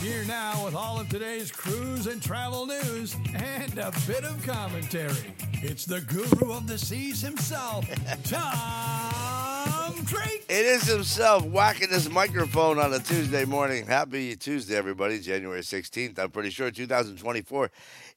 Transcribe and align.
Here 0.00 0.24
now 0.26 0.64
with 0.64 0.76
all 0.76 1.00
of 1.00 1.08
today's 1.08 1.50
cruise 1.50 2.06
and 2.06 2.22
travel 2.22 2.66
news 2.66 3.16
and 3.34 3.78
a 3.78 3.92
bit 4.06 4.22
of 4.22 4.40
commentary. 4.46 5.34
It's 5.54 5.84
the 5.84 6.00
guru 6.02 6.52
of 6.52 6.68
the 6.68 6.78
seas 6.78 7.20
himself, 7.20 7.84
Tom 8.24 9.94
Drake. 10.04 10.44
It 10.48 10.66
is 10.66 10.84
himself 10.84 11.44
whacking 11.44 11.90
this 11.90 12.08
microphone 12.08 12.78
on 12.78 12.94
a 12.94 13.00
Tuesday 13.00 13.44
morning. 13.44 13.86
Happy 13.86 14.36
Tuesday, 14.36 14.76
everybody. 14.76 15.18
January 15.18 15.62
16th, 15.62 16.16
I'm 16.20 16.30
pretty 16.30 16.50
sure, 16.50 16.70
2024. 16.70 17.68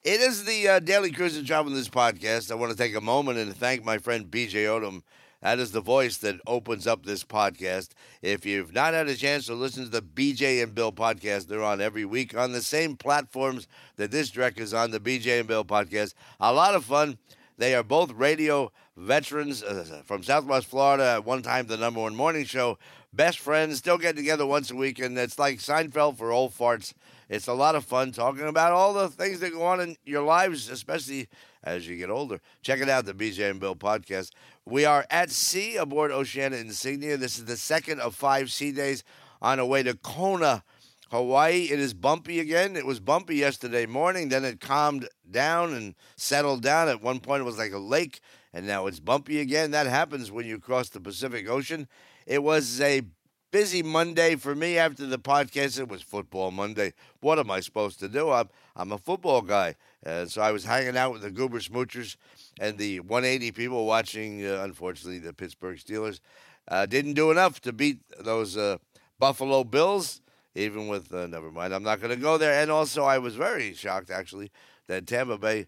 It 0.03 0.21
is 0.21 0.45
the 0.45 0.67
uh, 0.67 0.79
Daily 0.79 1.09
Cruise 1.11 1.35
and 1.35 1.47
Travel 1.47 1.71
News 1.71 1.89
podcast. 1.89 2.51
I 2.51 2.55
want 2.55 2.71
to 2.71 2.77
take 2.77 2.95
a 2.95 3.01
moment 3.01 3.39
and 3.39 3.55
thank 3.55 3.83
my 3.83 3.97
friend 3.97 4.25
BJ 4.25 4.65
Odom. 4.65 5.01
That 5.41 5.59
is 5.59 5.71
the 5.71 5.81
voice 5.81 6.17
that 6.17 6.39
opens 6.45 6.85
up 6.85 7.03
this 7.05 7.23
podcast. 7.23 7.89
If 8.21 8.45
you've 8.45 8.73
not 8.73 8.93
had 8.93 9.07
a 9.07 9.15
chance 9.15 9.47
to 9.47 9.55
listen 9.55 9.85
to 9.85 9.89
the 9.89 10.01
BJ 10.01 10.61
and 10.61 10.75
Bill 10.75 10.91
podcast, 10.91 11.47
they're 11.47 11.63
on 11.63 11.81
every 11.81 12.05
week 12.05 12.37
on 12.37 12.51
the 12.51 12.61
same 12.61 12.95
platforms 12.95 13.67
that 13.95 14.11
this 14.11 14.29
direct 14.29 14.59
is 14.59 14.73
on, 14.73 14.91
the 14.91 14.99
BJ 14.99 15.39
and 15.39 15.47
Bill 15.47 15.65
podcast. 15.65 16.13
A 16.39 16.53
lot 16.53 16.75
of 16.75 16.85
fun. 16.85 17.17
They 17.57 17.75
are 17.75 17.83
both 17.83 18.11
radio 18.11 18.71
veterans 18.95 19.63
uh, 19.63 20.01
from 20.05 20.23
Southwest 20.23 20.67
Florida. 20.67 21.13
At 21.15 21.25
one 21.25 21.41
time, 21.41 21.67
the 21.67 21.77
number 21.77 22.01
one 22.01 22.15
morning 22.15 22.45
show. 22.45 22.77
Best 23.13 23.39
friends, 23.39 23.77
still 23.79 23.97
get 23.97 24.15
together 24.15 24.45
once 24.45 24.71
a 24.71 24.75
week, 24.75 24.99
and 24.99 25.17
it's 25.17 25.37
like 25.37 25.57
Seinfeld 25.57 26.17
for 26.17 26.31
old 26.31 26.53
farts. 26.57 26.93
It's 27.27 27.47
a 27.47 27.53
lot 27.53 27.75
of 27.75 27.83
fun 27.83 28.11
talking 28.11 28.47
about 28.47 28.71
all 28.71 28.93
the 28.93 29.09
things 29.09 29.39
that 29.41 29.51
go 29.51 29.63
on 29.63 29.81
in 29.81 29.97
your 30.05 30.23
lives, 30.23 30.69
especially 30.69 31.27
as 31.63 31.87
you 31.87 31.97
get 31.97 32.09
older. 32.09 32.41
Check 32.61 32.79
it 32.79 32.89
out, 32.89 33.05
the 33.05 33.13
BJ 33.13 33.49
and 33.49 33.59
Bill 33.59 33.75
podcast. 33.75 34.31
We 34.65 34.85
are 34.85 35.05
at 35.09 35.31
sea 35.31 35.75
aboard 35.75 36.11
Oceania 36.11 36.59
Insignia. 36.59 37.17
This 37.17 37.39
is 37.39 37.45
the 37.45 37.57
second 37.57 37.99
of 37.99 38.13
five 38.13 38.51
sea 38.51 38.71
days 38.71 39.03
on 39.41 39.59
our 39.59 39.65
way 39.65 39.81
to 39.81 39.95
Kona, 39.95 40.63
Hawaii. 41.09 41.63
It 41.71 41.79
is 41.79 41.95
bumpy 41.95 42.39
again. 42.39 42.75
It 42.75 42.85
was 42.85 42.99
bumpy 42.99 43.37
yesterday 43.37 43.87
morning. 43.87 44.29
Then 44.29 44.45
it 44.45 44.59
calmed 44.59 45.09
down 45.29 45.73
and 45.73 45.95
settled 46.15 46.61
down. 46.61 46.89
At 46.89 47.01
one 47.01 47.19
point, 47.19 47.41
it 47.41 47.45
was 47.45 47.57
like 47.57 47.73
a 47.73 47.79
lake, 47.79 48.19
and 48.53 48.67
now 48.67 48.85
it's 48.85 48.99
bumpy 48.99 49.39
again. 49.39 49.71
That 49.71 49.87
happens 49.87 50.31
when 50.31 50.45
you 50.45 50.59
cross 50.59 50.89
the 50.89 50.99
Pacific 50.99 51.49
Ocean. 51.49 51.87
It 52.27 52.43
was 52.43 52.79
a 52.79 53.01
busy 53.49 53.81
Monday 53.81 54.35
for 54.35 54.53
me 54.53 54.77
after 54.77 55.07
the 55.07 55.17
podcast. 55.17 55.79
It 55.79 55.89
was 55.89 56.03
football 56.03 56.51
Monday. 56.51 56.93
What 57.19 57.39
am 57.39 57.49
I 57.49 57.61
supposed 57.61 57.99
to 57.99 58.07
do? 58.07 58.29
I'm, 58.29 58.49
I'm 58.75 58.91
a 58.91 58.99
football 58.99 59.41
guy. 59.41 59.75
And 60.03 60.29
so 60.29 60.43
I 60.43 60.51
was 60.51 60.65
hanging 60.65 60.97
out 60.97 61.13
with 61.13 61.23
the 61.23 61.31
Goober 61.31 61.59
Smoochers 61.59 62.15
and 62.59 62.77
the 62.77 62.99
180 62.99 63.51
people 63.51 63.85
watching, 63.85 64.45
uh, 64.45 64.61
unfortunately, 64.63 65.19
the 65.19 65.33
Pittsburgh 65.33 65.77
Steelers. 65.77 66.19
Uh, 66.67 66.85
didn't 66.85 67.13
do 67.13 67.31
enough 67.31 67.59
to 67.61 67.73
beat 67.73 67.99
those 68.19 68.55
uh, 68.55 68.77
Buffalo 69.19 69.63
Bills, 69.63 70.21
even 70.55 70.87
with, 70.87 71.13
uh, 71.13 71.27
never 71.27 71.51
mind, 71.51 71.73
I'm 71.73 71.83
not 71.83 71.99
going 71.99 72.15
to 72.15 72.21
go 72.21 72.37
there. 72.37 72.61
And 72.61 72.69
also, 72.69 73.03
I 73.03 73.17
was 73.17 73.35
very 73.35 73.73
shocked, 73.73 74.09
actually, 74.09 74.51
that 74.87 75.07
Tampa 75.07 75.37
Bay. 75.37 75.65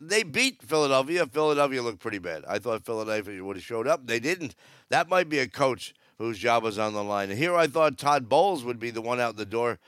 They 0.00 0.22
beat 0.22 0.62
Philadelphia. 0.62 1.26
Philadelphia 1.26 1.82
looked 1.82 2.00
pretty 2.00 2.18
bad. 2.18 2.44
I 2.48 2.58
thought 2.58 2.84
Philadelphia 2.84 3.42
would 3.42 3.56
have 3.56 3.64
showed 3.64 3.86
up. 3.86 4.06
They 4.06 4.20
didn't. 4.20 4.54
That 4.90 5.08
might 5.08 5.28
be 5.28 5.38
a 5.38 5.48
coach 5.48 5.94
whose 6.18 6.38
job 6.38 6.62
was 6.62 6.78
on 6.78 6.94
the 6.94 7.02
line. 7.02 7.30
Here 7.30 7.54
I 7.54 7.66
thought 7.66 7.96
Todd 7.98 8.28
Bowles 8.28 8.64
would 8.64 8.78
be 8.78 8.90
the 8.90 9.02
one 9.02 9.20
out 9.20 9.36
the 9.36 9.46
door 9.46 9.78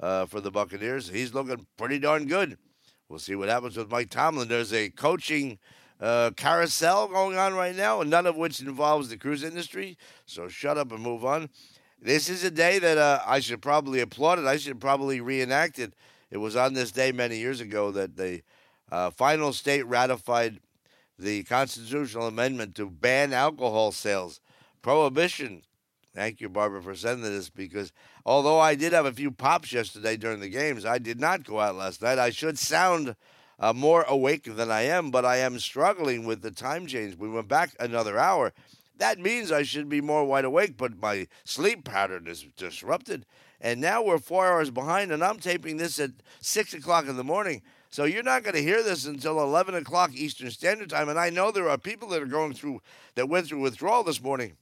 uh, 0.00 0.26
for 0.26 0.40
the 0.40 0.50
Buccaneers. 0.50 1.08
He's 1.08 1.34
looking 1.34 1.66
pretty 1.76 1.98
darn 1.98 2.26
good. 2.26 2.58
We'll 3.08 3.18
see 3.18 3.34
what 3.34 3.48
happens 3.48 3.76
with 3.76 3.90
Mike 3.90 4.10
Tomlin. 4.10 4.48
There's 4.48 4.72
a 4.72 4.90
coaching 4.90 5.58
uh, 5.98 6.30
carousel 6.36 7.08
going 7.08 7.38
on 7.38 7.54
right 7.54 7.74
now, 7.74 8.02
and 8.02 8.10
none 8.10 8.26
of 8.26 8.36
which 8.36 8.60
involves 8.60 9.08
the 9.08 9.16
cruise 9.16 9.42
industry. 9.42 9.96
So 10.26 10.48
shut 10.48 10.76
up 10.76 10.92
and 10.92 11.02
move 11.02 11.24
on. 11.24 11.48
This 12.00 12.28
is 12.28 12.44
a 12.44 12.50
day 12.50 12.78
that 12.78 12.98
uh, 12.98 13.20
I 13.26 13.40
should 13.40 13.62
probably 13.62 14.00
applaud 14.00 14.38
it. 14.38 14.44
I 14.44 14.58
should 14.58 14.78
probably 14.78 15.20
reenact 15.22 15.78
it. 15.78 15.94
It 16.30 16.36
was 16.36 16.54
on 16.54 16.74
this 16.74 16.92
day 16.92 17.10
many 17.10 17.38
years 17.38 17.60
ago 17.60 17.90
that 17.92 18.16
the 18.16 18.42
uh, 18.92 19.10
final 19.10 19.54
state 19.54 19.86
ratified 19.86 20.60
the 21.18 21.42
constitutional 21.44 22.26
amendment 22.26 22.74
to 22.76 22.90
ban 22.90 23.32
alcohol 23.32 23.90
sales. 23.90 24.40
Prohibition 24.82 25.62
Thank 26.18 26.40
you, 26.40 26.48
Barbara, 26.48 26.82
for 26.82 26.96
sending 26.96 27.30
this 27.30 27.48
because 27.48 27.92
although 28.26 28.58
I 28.58 28.74
did 28.74 28.92
have 28.92 29.06
a 29.06 29.12
few 29.12 29.30
pops 29.30 29.72
yesterday 29.72 30.16
during 30.16 30.40
the 30.40 30.48
games, 30.48 30.84
I 30.84 30.98
did 30.98 31.20
not 31.20 31.44
go 31.44 31.60
out 31.60 31.76
last 31.76 32.02
night. 32.02 32.18
I 32.18 32.30
should 32.30 32.58
sound 32.58 33.14
uh, 33.60 33.72
more 33.72 34.02
awake 34.02 34.42
than 34.56 34.68
I 34.68 34.80
am, 34.80 35.12
but 35.12 35.24
I 35.24 35.36
am 35.36 35.60
struggling 35.60 36.26
with 36.26 36.42
the 36.42 36.50
time 36.50 36.88
change. 36.88 37.16
We 37.16 37.28
went 37.28 37.46
back 37.46 37.70
another 37.78 38.18
hour. 38.18 38.52
That 38.96 39.20
means 39.20 39.52
I 39.52 39.62
should 39.62 39.88
be 39.88 40.00
more 40.00 40.24
wide 40.24 40.44
awake, 40.44 40.76
but 40.76 41.00
my 41.00 41.28
sleep 41.44 41.84
pattern 41.84 42.26
is 42.26 42.44
disrupted. 42.56 43.24
And 43.60 43.80
now 43.80 44.02
we're 44.02 44.18
four 44.18 44.48
hours 44.48 44.70
behind, 44.72 45.12
and 45.12 45.22
I'm 45.22 45.38
taping 45.38 45.76
this 45.76 46.00
at 46.00 46.10
6 46.40 46.74
o'clock 46.74 47.06
in 47.06 47.16
the 47.16 47.22
morning. 47.22 47.62
So 47.90 48.02
you're 48.02 48.24
not 48.24 48.42
going 48.42 48.56
to 48.56 48.62
hear 48.62 48.82
this 48.82 49.06
until 49.06 49.40
11 49.40 49.76
o'clock 49.76 50.10
Eastern 50.14 50.50
Standard 50.50 50.90
Time. 50.90 51.08
And 51.08 51.18
I 51.18 51.30
know 51.30 51.52
there 51.52 51.70
are 51.70 51.78
people 51.78 52.08
that 52.08 52.20
are 52.20 52.26
going 52.26 52.54
through, 52.54 52.82
that 53.14 53.28
went 53.28 53.46
through 53.46 53.60
withdrawal 53.60 54.02
this 54.02 54.20
morning 54.20 54.56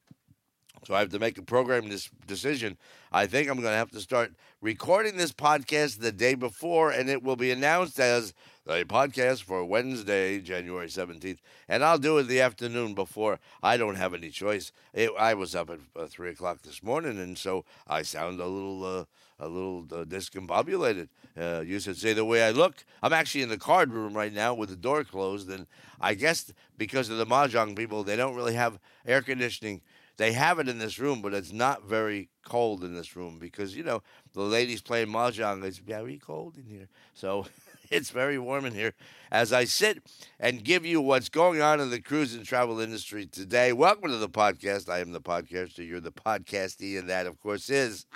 so 0.87 0.95
I 0.95 1.01
have 1.01 1.11
to 1.11 1.19
make 1.19 1.37
a 1.37 1.43
programming 1.43 1.99
decision. 2.29 2.79
I 3.11 3.27
think 3.27 3.49
I'm 3.49 3.57
going 3.57 3.73
to 3.73 3.77
have 3.77 3.91
to 3.91 4.01
start 4.01 4.35
recording 4.61 5.17
this 5.17 5.33
podcast 5.33 5.99
the 5.99 6.13
day 6.13 6.37
before, 6.37 6.93
and 6.93 7.11
it 7.11 7.25
will 7.25 7.35
be 7.35 7.51
announced 7.51 7.99
as 7.99 8.33
the 8.65 8.85
podcast 8.85 9.43
for 9.43 9.65
Wednesday, 9.65 10.39
January 10.39 10.87
17th. 10.87 11.39
And 11.69 11.83
I'll 11.83 11.99
do 11.99 12.19
it 12.19 12.25
the 12.25 12.41
afternoon 12.41 12.95
before. 12.95 13.41
I 13.65 13.77
don't 13.77 13.97
have 13.97 14.15
any 14.15 14.31
choice. 14.31 14.71
It, 14.95 15.11
I 15.19 15.35
was 15.35 15.57
up 15.57 15.71
at 15.71 15.81
uh, 15.97 16.07
3 16.07 16.31
o'clock 16.31 16.63
this 16.63 16.85
morning, 16.85 17.19
and 17.19 17.37
so 17.37 17.65
I 17.89 18.03
sound 18.03 18.39
a 18.39 18.47
little. 18.47 18.85
Uh, 18.85 19.05
a 19.39 19.47
little 19.47 19.85
uh, 19.93 20.03
discombobulated. 20.05 21.09
Uh, 21.39 21.61
you 21.61 21.79
should 21.79 21.99
say 21.99 22.15
the 22.15 22.25
way 22.25 22.43
I 22.43 22.53
look. 22.53 22.87
I'm 23.03 23.13
actually 23.13 23.43
in 23.43 23.51
the 23.51 23.59
card 23.59 23.93
room 23.93 24.15
right 24.15 24.33
now 24.33 24.55
with 24.55 24.71
the 24.71 24.77
door 24.77 25.05
closed, 25.05 25.51
and 25.51 25.67
I 26.01 26.15
guess 26.15 26.51
because 26.79 27.11
of 27.11 27.19
the 27.19 27.27
mahjong 27.27 27.77
people, 27.77 28.03
they 28.03 28.17
don't 28.17 28.35
really 28.35 28.55
have 28.55 28.79
air 29.07 29.21
conditioning 29.21 29.83
they 30.17 30.33
have 30.33 30.59
it 30.59 30.69
in 30.69 30.79
this 30.79 30.99
room, 30.99 31.21
but 31.21 31.35
it's 31.35 31.53
not 31.53 31.85
very 31.85 32.29
cold 32.45 32.83
in 32.85 32.95
this 32.95 33.17
room 33.17 33.39
because 33.39 33.77
you 33.77 33.83
know 33.83 34.03
the 34.33 34.41
ladies 34.41 34.81
playing 34.81 35.09
mahjong. 35.09 35.63
It's 35.65 35.79
very 35.79 36.19
cold 36.19 36.57
in 36.57 36.65
here, 36.65 36.89
so 37.15 37.47
it's 37.91 38.11
very 38.11 38.39
warm 38.39 38.65
in 38.65 38.73
here. 38.73 38.95
As 39.31 39.53
I 39.53 39.65
sit 39.65 40.03
and 40.41 40.65
give 40.65 40.87
you 40.87 41.01
what's 41.01 41.29
going 41.29 41.61
on 41.61 41.81
in 41.81 41.91
the 41.91 42.01
cruise 42.01 42.35
and 42.35 42.45
travel 42.45 42.81
industry 42.81 43.27
today. 43.27 43.73
Welcome 43.73 44.11
to 44.11 44.17
the 44.17 44.29
podcast. 44.29 44.89
I 44.89 45.01
am 45.01 45.13
the 45.13 45.21
podcaster. 45.21 45.87
You're 45.87 46.01
the 46.01 46.13
podcastee, 46.13 46.99
and 46.99 47.09
that, 47.11 47.27
of 47.27 47.39
course, 47.41 47.69
is 47.69 48.07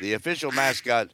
the 0.00 0.14
official 0.14 0.50
mascot 0.50 1.12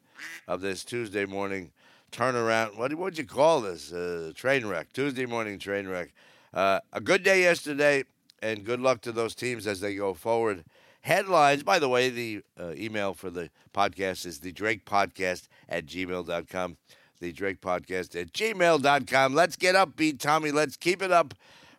of 0.49 0.61
this 0.61 0.85
Tuesday 0.85 1.27
morning 1.27 1.73
turnaround. 2.11 2.79
What 2.79 2.95
would 2.95 3.19
you 3.19 3.27
call 3.27 3.61
this? 3.61 3.93
Uh, 3.93 4.33
train 4.35 4.65
wreck. 4.65 4.93
Tuesday 4.93 5.27
morning 5.27 5.59
train 5.59 5.89
wreck. 5.89 6.13
Uh, 6.55 6.79
a 6.93 7.01
good 7.01 7.25
day 7.25 7.43
yesterday 7.43 8.05
and 8.45 8.63
good 8.63 8.81
luck 8.81 9.01
to 9.01 9.11
those 9.11 9.35
teams 9.35 9.67
as 9.67 9.81
they 9.81 9.95
go 9.95 10.13
forward. 10.13 10.65
Headlines, 11.01 11.63
by 11.63 11.79
the 11.79 11.89
way, 11.89 12.11
the 12.11 12.43
uh, 12.61 12.73
email 12.77 13.15
for 13.15 13.31
the 13.31 13.49
podcast 13.73 14.27
is 14.27 14.41
the 14.41 14.53
Drake 14.53 14.85
Podcast 14.85 15.49
at 15.67 15.87
gmail.com. 15.87 16.77
The 17.21 17.33
Drake 17.33 17.63
Podcast 17.63 18.21
at 18.21 18.33
gmail.com. 18.33 19.35
Let's 19.35 19.57
get 19.57 19.75
up, 19.75 19.97
beat 19.97 20.21
Tommy. 20.21 20.51
Let's 20.51 20.77
keep 20.77 21.01
it 21.01 21.11
up. 21.11 21.33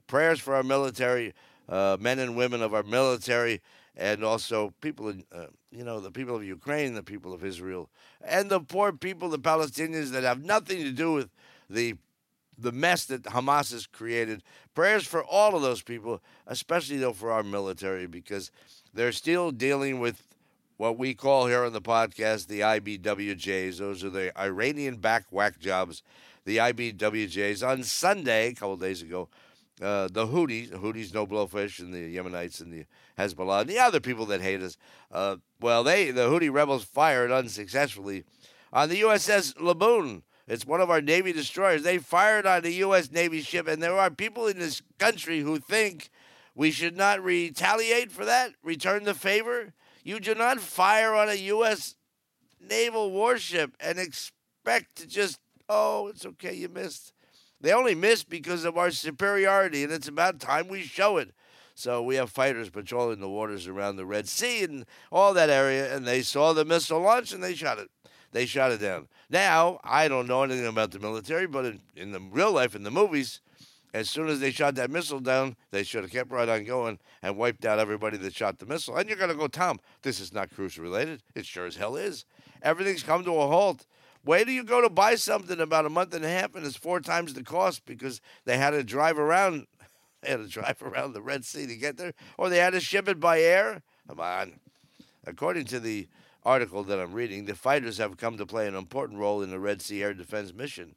Prayers 0.08 0.40
for 0.40 0.56
our 0.56 0.64
military, 0.64 1.34
uh, 1.70 1.98
men 2.00 2.18
and 2.18 2.36
women 2.36 2.64
of 2.64 2.74
our 2.74 2.84
military, 2.84 3.62
and 3.96 4.24
also 4.24 4.74
people 4.82 5.10
in, 5.10 5.24
uh, 5.32 5.46
you 5.72 5.84
know, 5.84 6.00
the 6.00 6.12
people 6.12 6.36
of 6.36 6.44
Ukraine, 6.44 6.96
the 6.96 7.04
people 7.04 7.32
of 7.32 7.44
Israel, 7.44 7.90
and 8.24 8.50
the 8.50 8.60
poor 8.60 8.92
people, 8.92 9.30
the 9.30 9.40
Palestinians 9.40 10.12
that 10.12 10.24
have 10.24 10.44
nothing 10.44 10.84
to 10.84 10.92
do 10.92 11.14
with 11.14 11.30
the 11.70 11.96
the 12.58 12.72
mess 12.72 13.06
that 13.06 13.24
Hamas 13.24 13.72
has 13.72 13.86
created. 13.88 14.44
Prayers 14.74 15.06
for 15.06 15.24
all 15.24 15.56
of 15.56 15.62
those 15.62 15.82
people, 15.82 16.22
especially 16.48 16.98
though 16.98 17.14
for 17.14 17.32
our 17.32 17.44
military, 17.44 18.08
because 18.08 18.52
they're 18.94 19.12
still 19.12 19.52
dealing 19.52 20.00
with 20.00 20.24
what 20.78 20.98
we 20.98 21.14
call 21.14 21.48
here 21.48 21.64
on 21.64 21.74
the 21.74 21.82
podcast 21.82 22.48
the 22.48 22.62
IBWJs. 22.62 23.78
Those 23.78 24.04
are 24.04 24.10
the 24.10 24.38
Iranian 24.40 24.98
back 24.98 25.26
whack 25.30 25.60
jobs, 25.60 26.04
the 26.46 26.58
IBWJs. 26.58 27.68
On 27.68 27.84
Sunday, 27.84 28.50
a 28.50 28.54
couple 28.54 28.78
days 28.78 29.02
ago, 29.02 29.30
uh, 29.82 30.08
the 30.12 30.26
Houthis, 30.28 30.72
the 30.72 30.78
Houthis, 30.78 31.14
no 31.14 31.28
blowfish, 31.28 31.80
and 31.80 31.94
the 31.94 32.16
Yemenites 32.16 32.62
and 32.62 32.72
the 32.72 32.86
Hezbollah, 33.18 33.62
and 33.62 33.70
the 33.70 33.80
other 33.80 34.00
people 34.00 34.26
that 34.28 34.42
hate 34.42 34.62
us. 34.62 34.78
Uh, 35.12 35.38
well, 35.60 35.84
they 35.84 36.12
the 36.12 36.30
Houthi 36.30 36.52
rebels 36.52 36.84
fired 36.84 37.32
unsuccessfully 37.32 38.24
on 38.72 38.90
the 38.90 39.02
USS 39.02 39.56
Laboon. 39.56 40.22
It's 40.48 40.66
one 40.66 40.82
of 40.82 40.92
our 40.92 41.02
Navy 41.02 41.34
destroyers. 41.34 41.84
They 41.84 41.98
fired 41.98 42.46
on 42.46 42.66
a 42.66 42.70
U.S. 42.70 43.12
Navy 43.12 43.42
ship, 43.42 43.68
and 43.68 43.82
there 43.82 43.98
are 43.98 44.12
people 44.12 44.48
in 44.48 44.60
this 44.60 44.82
country 45.00 45.40
who 45.40 45.58
think 45.58 46.10
we 46.54 46.72
should 46.72 46.96
not 46.96 47.24
retaliate 47.24 48.12
for 48.12 48.26
that, 48.26 48.54
return 48.64 49.04
the 49.04 49.14
favor. 49.14 49.74
You 50.04 50.20
do 50.20 50.36
not 50.36 50.60
fire 50.60 51.16
on 51.16 51.30
a 51.30 51.36
U.S. 51.36 51.96
naval 52.62 53.12
warship 53.12 53.76
and 53.80 53.98
expect 53.98 54.98
to 54.98 55.08
just, 55.08 55.40
oh, 55.68 56.08
it's 56.08 56.26
okay, 56.26 56.54
you 56.54 56.70
missed. 56.70 57.12
They 57.60 57.74
only 57.74 57.96
missed 57.96 58.30
because 58.30 58.66
of 58.66 58.78
our 58.78 58.92
superiority, 58.92 59.84
and 59.84 59.92
it's 59.92 60.08
about 60.08 60.40
time 60.40 60.68
we 60.68 60.84
show 60.84 61.18
it. 61.18 61.32
So 61.74 62.02
we 62.02 62.16
have 62.16 62.30
fighters 62.30 62.70
patrolling 62.70 63.20
the 63.20 63.30
waters 63.30 63.68
around 63.68 63.98
the 63.98 64.06
Red 64.06 64.30
Sea 64.30 64.64
and 64.64 64.86
all 65.12 65.34
that 65.34 65.50
area, 65.50 65.94
and 65.94 66.06
they 66.06 66.22
saw 66.22 66.54
the 66.54 66.64
missile 66.64 67.02
launch 67.02 67.34
and 67.34 67.44
they 67.44 67.54
shot 67.54 67.80
it. 67.80 67.90
They 68.36 68.46
shot 68.46 68.74
it 68.74 68.82
down. 68.82 69.08
Now, 69.30 69.80
I 69.82 70.10
don't 70.10 70.28
know 70.28 70.44
anything 70.44 70.68
about 70.68 70.92
the 70.92 71.00
military, 71.00 71.48
but 71.48 71.64
in, 71.64 71.80
in 71.96 72.12
the 72.12 72.20
real 72.20 72.52
life, 72.52 72.76
in 72.76 72.84
the 72.84 72.92
movies, 72.92 73.40
as 73.94 74.10
soon 74.10 74.28
as 74.28 74.42
they 74.42 74.52
shot 74.52 74.76
that 74.76 74.92
missile 74.92 75.22
down, 75.22 75.56
they 75.72 75.84
should 75.84 76.04
have 76.04 76.12
kept 76.12 76.30
right 76.32 76.50
on 76.50 76.66
going 76.66 77.00
and 77.24 77.38
wiped 77.38 77.64
out 77.64 77.80
everybody 77.80 78.18
that 78.18 78.36
shot 78.36 78.60
the 78.60 78.66
missile. 78.66 78.98
And 78.98 79.08
you're 79.08 79.18
going 79.18 79.30
to 79.30 79.38
go, 79.38 79.48
Tom, 79.48 79.80
this 80.02 80.20
is 80.20 80.34
not 80.34 80.54
cruise 80.54 80.78
related. 80.78 81.24
It 81.34 81.46
sure 81.46 81.66
as 81.66 81.78
hell 81.78 81.96
is. 81.96 82.26
Everything's 82.62 83.04
come 83.04 83.24
to 83.24 83.32
a 83.32 83.48
halt. 83.48 83.86
Wait 84.26 84.44
till 84.44 84.54
you 84.54 84.66
go 84.66 84.82
to 84.82 84.90
buy 84.90 85.16
something 85.16 85.62
about 85.62 85.86
a 85.86 85.90
month 85.90 86.14
and 86.14 86.26
a 86.26 86.30
half, 86.30 86.56
and 86.56 86.66
it's 86.66 86.76
four 86.76 87.00
times 87.00 87.36
the 87.36 87.42
cost 87.42 87.86
because 87.86 88.20
they 88.44 88.58
had 88.58 88.72
to 88.72 88.84
drive 88.84 89.18
around. 89.18 89.66
They 90.22 90.32
had 90.32 90.42
to 90.42 90.50
drive 90.50 90.82
around 90.82 91.14
the 91.14 91.22
Red 91.22 91.46
Sea 91.46 91.68
to 91.68 91.76
get 91.78 91.96
there, 91.96 92.14
or 92.38 92.50
they 92.50 92.58
had 92.58 92.74
to 92.74 92.82
ship 92.82 93.08
it 93.08 93.20
by 93.20 93.40
air. 93.40 93.84
Come 94.10 94.20
on. 94.20 94.60
According 95.26 95.66
to 95.66 95.80
the 95.80 96.08
article 96.46 96.84
that 96.84 97.00
I'm 97.00 97.14
reading, 97.14 97.46
the 97.46 97.56
fighters 97.56 97.98
have 97.98 98.18
come 98.18 98.38
to 98.38 98.46
play 98.46 98.68
an 98.68 98.76
important 98.76 99.20
role 99.20 99.42
in 99.42 99.50
the 99.50 99.60
Red 99.60 99.82
Sea 99.82 100.04
air 100.04 100.14
defense 100.14 100.54
mission. 100.54 100.96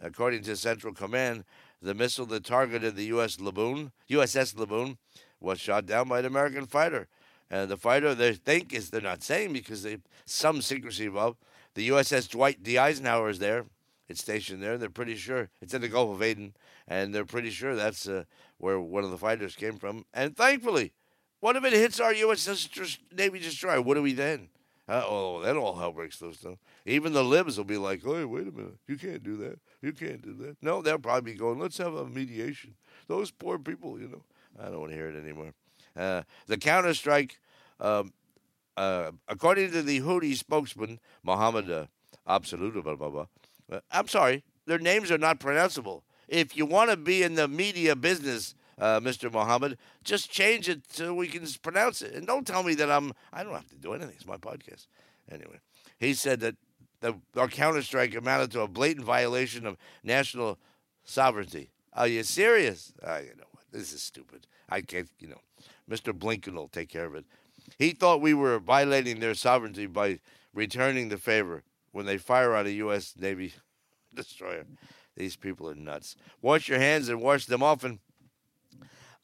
According 0.00 0.42
to 0.42 0.56
Central 0.56 0.94
Command, 0.94 1.44
the 1.82 1.94
missile 1.94 2.26
that 2.26 2.44
targeted 2.44 2.94
the 2.96 3.06
U.S. 3.06 3.38
Laboon, 3.38 3.92
USS 4.10 4.54
Laboon 4.54 4.98
was 5.40 5.58
shot 5.58 5.86
down 5.86 6.08
by 6.08 6.18
an 6.18 6.26
American 6.26 6.66
fighter. 6.66 7.08
And 7.50 7.70
the 7.70 7.76
fighter 7.76 8.14
they 8.14 8.34
think 8.34 8.72
is 8.72 8.90
they're 8.90 9.00
not 9.00 9.22
saying 9.22 9.52
because 9.52 9.82
they 9.82 9.98
some 10.24 10.62
secrecy 10.62 11.06
involved. 11.06 11.38
The 11.74 11.88
USS 11.88 12.30
Dwight 12.30 12.62
D. 12.62 12.78
Eisenhower 12.78 13.30
is 13.30 13.38
there. 13.38 13.64
It's 14.08 14.20
stationed 14.20 14.62
there. 14.62 14.76
They're 14.76 14.90
pretty 14.90 15.16
sure 15.16 15.50
it's 15.60 15.72
in 15.72 15.80
the 15.80 15.88
Gulf 15.88 16.10
of 16.14 16.22
Aden, 16.22 16.54
and 16.86 17.14
they're 17.14 17.24
pretty 17.24 17.50
sure 17.50 17.74
that's 17.74 18.08
uh, 18.08 18.24
where 18.58 18.78
one 18.80 19.04
of 19.04 19.10
the 19.10 19.18
fighters 19.18 19.56
came 19.56 19.78
from. 19.78 20.04
And 20.12 20.36
thankfully, 20.36 20.92
what 21.40 21.56
if 21.56 21.64
it 21.64 21.72
hits 21.72 22.00
our 22.00 22.12
USS 22.12 22.98
Navy 23.16 23.38
destroyer? 23.38 23.80
What 23.80 23.96
are 23.96 24.02
we 24.02 24.12
then? 24.12 24.48
Uh, 24.90 25.04
oh, 25.06 25.40
then 25.40 25.56
all 25.56 25.76
hell 25.76 25.92
breaks 25.92 26.20
loose. 26.20 26.44
Even 26.84 27.12
the 27.12 27.22
libs 27.22 27.56
will 27.56 27.64
be 27.64 27.76
like, 27.76 28.02
"Hey, 28.02 28.24
wait 28.24 28.48
a 28.48 28.50
minute, 28.50 28.76
you 28.88 28.96
can't 28.96 29.22
do 29.22 29.36
that. 29.36 29.60
You 29.80 29.92
can't 29.92 30.20
do 30.20 30.34
that." 30.42 30.56
No, 30.60 30.82
they'll 30.82 30.98
probably 30.98 31.32
be 31.32 31.38
going, 31.38 31.60
"Let's 31.60 31.78
have 31.78 31.94
a 31.94 32.06
mediation." 32.06 32.74
Those 33.06 33.30
poor 33.30 33.56
people, 33.56 34.00
you 34.00 34.08
know. 34.08 34.24
I 34.58 34.64
don't 34.64 34.80
want 34.80 34.90
to 34.90 34.96
hear 34.96 35.08
it 35.08 35.16
anymore. 35.16 35.54
Uh, 35.96 36.22
the 36.48 36.56
counterstrike, 36.56 37.36
um, 37.78 38.12
uh, 38.76 39.12
according 39.28 39.70
to 39.70 39.82
the 39.82 40.00
Houthi 40.00 40.34
spokesman 40.36 40.98
Mohammed 41.22 41.70
uh, 41.70 41.86
Absolute, 42.26 42.82
blah 42.82 42.96
blah 42.96 43.10
blah. 43.10 43.26
Uh, 43.70 43.78
I'm 43.92 44.08
sorry, 44.08 44.42
their 44.66 44.80
names 44.80 45.12
are 45.12 45.18
not 45.18 45.38
pronounceable. 45.38 46.02
If 46.26 46.56
you 46.56 46.66
want 46.66 46.90
to 46.90 46.96
be 46.96 47.22
in 47.22 47.36
the 47.36 47.46
media 47.46 47.94
business, 47.94 48.56
uh, 48.80 48.98
Mr. 49.00 49.32
Mohammed. 49.32 49.78
Just 50.02 50.30
change 50.30 50.68
it 50.68 50.82
so 50.90 51.14
we 51.14 51.28
can 51.28 51.46
pronounce 51.62 52.02
it. 52.02 52.14
And 52.14 52.26
don't 52.26 52.46
tell 52.46 52.62
me 52.62 52.74
that 52.74 52.90
I'm, 52.90 53.12
I 53.32 53.44
don't 53.44 53.52
have 53.52 53.68
to 53.68 53.76
do 53.76 53.92
anything. 53.92 54.14
It's 54.16 54.26
my 54.26 54.38
podcast. 54.38 54.86
Anyway, 55.30 55.60
he 55.98 56.14
said 56.14 56.40
that 56.40 56.56
the, 57.00 57.14
our 57.36 57.48
counterstrike 57.48 58.16
amounted 58.16 58.50
to 58.52 58.62
a 58.62 58.68
blatant 58.68 59.04
violation 59.04 59.66
of 59.66 59.76
national 60.02 60.58
sovereignty. 61.04 61.70
Are 61.92 62.08
you 62.08 62.22
serious? 62.22 62.92
Uh, 63.02 63.18
you 63.22 63.34
know 63.36 63.44
what? 63.52 63.64
This 63.70 63.92
is 63.92 64.02
stupid. 64.02 64.46
I 64.68 64.80
can't, 64.80 65.08
you 65.18 65.28
know, 65.28 65.40
Mr. 65.88 66.12
Blinken 66.12 66.54
will 66.54 66.68
take 66.68 66.88
care 66.88 67.04
of 67.06 67.14
it. 67.14 67.24
He 67.78 67.90
thought 67.90 68.20
we 68.20 68.34
were 68.34 68.58
violating 68.58 69.20
their 69.20 69.34
sovereignty 69.34 69.86
by 69.86 70.20
returning 70.54 71.08
the 71.08 71.18
favor 71.18 71.62
when 71.92 72.06
they 72.06 72.18
fire 72.18 72.54
on 72.54 72.66
a 72.66 72.70
U.S. 72.70 73.14
Navy 73.18 73.54
destroyer. 74.14 74.64
These 75.16 75.36
people 75.36 75.68
are 75.68 75.74
nuts. 75.74 76.16
Wash 76.40 76.68
your 76.68 76.78
hands 76.78 77.08
and 77.08 77.20
wash 77.20 77.46
them 77.46 77.62
often. 77.62 78.00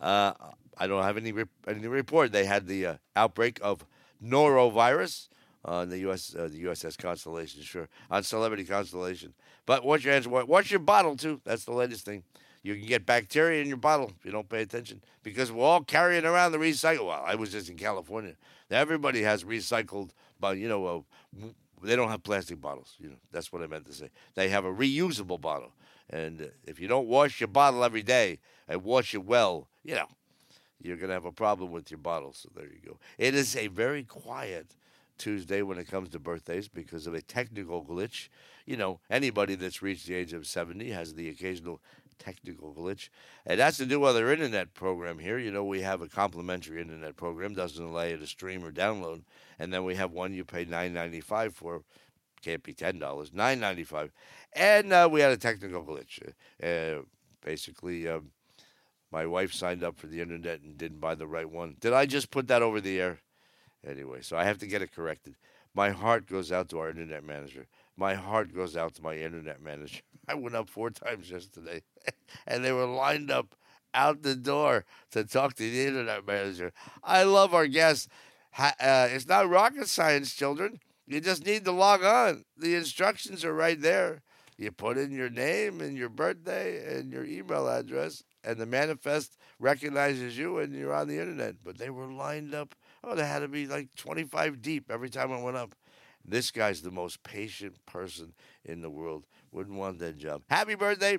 Uh, 0.00 0.32
I 0.78 0.86
don't 0.86 1.02
have 1.02 1.16
any 1.16 1.32
re- 1.32 1.44
any 1.66 1.86
report. 1.86 2.32
They 2.32 2.44
had 2.44 2.66
the 2.66 2.86
uh, 2.86 2.94
outbreak 3.14 3.58
of 3.62 3.86
norovirus 4.22 5.28
on 5.64 5.88
the 5.88 5.98
US 6.10 6.34
uh, 6.34 6.48
the 6.48 6.64
USS 6.64 6.96
Constellation, 6.96 7.62
sure, 7.62 7.88
on 8.10 8.22
Celebrity 8.22 8.64
Constellation. 8.64 9.34
But 9.66 9.84
wash 9.84 10.04
your 10.04 10.12
hands, 10.12 10.28
wash 10.28 10.70
your 10.70 10.80
bottle 10.80 11.16
too. 11.16 11.40
That's 11.44 11.64
the 11.64 11.72
latest 11.72 12.04
thing. 12.04 12.22
You 12.62 12.74
can 12.74 12.86
get 12.86 13.06
bacteria 13.06 13.62
in 13.62 13.68
your 13.68 13.76
bottle 13.76 14.12
if 14.18 14.24
you 14.24 14.32
don't 14.32 14.48
pay 14.48 14.62
attention 14.62 15.00
because 15.22 15.52
we're 15.52 15.64
all 15.64 15.82
carrying 15.84 16.24
around 16.24 16.52
the 16.52 16.58
recycle. 16.58 17.06
Well, 17.06 17.22
I 17.24 17.36
was 17.36 17.52
just 17.52 17.70
in 17.70 17.76
California. 17.76 18.34
Everybody 18.70 19.22
has 19.22 19.44
recycled, 19.44 20.10
but 20.40 20.58
you 20.58 20.68
know, 20.68 20.86
uh, 20.86 21.46
they 21.82 21.94
don't 21.94 22.08
have 22.08 22.22
plastic 22.22 22.60
bottles. 22.60 22.96
You 22.98 23.10
know, 23.10 23.16
that's 23.30 23.52
what 23.52 23.62
I 23.62 23.66
meant 23.66 23.86
to 23.86 23.92
say. 23.92 24.10
They 24.34 24.48
have 24.48 24.64
a 24.64 24.72
reusable 24.72 25.40
bottle, 25.40 25.72
and 26.10 26.50
if 26.64 26.80
you 26.80 26.88
don't 26.88 27.06
wash 27.06 27.40
your 27.40 27.48
bottle 27.48 27.84
every 27.84 28.02
day 28.02 28.40
and 28.68 28.82
wash 28.82 29.14
it 29.14 29.24
well, 29.24 29.68
you 29.86 29.94
know, 29.94 30.08
you're 30.82 30.96
going 30.96 31.08
to 31.08 31.14
have 31.14 31.24
a 31.24 31.32
problem 31.32 31.70
with 31.70 31.90
your 31.90 31.98
bottle. 31.98 32.32
So 32.32 32.48
there 32.54 32.66
you 32.66 32.80
go. 32.84 32.98
It 33.18 33.34
is 33.34 33.56
a 33.56 33.68
very 33.68 34.02
quiet 34.02 34.74
Tuesday 35.16 35.62
when 35.62 35.78
it 35.78 35.88
comes 35.88 36.10
to 36.10 36.18
birthdays 36.18 36.68
because 36.68 37.06
of 37.06 37.14
a 37.14 37.22
technical 37.22 37.84
glitch. 37.84 38.28
You 38.66 38.76
know, 38.76 39.00
anybody 39.08 39.54
that's 39.54 39.80
reached 39.82 40.06
the 40.06 40.14
age 40.14 40.32
of 40.32 40.46
70 40.46 40.90
has 40.90 41.14
the 41.14 41.28
occasional 41.28 41.80
technical 42.18 42.74
glitch. 42.74 43.08
And 43.46 43.60
that's 43.60 43.78
do 43.78 44.00
with 44.00 44.16
our 44.16 44.32
internet 44.32 44.74
program 44.74 45.18
here. 45.20 45.38
You 45.38 45.52
know, 45.52 45.64
we 45.64 45.82
have 45.82 46.02
a 46.02 46.08
complimentary 46.08 46.80
internet 46.80 47.16
program, 47.16 47.54
doesn't 47.54 47.82
allow 47.82 48.02
you 48.02 48.16
to 48.16 48.26
stream 48.26 48.64
or 48.64 48.72
download. 48.72 49.22
And 49.58 49.72
then 49.72 49.84
we 49.84 49.94
have 49.94 50.12
one 50.12 50.34
you 50.34 50.44
pay 50.44 50.64
nine 50.64 50.92
ninety 50.92 51.20
five 51.20 51.54
for. 51.54 51.82
Can't 52.42 52.62
be 52.62 52.74
ten 52.74 52.98
dollars, 52.98 53.32
nine 53.32 53.60
ninety 53.60 53.84
five. 53.84 54.12
And 54.52 54.92
uh, 54.92 55.08
we 55.10 55.20
had 55.20 55.32
a 55.32 55.36
technical 55.36 55.82
glitch. 55.84 56.20
Uh, 56.62 57.02
basically, 57.42 58.06
um, 58.08 58.30
my 59.16 59.24
wife 59.24 59.54
signed 59.54 59.82
up 59.82 59.96
for 59.96 60.08
the 60.08 60.20
internet 60.20 60.60
and 60.60 60.76
didn't 60.76 61.00
buy 61.00 61.14
the 61.14 61.26
right 61.26 61.50
one. 61.50 61.74
Did 61.80 61.94
I 61.94 62.04
just 62.04 62.30
put 62.30 62.48
that 62.48 62.60
over 62.60 62.82
the 62.82 63.00
air? 63.00 63.20
Anyway, 63.82 64.20
so 64.20 64.36
I 64.36 64.44
have 64.44 64.58
to 64.58 64.66
get 64.66 64.82
it 64.82 64.94
corrected. 64.94 65.36
My 65.74 65.88
heart 65.88 66.26
goes 66.26 66.52
out 66.52 66.68
to 66.68 66.78
our 66.80 66.90
internet 66.90 67.24
manager. 67.24 67.66
My 67.96 68.12
heart 68.12 68.54
goes 68.54 68.76
out 68.76 68.94
to 68.96 69.02
my 69.02 69.16
internet 69.16 69.62
manager. 69.62 70.02
I 70.28 70.34
went 70.34 70.54
up 70.54 70.68
four 70.68 70.90
times 70.90 71.30
yesterday, 71.30 71.80
and 72.46 72.62
they 72.62 72.72
were 72.72 72.84
lined 72.84 73.30
up 73.30 73.54
out 73.94 74.20
the 74.22 74.36
door 74.36 74.84
to 75.12 75.24
talk 75.24 75.54
to 75.54 75.62
the 75.62 75.86
internet 75.86 76.26
manager. 76.26 76.74
I 77.02 77.22
love 77.22 77.54
our 77.54 77.66
guests. 77.66 78.08
Uh, 78.58 79.08
it's 79.10 79.26
not 79.26 79.48
rocket 79.48 79.88
science, 79.88 80.34
children. 80.34 80.78
You 81.06 81.22
just 81.22 81.46
need 81.46 81.64
to 81.64 81.72
log 81.72 82.04
on. 82.04 82.44
The 82.54 82.74
instructions 82.74 83.46
are 83.46 83.54
right 83.54 83.80
there. 83.80 84.20
You 84.58 84.72
put 84.72 84.96
in 84.96 85.10
your 85.10 85.28
name 85.28 85.80
and 85.80 85.96
your 85.96 86.08
birthday 86.08 86.98
and 86.98 87.12
your 87.12 87.24
email 87.24 87.66
address, 87.68 88.22
and 88.46 88.58
the 88.58 88.66
manifest 88.66 89.36
recognizes 89.58 90.38
you 90.38 90.58
and 90.58 90.72
you're 90.72 90.94
on 90.94 91.08
the 91.08 91.18
internet. 91.18 91.56
But 91.64 91.78
they 91.78 91.90
were 91.90 92.06
lined 92.06 92.54
up. 92.54 92.74
Oh, 93.02 93.14
they 93.14 93.26
had 93.26 93.40
to 93.40 93.48
be 93.48 93.66
like 93.66 93.88
25 93.96 94.62
deep 94.62 94.90
every 94.90 95.10
time 95.10 95.32
I 95.32 95.42
went 95.42 95.56
up. 95.56 95.74
This 96.24 96.50
guy's 96.50 96.82
the 96.82 96.90
most 96.90 97.22
patient 97.22 97.74
person 97.86 98.32
in 98.64 98.80
the 98.82 98.90
world. 98.90 99.26
Wouldn't 99.52 99.76
want 99.76 99.98
that 99.98 100.16
job. 100.16 100.42
Happy 100.48 100.74
birthday. 100.74 101.18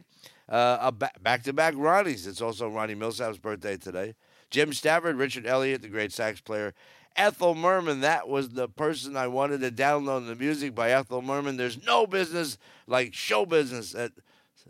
Back 0.50 1.44
to 1.44 1.54
back 1.54 1.74
Ronnie's. 1.78 2.28
It's 2.28 2.42
also 2.42 2.68
Ronnie 2.70 2.96
Milsap's 2.96 3.38
birthday 3.38 3.78
today. 3.78 4.16
Jim 4.50 4.74
Stafford, 4.74 5.18
Richard 5.18 5.46
Elliot, 5.46 5.82
the 5.82 5.90
great 5.90 6.12
sax 6.12 6.42
player. 6.42 6.74
Ethel 7.16 7.56
Merman, 7.56 8.02
that 8.02 8.30
was 8.30 8.50
the 8.50 8.68
person 8.68 9.18
I 9.18 9.28
wanted 9.28 9.62
to 9.62 9.72
download 9.72 10.28
the 10.28 10.36
music 10.36 10.76
by 10.76 10.92
Ethel 10.92 11.22
Merman. 11.22 11.58
There's 11.58 11.84
no 11.84 12.06
business 12.06 12.58
like 12.86 13.14
show 13.14 13.46
business 13.46 13.96
at 13.96 14.12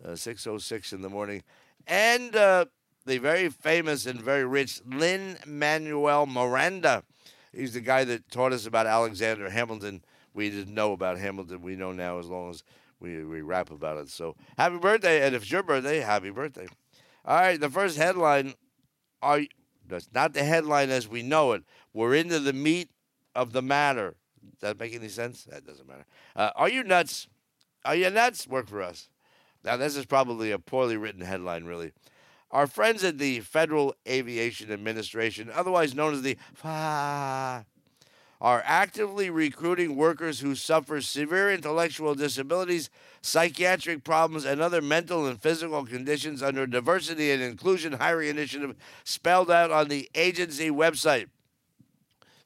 uh, 0.05 0.09
6.06 0.11 0.93
in 0.93 1.01
the 1.01 1.09
morning 1.09 1.43
and 1.87 2.35
uh, 2.35 2.65
the 3.05 3.17
very 3.17 3.49
famous 3.49 4.05
and 4.05 4.21
very 4.21 4.45
rich 4.45 4.81
Lin 4.85 5.37
Manuel 5.45 6.25
Miranda. 6.25 7.03
He's 7.53 7.73
the 7.73 7.81
guy 7.81 8.03
that 8.03 8.29
taught 8.29 8.53
us 8.53 8.65
about 8.65 8.85
Alexander 8.85 9.49
Hamilton. 9.49 10.03
We 10.33 10.49
didn't 10.49 10.73
know 10.73 10.91
about 10.91 11.17
Hamilton. 11.17 11.61
We 11.61 11.75
know 11.75 11.91
now 11.91 12.19
as 12.19 12.27
long 12.27 12.49
as 12.49 12.63
we, 12.99 13.23
we 13.23 13.41
rap 13.41 13.71
about 13.71 13.97
it. 13.97 14.09
So 14.09 14.35
happy 14.57 14.77
birthday. 14.77 15.25
And 15.25 15.33
if 15.33 15.43
it's 15.43 15.51
your 15.51 15.63
birthday, 15.63 15.99
happy 15.99 16.29
birthday. 16.29 16.67
All 17.25 17.39
right, 17.39 17.59
the 17.59 17.69
first 17.69 17.97
headline 17.97 18.53
are 19.21 19.41
that's 19.87 20.09
not 20.13 20.33
the 20.33 20.43
headline 20.43 20.89
as 20.89 21.07
we 21.07 21.23
know 21.23 21.53
it. 21.53 21.63
We're 21.93 22.15
into 22.15 22.39
the 22.39 22.53
meat 22.53 22.89
of 23.33 23.53
the 23.53 23.61
matter. 23.61 24.15
Does 24.43 24.59
that 24.61 24.79
make 24.79 24.93
any 24.93 25.07
sense? 25.07 25.45
That 25.45 25.65
doesn't 25.65 25.87
matter. 25.87 26.05
Uh, 26.35 26.51
are 26.55 26.69
you 26.69 26.83
nuts? 26.83 27.27
Are 27.85 27.95
you 27.95 28.09
nuts? 28.09 28.47
Work 28.47 28.67
for 28.67 28.81
us. 28.81 29.09
Now, 29.67 29.75
this 29.75 29.97
is 29.97 30.05
probably 30.05 30.51
a 30.51 30.59
poorly 30.59 30.95
written 30.95 31.19
headline, 31.19 31.65
really. 31.65 31.91
Our 32.51 32.67
friends 32.67 33.03
at 33.03 33.17
the 33.17 33.41
Federal 33.41 33.95
Aviation 34.07 34.71
Administration, 34.71 35.51
otherwise 35.53 35.93
known 35.93 36.13
as 36.13 36.21
the 36.21 36.37
FAA, 36.53 37.63
are 38.39 38.63
actively 38.65 39.29
recruiting 39.29 39.97
workers 39.97 40.39
who 40.39 40.55
suffer 40.55 41.01
severe 41.01 41.51
intellectual 41.51 42.15
disabilities, 42.15 42.89
psychiatric 43.21 44.05
problems, 44.05 44.45
and 44.45 44.61
other 44.61 44.81
mental 44.81 45.27
and 45.27 45.41
physical 45.41 45.85
conditions 45.85 46.41
under 46.41 46.63
a 46.63 46.69
diversity 46.69 47.31
and 47.31 47.43
inclusion 47.43 47.91
hiring 47.91 48.29
initiative 48.29 48.73
spelled 49.03 49.51
out 49.51 49.69
on 49.69 49.89
the 49.89 50.09
agency 50.15 50.69
website. 50.69 51.27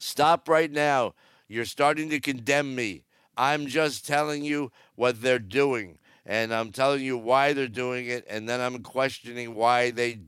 Stop 0.00 0.48
right 0.48 0.72
now. 0.72 1.14
You're 1.46 1.66
starting 1.66 2.10
to 2.10 2.18
condemn 2.18 2.74
me. 2.74 3.04
I'm 3.36 3.68
just 3.68 4.08
telling 4.08 4.42
you 4.44 4.72
what 4.96 5.22
they're 5.22 5.38
doing, 5.38 5.98
and 6.24 6.54
I'm 6.54 6.72
telling 6.72 7.02
you 7.02 7.18
why 7.18 7.52
they're 7.52 7.68
doing 7.68 8.06
it, 8.06 8.24
and 8.28 8.48
then 8.48 8.60
I'm 8.60 8.82
questioning 8.82 9.54
why 9.54 9.90
they 9.90 10.20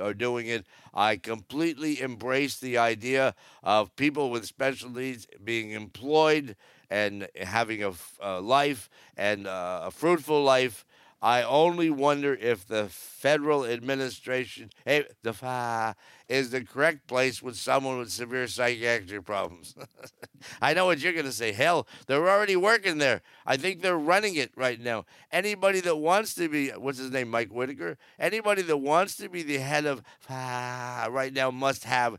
are 0.00 0.14
doing 0.14 0.46
it. 0.46 0.66
I 0.92 1.16
completely 1.16 2.00
embrace 2.00 2.58
the 2.58 2.78
idea 2.78 3.34
of 3.62 3.94
people 3.96 4.30
with 4.30 4.46
special 4.46 4.90
needs 4.90 5.26
being 5.42 5.70
employed 5.70 6.56
and 6.90 7.28
having 7.36 7.82
a, 7.82 7.92
a 8.20 8.40
life 8.40 8.88
and 9.16 9.46
uh, 9.46 9.82
a 9.84 9.90
fruitful 9.90 10.42
life. 10.42 10.84
I 11.26 11.42
only 11.42 11.90
wonder 11.90 12.34
if 12.34 12.68
the 12.68 12.86
federal 12.88 13.66
administration, 13.66 14.70
hey, 14.84 15.06
the 15.24 15.32
FA, 15.32 15.96
is 16.28 16.50
the 16.50 16.62
correct 16.62 17.08
place 17.08 17.42
with 17.42 17.56
someone 17.56 17.98
with 17.98 18.12
severe 18.12 18.46
psychiatric 18.46 19.24
problems. 19.24 19.74
I 20.62 20.72
know 20.72 20.86
what 20.86 21.00
you're 21.00 21.12
going 21.12 21.24
to 21.24 21.32
say. 21.32 21.50
Hell, 21.50 21.88
they're 22.06 22.30
already 22.30 22.54
working 22.54 22.98
there. 22.98 23.22
I 23.44 23.56
think 23.56 23.82
they're 23.82 23.98
running 23.98 24.36
it 24.36 24.52
right 24.54 24.80
now. 24.80 25.04
Anybody 25.32 25.80
that 25.80 25.96
wants 25.96 26.32
to 26.34 26.48
be, 26.48 26.68
what's 26.68 26.98
his 26.98 27.10
name, 27.10 27.28
Mike 27.28 27.50
Whitaker? 27.50 27.98
Anybody 28.20 28.62
that 28.62 28.76
wants 28.76 29.16
to 29.16 29.28
be 29.28 29.42
the 29.42 29.58
head 29.58 29.84
of 29.84 30.04
FA 30.20 31.08
right 31.10 31.32
now 31.32 31.50
must 31.50 31.82
have. 31.82 32.18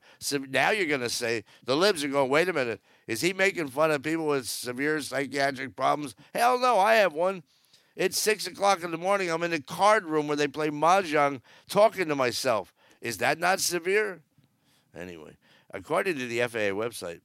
Now 0.50 0.72
you're 0.72 0.86
going 0.86 1.00
to 1.00 1.10
say, 1.10 1.46
the 1.64 1.78
libs 1.78 2.04
are 2.04 2.10
going, 2.10 2.30
wait 2.30 2.50
a 2.50 2.54
minute. 2.54 2.82
Is 3.08 3.22
he 3.22 3.32
making 3.32 3.70
fun 3.70 3.90
of 3.90 4.04
people 4.04 4.28
with 4.28 4.50
severe 4.50 5.00
psychiatric 5.00 5.78
problems? 5.78 6.14
Hell 6.34 6.60
no, 6.60 6.78
I 6.78 6.96
have 6.96 7.14
one. 7.14 7.44
It's 7.98 8.20
six 8.20 8.46
o'clock 8.46 8.84
in 8.84 8.92
the 8.92 8.98
morning. 8.98 9.32
I'm 9.32 9.42
in 9.42 9.50
the 9.50 9.60
card 9.60 10.06
room 10.06 10.28
where 10.28 10.38
they 10.38 10.48
play 10.48 10.70
mahjong, 10.70 11.42
talking 11.68 12.08
to 12.08 12.16
myself. 12.16 12.72
Is 13.02 13.18
that 13.18 13.40
not 13.40 13.60
severe? 13.60 14.22
Anyway, 14.96 15.36
according 15.72 16.20
to 16.20 16.28
the 16.28 16.42
FAA 16.42 16.78
website, 16.78 17.22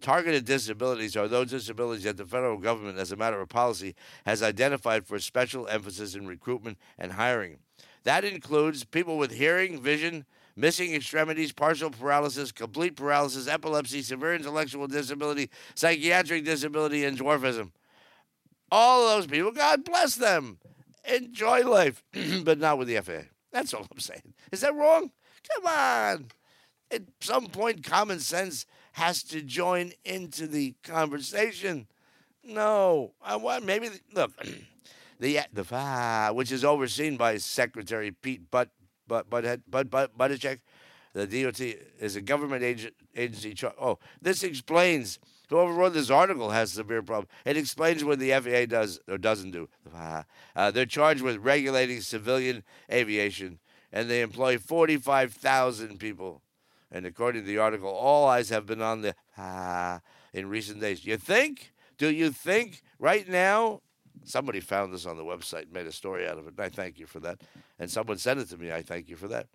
targeted 0.00 0.46
disabilities 0.46 1.16
are 1.16 1.28
those 1.28 1.50
disabilities 1.50 2.04
that 2.04 2.16
the 2.16 2.24
federal 2.24 2.56
government, 2.56 2.98
as 2.98 3.12
a 3.12 3.16
matter 3.16 3.38
of 3.38 3.50
policy, 3.50 3.94
has 4.24 4.42
identified 4.42 5.06
for 5.06 5.18
special 5.18 5.68
emphasis 5.68 6.14
in 6.14 6.26
recruitment 6.26 6.78
and 6.98 7.12
hiring. 7.12 7.58
That 8.04 8.24
includes 8.24 8.84
people 8.84 9.18
with 9.18 9.32
hearing, 9.32 9.82
vision, 9.82 10.24
missing 10.56 10.94
extremities, 10.94 11.52
partial 11.52 11.90
paralysis, 11.90 12.52
complete 12.52 12.96
paralysis, 12.96 13.48
epilepsy, 13.48 14.00
severe 14.00 14.34
intellectual 14.34 14.86
disability, 14.86 15.50
psychiatric 15.74 16.46
disability, 16.46 17.04
and 17.04 17.18
dwarfism. 17.18 17.72
All 18.70 19.06
those 19.08 19.26
people, 19.26 19.52
God 19.52 19.84
bless 19.84 20.16
them. 20.16 20.58
Enjoy 21.08 21.62
life, 21.68 22.02
but 22.44 22.58
not 22.58 22.78
with 22.78 22.88
the 22.88 23.00
FAA. 23.00 23.28
That's 23.52 23.72
all 23.72 23.86
I'm 23.90 24.00
saying. 24.00 24.34
Is 24.50 24.60
that 24.60 24.74
wrong? 24.74 25.10
Come 25.54 25.66
on. 25.66 26.26
At 26.90 27.02
some 27.20 27.46
point, 27.46 27.84
common 27.84 28.20
sense 28.20 28.66
has 28.92 29.22
to 29.24 29.42
join 29.42 29.92
into 30.04 30.46
the 30.46 30.74
conversation. 30.82 31.86
No, 32.42 33.12
I 33.22 33.36
want 33.36 33.64
maybe 33.64 33.90
look 34.14 34.32
the 35.20 35.40
the 35.52 35.64
FA, 35.64 36.30
which 36.32 36.52
is 36.52 36.64
overseen 36.64 37.16
by 37.16 37.36
Secretary 37.38 38.10
Pete 38.10 38.50
Butt 38.50 38.70
Butt 39.06 39.28
Butthead 39.28 39.62
Bud 39.68 39.90
Bud 39.90 40.10
Buttigieg. 40.18 40.60
The 41.12 41.26
DOT 41.26 41.60
is 41.98 42.14
a 42.14 42.20
government 42.20 42.62
agency. 43.14 43.56
oh, 43.80 43.98
this 44.20 44.42
explains 44.42 45.18
Whoever 45.48 45.72
wrote 45.72 45.92
this 45.92 46.10
article 46.10 46.50
has 46.50 46.72
severe 46.72 47.02
problem. 47.02 47.28
It 47.44 47.56
explains 47.56 48.02
what 48.04 48.18
the 48.18 48.32
FAA 48.32 48.66
does 48.66 48.98
or 49.08 49.18
doesn't 49.18 49.52
do. 49.52 49.68
Uh, 50.56 50.70
they're 50.70 50.86
charged 50.86 51.20
with 51.20 51.36
regulating 51.36 52.00
civilian 52.00 52.64
aviation, 52.90 53.58
and 53.92 54.08
they 54.08 54.22
employ 54.22 54.56
45,000 54.56 55.98
people. 55.98 56.40
And 56.90 57.04
according 57.04 57.42
to 57.42 57.46
the 57.46 57.58
article, 57.58 57.90
all 57.90 58.26
eyes 58.26 58.48
have 58.48 58.64
been 58.64 58.80
on 58.80 59.02
the 59.02 59.14
uh, 59.36 59.98
in 60.32 60.48
recent 60.48 60.80
days. 60.80 61.04
You 61.04 61.18
think? 61.18 61.72
Do 61.98 62.10
you 62.10 62.30
think 62.30 62.82
right 62.98 63.28
now? 63.28 63.82
Somebody 64.24 64.60
found 64.60 64.94
this 64.94 65.04
on 65.04 65.18
the 65.18 65.24
website, 65.24 65.70
made 65.70 65.86
a 65.86 65.92
story 65.92 66.26
out 66.26 66.38
of 66.38 66.46
it. 66.46 66.54
And 66.56 66.60
I 66.60 66.70
thank 66.70 66.98
you 66.98 67.04
for 67.04 67.20
that. 67.20 67.42
And 67.78 67.90
someone 67.90 68.16
sent 68.16 68.40
it 68.40 68.48
to 68.48 68.56
me. 68.56 68.72
I 68.72 68.80
thank 68.80 69.10
you 69.10 69.16
for 69.16 69.28
that. 69.28 69.46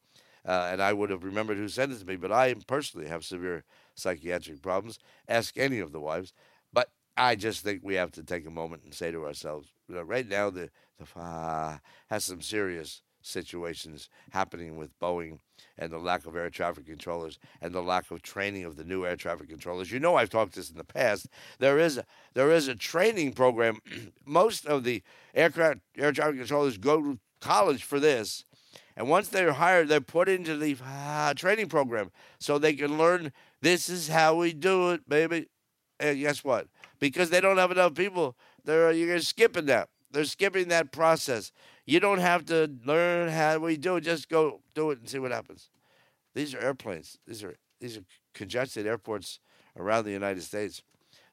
Uh, 0.45 0.69
and 0.71 0.81
I 0.81 0.93
would 0.93 1.09
have 1.09 1.23
remembered 1.23 1.57
who 1.57 1.67
sent 1.67 1.91
it 1.91 1.99
to 1.99 2.05
me, 2.05 2.15
but 2.15 2.31
I 2.31 2.53
personally 2.67 3.07
have 3.07 3.25
severe 3.25 3.63
psychiatric 3.95 4.61
problems. 4.61 4.99
Ask 5.27 5.57
any 5.57 5.79
of 5.79 5.91
the 5.91 5.99
wives. 5.99 6.33
But 6.73 6.89
I 7.17 7.35
just 7.35 7.63
think 7.63 7.81
we 7.83 7.95
have 7.95 8.11
to 8.13 8.23
take 8.23 8.45
a 8.47 8.51
moment 8.51 8.83
and 8.83 8.93
say 8.93 9.11
to 9.11 9.25
ourselves, 9.25 9.69
you 9.87 9.95
know, 9.95 10.03
right 10.03 10.27
now 10.27 10.49
the 10.49 10.69
the 10.99 11.19
uh, 11.19 11.77
has 12.09 12.25
some 12.25 12.41
serious 12.41 13.01
situations 13.21 14.09
happening 14.31 14.77
with 14.77 14.97
Boeing 14.99 15.39
and 15.77 15.91
the 15.91 15.97
lack 15.97 16.25
of 16.25 16.35
air 16.35 16.49
traffic 16.49 16.85
controllers 16.85 17.37
and 17.61 17.73
the 17.73 17.81
lack 17.81 18.09
of 18.11 18.21
training 18.21 18.65
of 18.65 18.75
the 18.75 18.83
new 18.83 19.05
air 19.05 19.15
traffic 19.15 19.49
controllers. 19.49 19.91
You 19.91 19.99
know, 19.99 20.15
I've 20.15 20.29
talked 20.29 20.55
this 20.55 20.69
in 20.69 20.77
the 20.77 20.83
past. 20.83 21.27
There 21.59 21.77
is 21.77 21.97
a, 21.97 22.05
there 22.33 22.51
is 22.51 22.67
a 22.67 22.75
training 22.75 23.33
program. 23.33 23.79
Most 24.25 24.65
of 24.65 24.83
the 24.83 25.03
aircraft 25.35 25.79
air 25.97 26.11
traffic 26.11 26.37
controllers 26.37 26.77
go 26.77 27.01
to 27.01 27.19
college 27.39 27.83
for 27.83 27.99
this. 27.99 28.45
And 28.95 29.09
once 29.09 29.29
they're 29.29 29.53
hired, 29.53 29.87
they're 29.87 30.01
put 30.01 30.27
into 30.27 30.57
the 30.57 30.77
uh, 30.85 31.33
training 31.33 31.67
program 31.67 32.11
so 32.39 32.57
they 32.57 32.73
can 32.73 32.97
learn 32.97 33.31
this 33.61 33.89
is 33.89 34.07
how 34.07 34.35
we 34.35 34.53
do 34.53 34.91
it, 34.91 35.07
baby. 35.07 35.47
And 35.99 36.19
guess 36.19 36.43
what? 36.43 36.67
Because 36.99 37.29
they 37.29 37.41
don't 37.41 37.57
have 37.57 37.71
enough 37.71 37.93
people, 37.93 38.35
they're 38.63 38.91
you're 38.91 39.19
skipping 39.19 39.65
that. 39.67 39.89
They're 40.11 40.25
skipping 40.25 40.67
that 40.67 40.91
process. 40.91 41.51
You 41.85 41.99
don't 41.99 42.19
have 42.19 42.45
to 42.47 42.69
learn 42.85 43.29
how 43.29 43.59
we 43.59 43.77
do 43.77 43.95
it. 43.95 44.01
Just 44.01 44.29
go 44.29 44.61
do 44.75 44.91
it 44.91 44.99
and 44.99 45.09
see 45.09 45.19
what 45.19 45.31
happens. 45.31 45.69
These 46.33 46.53
are 46.53 46.59
airplanes. 46.59 47.17
These 47.25 47.43
are 47.43 47.55
these 47.79 47.97
are 47.97 48.03
congested 48.33 48.85
airports 48.85 49.39
around 49.77 50.05
the 50.05 50.11
United 50.11 50.43
States. 50.43 50.81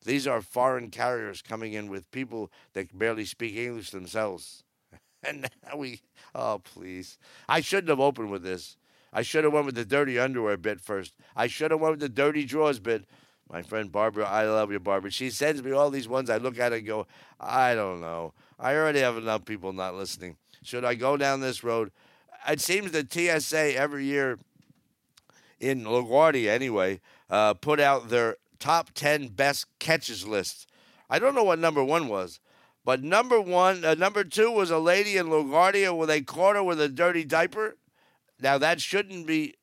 These 0.04 0.26
are 0.26 0.40
foreign 0.40 0.90
carriers 0.90 1.42
coming 1.42 1.72
in 1.72 1.88
with 1.88 2.10
people 2.10 2.50
that 2.72 2.96
barely 2.96 3.24
speak 3.24 3.56
English 3.56 3.90
themselves. 3.90 4.62
And 5.25 5.50
now 5.66 5.76
we, 5.76 6.00
oh 6.34 6.60
please, 6.62 7.18
I 7.48 7.60
shouldn't 7.60 7.88
have 7.88 8.00
opened 8.00 8.30
with 8.30 8.42
this. 8.42 8.76
I 9.12 9.22
should 9.22 9.44
have 9.44 9.52
went 9.52 9.66
with 9.66 9.75
the 9.75 9.84
dirty 9.84 10.18
underwear 10.18 10.56
bit 10.56 10.80
first. 10.80 11.14
I 11.34 11.46
should 11.46 11.70
have 11.70 11.80
went 11.80 11.94
with 11.94 12.00
the 12.00 12.08
dirty 12.08 12.44
drawers 12.44 12.78
bit. 12.78 13.04
My 13.50 13.62
friend 13.62 13.90
Barbara, 13.90 14.26
I 14.26 14.44
love 14.44 14.70
you, 14.70 14.78
Barbara. 14.78 15.10
She 15.10 15.30
sends 15.30 15.62
me 15.62 15.72
all 15.72 15.90
these 15.90 16.06
ones. 16.06 16.28
I 16.28 16.37
look 16.37 16.58
at 16.58 16.72
it 16.72 16.78
and 16.78 16.87
go, 16.87 17.06
I 17.40 17.75
don't 17.75 18.00
know. 18.00 18.34
I 18.58 18.75
already 18.75 19.00
have 19.00 19.16
enough 19.16 19.46
people 19.46 19.72
not 19.72 19.94
listening. 19.94 20.37
Should 20.62 20.84
I 20.84 20.94
go 20.94 21.16
down 21.16 21.40
this 21.40 21.64
road? 21.64 21.90
It 22.46 22.60
seems 22.60 22.92
that 22.92 23.12
TSA 23.12 23.75
every 23.75 24.04
year 24.04 24.38
in 25.58 25.84
LaGuardia, 25.84 26.48
anyway, 26.48 27.00
uh, 27.30 27.54
put 27.54 27.80
out 27.80 28.10
their 28.10 28.37
top 28.58 28.90
10 28.94 29.28
best 29.28 29.66
catches 29.78 30.26
list. 30.26 30.66
I 31.08 31.18
don't 31.18 31.34
know 31.34 31.44
what 31.44 31.58
number 31.58 31.82
one 31.82 32.08
was, 32.08 32.40
but 32.88 33.04
number 33.04 33.38
one, 33.38 33.85
uh, 33.85 33.92
number 33.92 34.25
two 34.25 34.50
was 34.50 34.71
a 34.71 34.78
lady 34.78 35.18
in 35.18 35.26
LaGuardia 35.26 35.95
where 35.95 36.07
they 36.07 36.23
caught 36.23 36.57
her 36.57 36.62
with 36.62 36.80
a 36.80 36.88
dirty 36.88 37.23
diaper. 37.23 37.76
Now, 38.40 38.57
that 38.57 38.80
shouldn't 38.80 39.26
be 39.26 39.57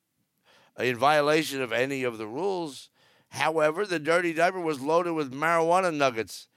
in 0.77 0.95
violation 0.95 1.59
of 1.59 1.71
any 1.71 2.03
of 2.03 2.19
the 2.19 2.27
rules. 2.27 2.91
However, 3.29 3.83
the 3.83 3.97
dirty 3.97 4.31
diaper 4.31 4.59
was 4.59 4.79
loaded 4.79 5.13
with 5.13 5.33
marijuana 5.33 5.91
nuggets. 5.91 6.47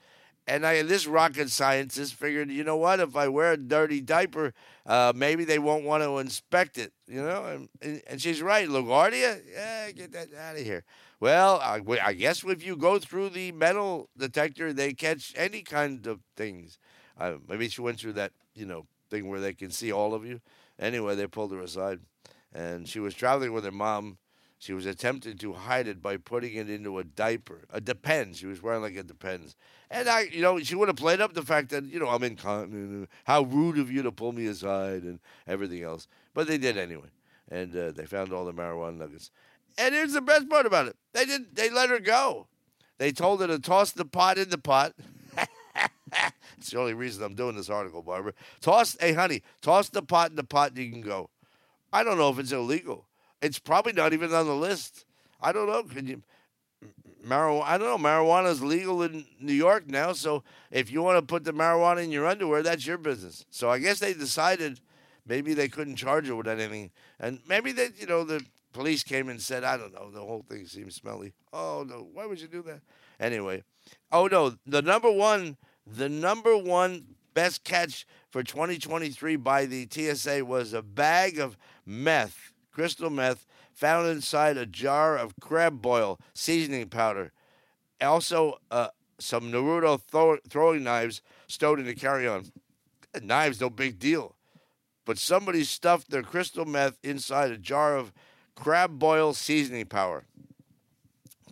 And 0.49 0.65
I, 0.65 0.81
this 0.81 1.05
rocket 1.05 1.51
scientist 1.51 2.15
figured, 2.15 2.49
you 2.49 2.63
know 2.63 2.75
what? 2.75 2.99
If 2.99 3.15
I 3.15 3.27
wear 3.27 3.51
a 3.51 3.57
dirty 3.57 4.01
diaper, 4.01 4.55
uh, 4.83 5.13
maybe 5.15 5.45
they 5.45 5.59
won't 5.59 5.85
want 5.85 6.01
to 6.01 6.17
inspect 6.17 6.79
it. 6.79 6.91
You 7.07 7.21
know, 7.21 7.67
and, 7.81 8.01
and 8.07 8.19
she's 8.19 8.41
right. 8.41 8.67
LaGuardia, 8.67 9.41
yeah, 9.53 9.91
get 9.91 10.11
that 10.13 10.29
out 10.33 10.55
of 10.55 10.63
here. 10.63 10.83
Well, 11.19 11.59
I, 11.59 11.81
I, 12.03 12.13
guess 12.13 12.43
if 12.43 12.65
you 12.65 12.75
go 12.75 12.97
through 12.97 13.29
the 13.29 13.51
metal 13.51 14.09
detector, 14.17 14.73
they 14.73 14.93
catch 14.93 15.33
any 15.37 15.61
kind 15.61 16.07
of 16.07 16.21
things. 16.35 16.79
Uh, 17.15 17.33
maybe 17.47 17.69
she 17.69 17.81
went 17.81 17.99
through 17.99 18.13
that, 18.13 18.31
you 18.55 18.65
know, 18.65 18.87
thing 19.11 19.29
where 19.29 19.39
they 19.39 19.53
can 19.53 19.69
see 19.69 19.91
all 19.91 20.15
of 20.15 20.25
you. 20.25 20.41
Anyway, 20.79 21.13
they 21.13 21.27
pulled 21.27 21.51
her 21.51 21.61
aside, 21.61 21.99
and 22.53 22.87
she 22.87 22.99
was 22.99 23.13
traveling 23.13 23.53
with 23.53 23.65
her 23.65 23.71
mom. 23.71 24.17
She 24.59 24.73
was 24.73 24.85
attempting 24.85 25.37
to 25.37 25.53
hide 25.53 25.87
it 25.87 26.01
by 26.01 26.17
putting 26.17 26.53
it 26.53 26.69
into 26.69 26.99
a 26.99 27.03
diaper, 27.05 27.61
a 27.71 27.79
Depends. 27.79 28.39
She 28.39 28.45
was 28.45 28.61
wearing 28.61 28.81
like 28.81 28.97
a 28.97 29.03
Depends, 29.03 29.55
and 29.89 30.09
I, 30.09 30.23
you 30.23 30.41
know, 30.41 30.59
she 30.59 30.75
would 30.75 30.89
have 30.89 30.97
played 30.97 31.21
up 31.21 31.33
the 31.33 31.41
fact 31.41 31.69
that 31.69 31.85
you 31.85 31.97
know 31.97 32.09
I'm 32.09 32.23
incontinent. 32.23 33.09
How 33.23 33.43
rude 33.43 33.79
of 33.79 33.89
you 33.89 34.03
to 34.03 34.11
pull 34.11 34.33
me 34.33 34.47
aside 34.47 35.03
and 35.03 35.19
everything 35.47 35.81
else. 35.81 36.07
But 36.33 36.47
they 36.47 36.57
did 36.57 36.77
anyway, 36.77 37.07
and 37.49 37.73
uh, 37.75 37.91
they 37.91 38.05
found 38.05 38.33
all 38.33 38.43
the 38.43 38.53
marijuana 38.53 38.97
nuggets. 38.97 39.31
And 39.77 39.95
here's 39.95 40.11
the 40.11 40.21
best 40.21 40.49
part 40.49 40.65
about 40.65 40.87
it: 40.87 40.97
they 41.13 41.25
didn't, 41.25 41.55
They 41.55 41.69
let 41.69 41.89
her 41.89 41.99
go. 41.99 42.47
They 42.97 43.13
told 43.13 43.39
her 43.39 43.47
to 43.47 43.59
toss 43.59 43.91
the 43.91 44.03
pot 44.03 44.37
in 44.37 44.49
the 44.49 44.57
pot. 44.57 44.93
It's 46.57 46.71
the 46.71 46.79
only 46.79 46.93
reason 46.93 47.23
I'm 47.23 47.35
doing 47.35 47.55
this 47.55 47.69
article, 47.69 48.01
Barbara. 48.01 48.33
Toss, 48.59 48.97
hey, 48.99 49.13
honey, 49.13 49.43
toss 49.61 49.87
the 49.87 50.01
pot 50.01 50.31
in 50.31 50.35
the 50.35 50.43
pot 50.43 50.71
and 50.71 50.79
you 50.79 50.91
can 50.91 51.01
go. 51.01 51.29
I 51.93 52.03
don't 52.03 52.17
know 52.17 52.29
if 52.29 52.37
it's 52.37 52.51
illegal. 52.51 53.05
It's 53.41 53.59
probably 53.59 53.93
not 53.93 54.13
even 54.13 54.33
on 54.33 54.45
the 54.45 54.55
list. 54.55 55.05
I 55.41 55.51
don't 55.51 55.67
know. 55.67 55.83
Can 55.83 56.07
you? 56.07 56.23
Marijuana. 57.25 57.63
I 57.63 57.77
don't 57.77 58.01
know. 58.01 58.09
Marijuana 58.09 58.49
is 58.49 58.63
legal 58.63 59.03
in 59.03 59.25
New 59.39 59.53
York 59.53 59.87
now, 59.87 60.13
so 60.13 60.43
if 60.71 60.91
you 60.91 61.01
want 61.01 61.17
to 61.17 61.21
put 61.21 61.43
the 61.43 61.51
marijuana 61.51 62.03
in 62.03 62.11
your 62.11 62.25
underwear, 62.25 62.63
that's 62.63 62.85
your 62.85 62.97
business. 62.97 63.45
So 63.49 63.69
I 63.69 63.79
guess 63.79 63.99
they 63.99 64.13
decided 64.13 64.79
maybe 65.25 65.53
they 65.53 65.67
couldn't 65.67 65.97
charge 65.97 66.27
her 66.27 66.35
with 66.35 66.47
anything, 66.47 66.91
and 67.19 67.39
maybe 67.47 67.71
they, 67.71 67.89
you 67.97 68.07
know, 68.07 68.23
the 68.23 68.43
police 68.73 69.03
came 69.03 69.29
and 69.29 69.41
said, 69.41 69.63
I 69.63 69.77
don't 69.77 69.93
know, 69.93 70.09
the 70.11 70.21
whole 70.21 70.45
thing 70.47 70.65
seems 70.65 70.95
smelly. 70.95 71.33
Oh 71.51 71.85
no, 71.87 72.07
why 72.13 72.25
would 72.25 72.39
you 72.39 72.47
do 72.47 72.61
that? 72.63 72.81
Anyway, 73.19 73.63
oh 74.11 74.27
no, 74.27 74.55
the 74.65 74.81
number 74.81 75.11
one, 75.11 75.57
the 75.85 76.09
number 76.09 76.57
one 76.57 77.15
best 77.33 77.63
catch 77.63 78.05
for 78.29 78.43
2023 78.43 79.35
by 79.35 79.65
the 79.65 79.87
TSA 79.89 80.45
was 80.45 80.73
a 80.73 80.81
bag 80.81 81.39
of 81.39 81.57
meth, 81.85 82.53
crystal 82.79 83.09
meth, 83.09 83.45
found 83.73 84.07
inside 84.07 84.55
a 84.55 84.65
jar 84.65 85.17
of 85.17 85.35
crab 85.41 85.81
boil 85.81 86.17
seasoning 86.33 86.87
powder. 86.87 87.33
Also, 87.99 88.57
uh, 88.71 88.87
some 89.19 89.51
Naruto 89.51 90.01
throw- 90.01 90.39
throwing 90.47 90.85
knives 90.85 91.21
stowed 91.47 91.81
in 91.81 91.85
the 91.85 91.93
carry 91.93 92.25
on. 92.25 92.45
Knives, 93.21 93.59
no 93.59 93.69
big 93.69 93.99
deal. 93.99 94.37
But 95.03 95.17
somebody 95.17 95.65
stuffed 95.65 96.09
their 96.09 96.23
crystal 96.23 96.63
meth 96.63 96.97
inside 97.03 97.51
a 97.51 97.57
jar 97.57 97.97
of 97.97 98.13
crab 98.55 98.97
boil 98.97 99.33
seasoning 99.33 99.85
powder. 99.85 100.23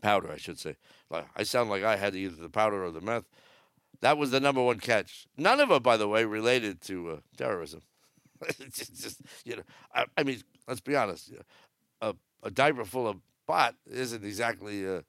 Powder, 0.01 0.31
I 0.31 0.37
should 0.37 0.59
say. 0.59 0.77
I 1.35 1.43
sound 1.43 1.69
like 1.69 1.83
I 1.83 1.97
had 1.97 2.15
either 2.15 2.41
the 2.41 2.49
powder 2.49 2.85
or 2.85 2.91
the 2.91 3.01
meth. 3.01 3.25
That 3.99 4.17
was 4.17 4.31
the 4.31 4.39
number 4.39 4.63
one 4.63 4.79
catch. 4.79 5.27
None 5.35 5.59
of 5.59 5.71
it, 5.71 5.83
by 5.83 5.97
the 5.97 6.07
way, 6.07 6.23
related 6.23 6.79
to 6.83 7.09
uh, 7.09 7.17
terrorism. 7.35 7.81
just, 8.69 9.21
you 9.43 9.57
know, 9.57 9.63
I, 9.93 10.05
I, 10.17 10.23
mean, 10.23 10.41
let's 10.67 10.81
be 10.81 10.95
honest. 10.95 11.33
A, 12.01 12.15
a 12.43 12.51
diaper 12.51 12.85
full 12.85 13.07
of 13.07 13.17
pot 13.47 13.75
isn't 13.89 14.23
exactly 14.23 14.85
a, 14.85 15.03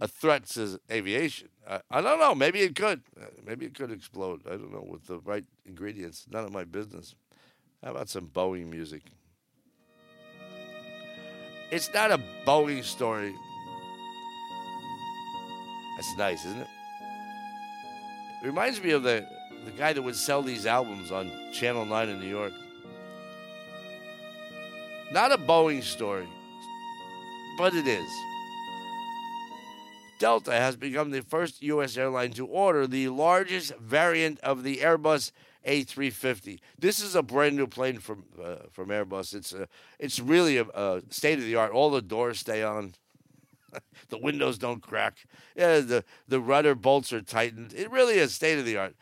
a 0.00 0.08
threat 0.08 0.46
to 0.50 0.80
aviation. 0.90 1.48
I, 1.68 1.80
I, 1.90 2.00
don't 2.00 2.18
know. 2.18 2.34
Maybe 2.34 2.60
it 2.60 2.76
could. 2.76 3.02
Uh, 3.20 3.26
maybe 3.44 3.66
it 3.66 3.74
could 3.74 3.90
explode. 3.90 4.42
I 4.46 4.50
don't 4.50 4.72
know 4.72 4.86
with 4.88 5.06
the 5.06 5.18
right 5.18 5.44
ingredients. 5.66 6.26
None 6.30 6.44
of 6.44 6.52
my 6.52 6.64
business. 6.64 7.14
How 7.82 7.90
about 7.90 8.08
some 8.08 8.28
Boeing 8.28 8.70
music? 8.70 9.02
It's 11.70 11.92
not 11.92 12.10
a 12.10 12.20
Boeing 12.46 12.84
story. 12.84 13.34
That's 15.96 16.16
nice, 16.16 16.44
isn't 16.44 16.60
it? 16.60 16.68
It 18.42 18.46
reminds 18.46 18.82
me 18.82 18.90
of 18.90 19.02
the, 19.02 19.26
the 19.64 19.70
guy 19.70 19.92
that 19.92 20.02
would 20.02 20.16
sell 20.16 20.42
these 20.42 20.66
albums 20.66 21.10
on 21.10 21.30
Channel 21.52 21.86
9 21.86 22.08
in 22.08 22.20
New 22.20 22.28
York. 22.28 22.52
Not 25.12 25.32
a 25.32 25.38
Boeing 25.38 25.82
story, 25.82 26.28
but 27.56 27.74
it 27.74 27.86
is. 27.86 28.10
Delta 30.18 30.52
has 30.52 30.76
become 30.76 31.10
the 31.10 31.22
first 31.22 31.62
U.S. 31.62 31.96
airline 31.96 32.32
to 32.32 32.46
order 32.46 32.86
the 32.86 33.08
largest 33.08 33.76
variant 33.76 34.40
of 34.40 34.62
the 34.62 34.78
Airbus 34.78 35.32
A350. 35.66 36.60
This 36.78 37.00
is 37.00 37.14
a 37.14 37.22
brand 37.22 37.56
new 37.56 37.66
plane 37.66 37.98
from 37.98 38.24
uh, 38.42 38.56
from 38.70 38.88
Airbus. 38.88 39.34
It's 39.34 39.52
a, 39.52 39.68
it's 39.98 40.18
really 40.18 40.56
a, 40.56 40.64
a 40.74 41.02
state 41.10 41.38
of 41.38 41.44
the 41.44 41.56
art. 41.56 41.72
All 41.72 41.90
the 41.90 42.02
doors 42.02 42.38
stay 42.38 42.62
on. 42.62 42.94
the 44.08 44.18
windows 44.18 44.56
don't 44.56 44.82
crack. 44.82 45.26
Yeah, 45.56 45.80
the 45.80 46.04
the 46.28 46.40
rudder 46.40 46.74
bolts 46.74 47.12
are 47.12 47.22
tightened. 47.22 47.74
It 47.74 47.90
really 47.90 48.14
is 48.14 48.34
state 48.34 48.58
of 48.58 48.64
the 48.64 48.76
art. 48.76 48.94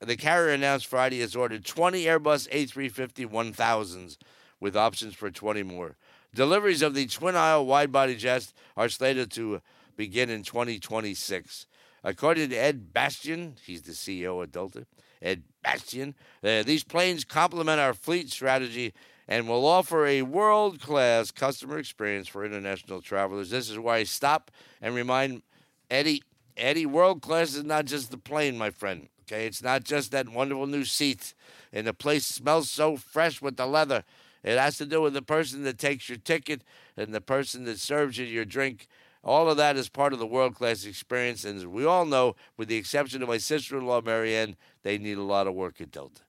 The 0.00 0.16
carrier 0.16 0.52
announced 0.52 0.86
Friday 0.86 1.20
has 1.20 1.36
ordered 1.36 1.64
20 1.64 2.04
Airbus 2.04 2.48
A350 2.48 3.26
1000s 3.26 4.16
with 4.60 4.76
options 4.76 5.14
for 5.14 5.30
20 5.30 5.62
more. 5.62 5.96
Deliveries 6.34 6.82
of 6.82 6.94
the 6.94 7.06
twin 7.06 7.34
aisle 7.34 7.66
wide 7.66 7.90
body 7.90 8.14
jets 8.14 8.54
are 8.76 8.88
slated 8.88 9.30
to 9.32 9.60
begin 9.96 10.30
in 10.30 10.42
2026. 10.42 11.66
According 12.04 12.50
to 12.50 12.56
Ed 12.56 12.92
Bastian, 12.92 13.56
he's 13.64 13.82
the 13.82 13.92
CEO 13.92 14.42
of 14.42 14.52
Delta, 14.52 14.86
Ed 15.20 15.42
Bastian, 15.62 16.14
uh, 16.42 16.62
these 16.62 16.84
planes 16.84 17.24
complement 17.24 17.80
our 17.80 17.92
fleet 17.92 18.30
strategy 18.30 18.94
and 19.28 19.48
will 19.48 19.66
offer 19.66 20.06
a 20.06 20.22
world 20.22 20.80
class 20.80 21.30
customer 21.30 21.78
experience 21.78 22.26
for 22.26 22.44
international 22.44 23.02
travelers. 23.02 23.50
This 23.50 23.68
is 23.68 23.78
why 23.78 23.98
I 23.98 24.04
stop 24.04 24.50
and 24.80 24.94
remind 24.94 25.42
Eddie 25.90 26.22
Eddie, 26.56 26.86
world 26.86 27.22
class 27.22 27.54
is 27.54 27.64
not 27.64 27.86
just 27.86 28.10
the 28.10 28.18
plane, 28.18 28.58
my 28.58 28.70
friend. 28.70 29.08
Okay, 29.22 29.46
it's 29.46 29.62
not 29.62 29.84
just 29.84 30.10
that 30.10 30.28
wonderful 30.28 30.66
new 30.66 30.84
seat, 30.84 31.34
and 31.72 31.86
the 31.86 31.94
place 31.94 32.26
smells 32.26 32.68
so 32.68 32.96
fresh 32.96 33.40
with 33.40 33.56
the 33.56 33.66
leather. 33.66 34.04
It 34.42 34.58
has 34.58 34.78
to 34.78 34.86
do 34.86 35.02
with 35.02 35.14
the 35.14 35.22
person 35.22 35.64
that 35.64 35.78
takes 35.78 36.08
your 36.08 36.18
ticket 36.18 36.62
and 36.96 37.14
the 37.14 37.20
person 37.20 37.64
that 37.64 37.78
serves 37.78 38.18
you 38.18 38.24
your 38.24 38.44
drink. 38.44 38.86
All 39.22 39.50
of 39.50 39.58
that 39.58 39.76
is 39.76 39.88
part 39.88 40.12
of 40.12 40.18
the 40.18 40.26
world 40.26 40.54
class 40.54 40.84
experience. 40.84 41.44
And 41.44 41.58
as 41.58 41.66
we 41.66 41.84
all 41.84 42.06
know, 42.06 42.36
with 42.56 42.68
the 42.68 42.76
exception 42.76 43.22
of 43.22 43.28
my 43.28 43.38
sister 43.38 43.76
in 43.76 43.86
law, 43.86 44.00
Marianne, 44.00 44.56
they 44.82 44.96
need 44.96 45.18
a 45.18 45.22
lot 45.22 45.46
of 45.46 45.54
work 45.54 45.80
at 45.80 45.90
Delta. 45.90 46.22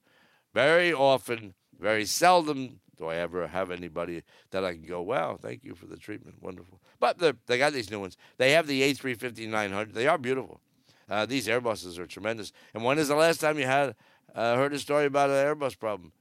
Very 0.53 0.91
often, 0.91 1.53
very 1.79 2.05
seldom 2.05 2.81
do 3.01 3.07
I 3.07 3.15
ever 3.15 3.47
have 3.47 3.71
anybody 3.71 4.21
that 4.51 4.63
I 4.63 4.73
can 4.73 4.83
go, 4.83 5.01
wow, 5.01 5.35
thank 5.41 5.63
you 5.63 5.73
for 5.73 5.87
the 5.87 5.97
treatment. 5.97 6.35
Wonderful. 6.39 6.79
But 6.99 7.17
they 7.47 7.57
got 7.57 7.73
these 7.73 7.89
new 7.89 7.99
ones. 7.99 8.15
They 8.37 8.51
have 8.51 8.67
the 8.67 8.81
A350 8.81 9.49
900. 9.49 9.95
They 9.95 10.07
are 10.07 10.19
beautiful. 10.19 10.61
Uh, 11.09 11.25
these 11.25 11.47
Airbuses 11.47 11.97
are 11.97 12.05
tremendous. 12.05 12.53
And 12.75 12.83
when 12.83 12.99
is 12.99 13.07
the 13.07 13.15
last 13.15 13.41
time 13.41 13.57
you 13.57 13.65
had 13.65 13.95
uh, 14.35 14.55
heard 14.55 14.73
a 14.73 14.79
story 14.79 15.05
about 15.05 15.31
an 15.31 15.35
Airbus 15.35 15.79
problem? 15.79 16.11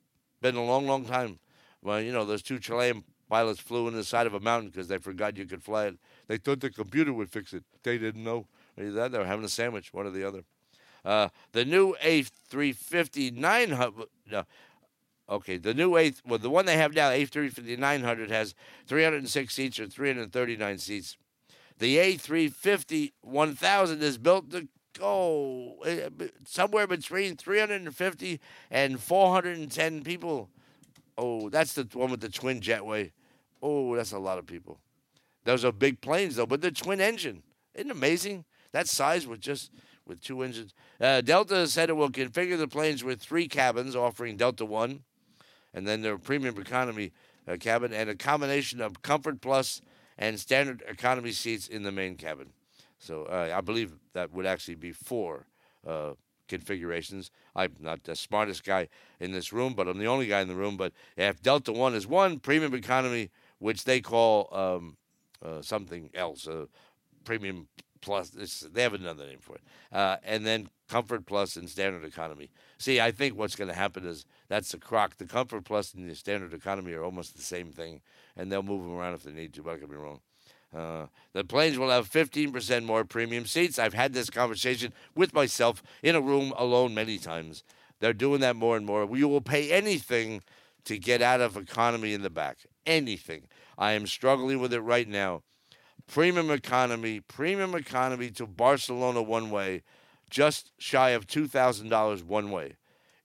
Been 0.40 0.56
a 0.56 0.64
long, 0.64 0.86
long 0.86 1.04
time. 1.04 1.38
Well, 1.82 2.00
you 2.00 2.12
know, 2.12 2.24
those 2.24 2.42
two 2.42 2.58
Chilean 2.58 3.04
pilots 3.28 3.60
flew 3.60 3.88
in 3.88 3.94
the 3.94 4.04
side 4.04 4.26
of 4.26 4.34
a 4.34 4.40
mountain 4.40 4.70
because 4.70 4.88
they 4.88 4.98
forgot 4.98 5.36
you 5.36 5.46
could 5.46 5.62
fly 5.62 5.86
it. 5.86 5.96
They 6.26 6.36
thought 6.36 6.60
the 6.60 6.70
computer 6.70 7.12
would 7.12 7.30
fix 7.30 7.52
it. 7.52 7.64
They 7.82 7.96
didn't 7.96 8.24
know. 8.24 8.46
Either 8.78 8.90
that, 8.92 9.12
they 9.12 9.18
were 9.18 9.24
having 9.24 9.44
a 9.44 9.48
sandwich, 9.48 9.92
one 9.92 10.06
or 10.06 10.10
the 10.10 10.26
other. 10.26 10.42
Uh, 11.04 11.28
the 11.52 11.64
new 11.64 11.94
A350 12.02 13.34
900. 13.36 14.06
No, 14.30 14.44
okay, 15.28 15.56
the 15.56 15.72
new 15.72 15.96
A. 15.96 16.12
Well, 16.26 16.38
the 16.38 16.50
one 16.50 16.66
they 16.66 16.76
have 16.76 16.94
now, 16.94 17.10
A350 17.10 17.78
900, 17.78 18.30
has 18.30 18.54
306 18.86 19.54
seats 19.54 19.80
or 19.80 19.86
339 19.86 20.78
seats. 20.78 21.16
The 21.78 21.96
A350 21.96 23.12
1000 23.22 24.02
is 24.02 24.18
built 24.18 24.50
to 24.50 24.68
go 24.98 25.76
eh, 25.86 26.08
somewhere 26.44 26.86
between 26.86 27.36
350 27.36 28.40
and 28.70 29.00
410 29.00 30.02
people. 30.02 30.50
Oh, 31.20 31.50
that's 31.50 31.74
the 31.74 31.86
one 31.92 32.10
with 32.10 32.22
the 32.22 32.30
twin 32.30 32.60
jetway. 32.60 33.12
Oh, 33.62 33.94
that's 33.94 34.12
a 34.12 34.18
lot 34.18 34.38
of 34.38 34.46
people. 34.46 34.80
Those 35.44 35.66
are 35.66 35.72
big 35.72 36.00
planes 36.00 36.36
though, 36.36 36.46
but 36.46 36.62
they're 36.62 36.70
twin 36.70 37.00
engine. 37.00 37.42
Isn't 37.74 37.90
amazing? 37.90 38.46
That 38.72 38.88
size 38.88 39.26
with 39.26 39.40
just 39.40 39.70
with 40.06 40.22
two 40.22 40.42
engines. 40.42 40.72
Uh, 40.98 41.20
Delta 41.20 41.66
said 41.66 41.90
it 41.90 41.96
will 41.96 42.10
configure 42.10 42.56
the 42.56 42.66
planes 42.66 43.04
with 43.04 43.20
three 43.20 43.48
cabins, 43.48 43.94
offering 43.94 44.38
Delta 44.38 44.64
One, 44.64 45.04
and 45.74 45.86
then 45.86 46.00
their 46.00 46.16
premium 46.16 46.58
economy 46.58 47.12
uh, 47.46 47.56
cabin, 47.56 47.92
and 47.92 48.08
a 48.08 48.14
combination 48.14 48.80
of 48.80 49.02
Comfort 49.02 49.42
Plus 49.42 49.82
and 50.16 50.40
standard 50.40 50.82
economy 50.88 51.32
seats 51.32 51.68
in 51.68 51.82
the 51.82 51.92
main 51.92 52.16
cabin. 52.16 52.48
So 52.98 53.24
uh, 53.24 53.52
I 53.54 53.60
believe 53.60 53.92
that 54.14 54.32
would 54.32 54.46
actually 54.46 54.76
be 54.76 54.92
four 54.92 55.46
uh, 55.86 56.12
configurations. 56.50 57.30
I'm 57.56 57.74
not 57.80 58.04
the 58.04 58.14
smartest 58.14 58.64
guy 58.64 58.88
in 59.18 59.32
this 59.32 59.52
room, 59.52 59.72
but 59.74 59.88
I'm 59.88 59.98
the 59.98 60.06
only 60.06 60.26
guy 60.26 60.40
in 60.40 60.48
the 60.48 60.54
room. 60.54 60.76
But 60.76 60.92
if 61.16 61.40
Delta 61.40 61.72
One 61.72 61.94
is 61.94 62.06
one, 62.06 62.38
premium 62.40 62.74
economy, 62.74 63.30
which 63.58 63.84
they 63.84 64.00
call 64.00 64.48
um, 64.52 64.96
uh, 65.42 65.62
something 65.62 66.10
else, 66.14 66.46
uh, 66.46 66.66
premium 67.24 67.68
plus. 68.00 68.30
they 68.72 68.82
have 68.82 68.94
another 68.94 69.26
name 69.26 69.38
for 69.40 69.54
it, 69.54 69.62
uh, 69.92 70.16
and 70.24 70.46
then 70.46 70.68
Comfort 70.88 71.26
Plus 71.26 71.56
and 71.56 71.68
Standard 71.68 72.04
Economy. 72.04 72.50
See, 72.78 73.00
I 73.00 73.12
think 73.12 73.36
what's 73.36 73.56
going 73.56 73.68
to 73.68 73.74
happen 73.74 74.04
is 74.04 74.24
that's 74.48 74.72
the 74.72 74.78
crock. 74.78 75.16
The 75.16 75.26
Comfort 75.26 75.64
Plus 75.64 75.94
and 75.94 76.10
the 76.10 76.14
Standard 76.14 76.52
Economy 76.52 76.92
are 76.94 77.04
almost 77.04 77.36
the 77.36 77.42
same 77.42 77.70
thing, 77.72 78.00
and 78.36 78.50
they'll 78.50 78.62
move 78.62 78.82
them 78.82 78.94
around 78.94 79.14
if 79.14 79.22
they 79.22 79.32
need 79.32 79.54
to. 79.54 79.62
But 79.62 79.74
I 79.74 79.76
could 79.76 79.90
be 79.90 79.96
wrong. 79.96 80.20
Uh, 80.74 81.06
the 81.32 81.44
planes 81.44 81.78
will 81.78 81.90
have 81.90 82.10
15% 82.10 82.84
more 82.84 83.04
premium 83.04 83.44
seats. 83.44 83.78
I've 83.78 83.94
had 83.94 84.12
this 84.12 84.30
conversation 84.30 84.92
with 85.14 85.34
myself 85.34 85.82
in 86.02 86.14
a 86.14 86.20
room 86.20 86.52
alone 86.56 86.94
many 86.94 87.18
times. 87.18 87.64
They're 87.98 88.12
doing 88.12 88.40
that 88.40 88.56
more 88.56 88.76
and 88.76 88.86
more. 88.86 89.04
We 89.04 89.24
will 89.24 89.40
pay 89.40 89.70
anything 89.70 90.42
to 90.84 90.98
get 90.98 91.20
out 91.22 91.40
of 91.40 91.56
economy 91.56 92.14
in 92.14 92.22
the 92.22 92.30
back. 92.30 92.58
Anything. 92.86 93.42
I 93.76 93.92
am 93.92 94.06
struggling 94.06 94.60
with 94.60 94.72
it 94.72 94.80
right 94.80 95.08
now. 95.08 95.42
Premium 96.06 96.50
economy, 96.50 97.20
premium 97.20 97.74
economy 97.74 98.30
to 98.30 98.46
Barcelona 98.46 99.22
one 99.22 99.50
way, 99.50 99.82
just 100.28 100.72
shy 100.78 101.10
of 101.10 101.26
$2,000 101.26 102.22
one 102.24 102.50
way. 102.50 102.76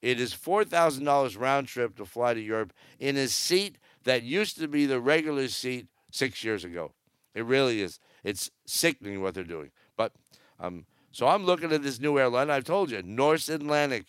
It 0.01 0.19
is 0.19 0.34
$4,000 0.34 1.39
round 1.39 1.67
trip 1.67 1.95
to 1.97 2.05
fly 2.05 2.34
to 2.34 2.39
Europe 2.39 2.73
in 2.99 3.17
a 3.17 3.27
seat 3.27 3.77
that 4.03 4.23
used 4.23 4.58
to 4.60 4.67
be 4.67 4.86
the 4.86 4.99
regular 4.99 5.47
seat 5.47 5.88
six 6.12 6.43
years 6.43 6.63
ago. 6.63 6.91
It 7.36 7.45
really 7.45 7.82
is. 7.82 8.00
It's 8.24 8.50
sickening 8.65 9.21
what 9.21 9.36
they're 9.36 9.43
doing. 9.43 9.71
But 9.95 10.13
um, 10.60 10.86
so 11.12 11.28
I'm 11.28 11.45
looking 11.45 11.71
at 11.71 11.84
this 11.84 12.00
new 12.00 12.17
airline. 12.17 12.50
I've 12.50 12.63
told 12.63 12.89
you, 12.89 13.04
Norse 13.04 13.50
Atlantic. 13.50 14.06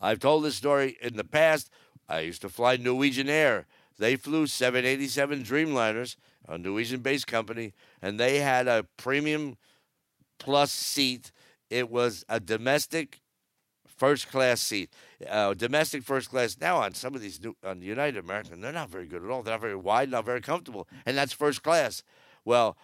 I've 0.00 0.20
told 0.20 0.44
this 0.44 0.54
story 0.54 0.96
in 1.02 1.16
the 1.16 1.24
past. 1.24 1.70
I 2.08 2.20
used 2.20 2.42
to 2.42 2.48
fly 2.48 2.76
Norwegian 2.76 3.28
Air. 3.28 3.66
They 3.98 4.14
flew 4.16 4.46
787 4.46 5.42
Dreamliners, 5.42 6.16
a 6.46 6.56
Norwegian 6.56 7.00
based 7.00 7.26
company, 7.26 7.72
and 8.00 8.20
they 8.20 8.38
had 8.38 8.68
a 8.68 8.86
premium 8.96 9.56
plus 10.38 10.70
seat. 10.70 11.32
It 11.68 11.90
was 11.90 12.24
a 12.28 12.38
domestic 12.38 13.20
first 13.86 14.30
class 14.30 14.60
seat. 14.60 14.92
Uh, 15.26 15.52
domestic 15.52 16.04
first 16.04 16.30
class. 16.30 16.56
Now 16.60 16.76
on 16.76 16.94
some 16.94 17.14
of 17.14 17.20
these 17.20 17.42
new, 17.42 17.56
on 17.64 17.82
United 17.82 18.22
American, 18.22 18.60
they're 18.60 18.72
not 18.72 18.88
very 18.88 19.06
good 19.06 19.24
at 19.24 19.30
all. 19.30 19.42
They're 19.42 19.54
not 19.54 19.60
very 19.60 19.74
wide, 19.74 20.10
not 20.10 20.24
very 20.24 20.40
comfortable, 20.40 20.86
and 21.04 21.16
that's 21.16 21.32
first 21.32 21.62
class. 21.62 22.04
Well, 22.44 22.76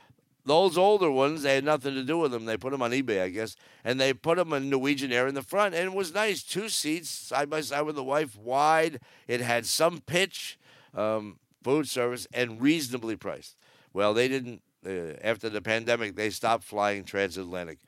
those 0.44 0.77
older 0.77 1.11
ones, 1.11 1.42
they 1.42 1.55
had 1.55 1.64
nothing 1.64 1.94
to 1.94 2.03
do 2.03 2.18
with 2.18 2.33
them. 2.33 2.44
They 2.44 2.57
put 2.57 2.73
them 2.73 2.83
on 2.83 2.90
eBay, 2.90 3.23
I 3.23 3.29
guess, 3.29 3.57
and 3.85 4.01
they 4.01 4.12
put 4.12 4.37
them 4.37 4.53
in 4.53 4.68
Norwegian 4.68 5.12
Air 5.12 5.27
in 5.27 5.35
the 5.35 5.42
front, 5.42 5.75
and 5.75 5.85
it 5.87 5.94
was 5.94 6.12
nice. 6.12 6.42
Two 6.42 6.68
seats 6.68 7.09
side 7.09 7.49
by 7.49 7.61
side 7.61 7.83
with 7.83 7.97
the 7.97 8.05
wife, 8.05 8.37
wide. 8.37 9.01
It 9.29 9.40
had 9.40 9.64
some 9.64 10.01
pitch, 10.01 10.59
um, 10.92 11.38
food 11.62 11.88
service, 11.88 12.27
and 12.35 12.61
reasonably 12.61 13.16
priced. 13.16 13.57
Well, 13.92 14.12
they 14.12 14.29
didn't. 14.29 14.61
Uh, 14.87 15.14
after 15.23 15.49
the 15.49 15.62
pandemic, 15.62 16.14
they 16.14 16.29
stopped 16.29 16.64
flying 16.64 17.05
transatlantic, 17.05 17.79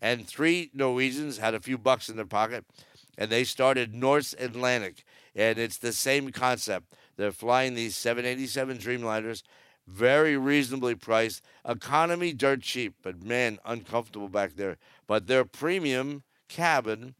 and 0.00 0.26
three 0.26 0.70
Norwegians 0.72 1.36
had 1.36 1.54
a 1.54 1.60
few 1.60 1.76
bucks 1.76 2.08
in 2.08 2.16
their 2.16 2.24
pocket, 2.24 2.64
and 3.18 3.30
they 3.30 3.44
started 3.44 3.94
Norse 3.94 4.34
Atlantic, 4.38 5.04
and 5.34 5.58
it's 5.58 5.78
the 5.78 5.92
same 5.92 6.30
concept. 6.30 6.94
They're 7.16 7.32
flying 7.32 7.74
these 7.74 7.96
787 7.96 8.78
Dreamliners 8.78 9.42
very 9.86 10.36
reasonably 10.36 10.94
priced. 10.94 11.42
Economy, 11.66 12.32
dirt 12.32 12.62
cheap, 12.62 12.94
but 13.02 13.22
man, 13.22 13.58
uncomfortable 13.64 14.28
back 14.28 14.56
there. 14.56 14.78
But 15.06 15.26
their 15.26 15.44
premium 15.44 16.24
cabin, 16.48 17.14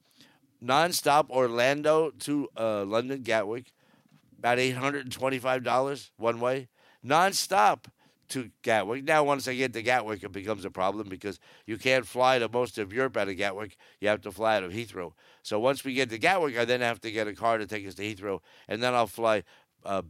nonstop 0.62 1.30
Orlando 1.30 2.10
to 2.20 2.48
uh, 2.56 2.84
London 2.84 3.22
Gatwick, 3.22 3.72
about 4.38 4.58
$825 4.58 6.10
one 6.16 6.40
way, 6.40 6.68
nonstop 7.04 7.84
to 8.30 8.50
Gatwick. 8.62 9.04
Now, 9.04 9.24
once 9.24 9.46
I 9.48 9.54
get 9.54 9.72
to 9.74 9.82
Gatwick, 9.82 10.22
it 10.22 10.32
becomes 10.32 10.64
a 10.64 10.70
problem 10.70 11.08
because 11.08 11.38
you 11.66 11.76
can't 11.78 12.06
fly 12.06 12.38
to 12.38 12.48
most 12.48 12.78
of 12.78 12.92
Europe 12.92 13.16
out 13.16 13.28
of 13.28 13.36
Gatwick. 13.36 13.76
You 14.00 14.08
have 14.08 14.22
to 14.22 14.32
fly 14.32 14.56
out 14.56 14.64
of 14.64 14.72
Heathrow. 14.72 15.12
So 15.42 15.58
once 15.58 15.84
we 15.84 15.94
get 15.94 16.10
to 16.10 16.18
Gatwick, 16.18 16.56
I 16.56 16.64
then 16.64 16.80
have 16.80 17.00
to 17.02 17.10
get 17.10 17.28
a 17.28 17.34
car 17.34 17.58
to 17.58 17.66
take 17.66 17.86
us 17.86 17.94
to 17.96 18.02
Heathrow, 18.02 18.40
and 18.68 18.82
then 18.82 18.94
I'll 18.94 19.06
fly 19.06 19.42
uh, 19.84 20.02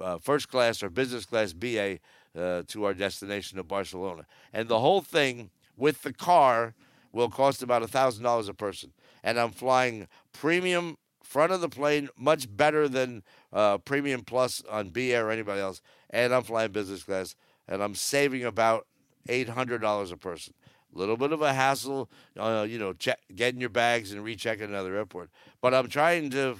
uh, 0.00 0.18
first 0.18 0.48
class 0.48 0.82
or 0.82 0.90
business 0.90 1.24
class 1.24 1.52
BA 1.52 1.98
uh, 2.36 2.62
to 2.68 2.84
our 2.84 2.94
destination 2.94 3.58
of 3.58 3.68
Barcelona. 3.68 4.26
And 4.52 4.68
the 4.68 4.80
whole 4.80 5.00
thing 5.00 5.50
with 5.76 6.02
the 6.02 6.12
car 6.12 6.74
will 7.12 7.28
cost 7.28 7.62
about 7.62 7.82
$1,000 7.82 8.48
a 8.48 8.54
person. 8.54 8.92
And 9.22 9.38
I'm 9.38 9.50
flying 9.50 10.06
premium 10.32 10.96
front 11.22 11.52
of 11.52 11.60
the 11.60 11.68
plane, 11.68 12.08
much 12.16 12.54
better 12.56 12.88
than 12.88 13.22
uh, 13.52 13.78
premium 13.78 14.22
plus 14.22 14.62
on 14.68 14.88
BA 14.90 15.16
or 15.16 15.30
anybody 15.30 15.60
else. 15.60 15.80
And 16.10 16.34
I'm 16.34 16.42
flying 16.42 16.72
business 16.72 17.04
class, 17.04 17.36
and 17.70 17.82
I'm 17.82 17.94
saving 17.94 18.44
about 18.44 18.86
$800 19.28 20.12
a 20.12 20.16
person. 20.16 20.52
A 20.94 20.98
little 20.98 21.16
bit 21.16 21.32
of 21.32 21.40
a 21.40 21.54
hassle, 21.54 22.10
uh, 22.36 22.66
you 22.68 22.78
know, 22.78 22.92
check, 22.92 23.20
getting 23.34 23.60
your 23.60 23.70
bags 23.70 24.12
and 24.12 24.24
rechecking 24.24 24.64
another 24.64 24.96
airport. 24.96 25.30
But 25.62 25.72
I'm 25.72 25.88
trying 25.88 26.30
to. 26.30 26.56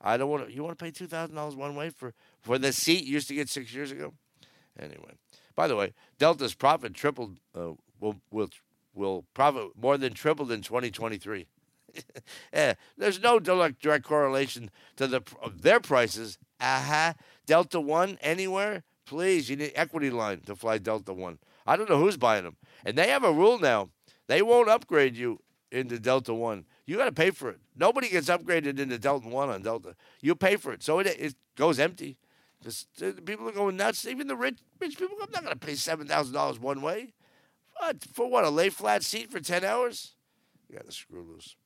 I 0.00 0.16
don't 0.16 0.30
want 0.30 0.48
to. 0.48 0.52
You 0.52 0.64
want 0.64 0.78
to 0.78 0.82
pay 0.82 0.90
two 0.90 1.06
thousand 1.06 1.34
dollars 1.34 1.54
one 1.54 1.76
way 1.76 1.90
for 1.90 2.14
for 2.40 2.56
the 2.56 2.72
seat 2.72 3.04
you 3.04 3.12
used 3.12 3.28
to 3.28 3.34
get 3.34 3.50
six 3.50 3.74
years 3.74 3.90
ago? 3.90 4.14
Anyway, 4.78 5.12
by 5.54 5.68
the 5.68 5.76
way, 5.76 5.92
Delta's 6.18 6.54
profit 6.54 6.94
tripled. 6.94 7.38
Uh, 7.54 7.72
will 8.00 8.16
will 8.30 8.48
will 8.94 9.24
profit 9.34 9.72
more 9.76 9.98
than 9.98 10.14
tripled 10.14 10.50
in 10.50 10.62
2023. 10.62 11.46
yeah, 12.52 12.74
there's 12.96 13.20
no 13.20 13.38
direct 13.38 13.82
direct 13.82 14.04
correlation 14.06 14.70
to 14.96 15.06
the 15.06 15.22
their 15.54 15.80
prices. 15.80 16.38
Aha, 16.60 17.10
uh-huh. 17.10 17.12
Delta 17.44 17.80
One 17.80 18.16
anywhere, 18.22 18.84
please. 19.06 19.48
You 19.48 19.56
need 19.56 19.72
equity 19.74 20.10
line 20.10 20.40
to 20.42 20.54
fly 20.54 20.78
Delta 20.78 21.12
One. 21.12 21.38
I 21.66 21.76
don't 21.76 21.88
know 21.88 21.98
who's 21.98 22.16
buying 22.16 22.44
them, 22.44 22.56
and 22.84 22.96
they 22.96 23.08
have 23.08 23.24
a 23.24 23.32
rule 23.32 23.58
now. 23.58 23.90
They 24.26 24.42
won't 24.42 24.68
upgrade 24.68 25.16
you 25.16 25.40
into 25.70 25.98
Delta 25.98 26.34
One. 26.34 26.66
You 26.86 26.96
got 26.96 27.06
to 27.06 27.12
pay 27.12 27.30
for 27.30 27.50
it. 27.50 27.58
Nobody 27.76 28.08
gets 28.08 28.28
upgraded 28.28 28.78
into 28.78 28.98
Delta 28.98 29.28
One 29.28 29.48
on 29.48 29.62
Delta. 29.62 29.96
You 30.20 30.34
pay 30.34 30.56
for 30.56 30.72
it, 30.72 30.82
so 30.82 30.98
it 30.98 31.06
it 31.06 31.34
goes 31.56 31.78
empty. 31.78 32.18
Because 32.58 32.86
uh, 33.02 33.12
people 33.24 33.48
are 33.48 33.52
going 33.52 33.76
nuts. 33.76 34.06
Even 34.06 34.26
the 34.28 34.36
rich 34.36 34.58
rich 34.80 34.98
people, 34.98 35.16
I'm 35.22 35.30
not 35.32 35.44
going 35.44 35.58
to 35.58 35.66
pay 35.66 35.74
seven 35.74 36.06
thousand 36.06 36.34
dollars 36.34 36.58
one 36.58 36.82
way. 36.82 37.12
What 37.78 38.04
for? 38.12 38.28
What 38.28 38.44
a 38.44 38.50
lay 38.50 38.70
flat 38.70 39.02
seat 39.02 39.30
for 39.30 39.40
ten 39.40 39.64
hours? 39.64 40.14
You 40.68 40.76
got 40.76 40.86
to 40.86 40.92
screw 40.92 41.22
loose. 41.22 41.56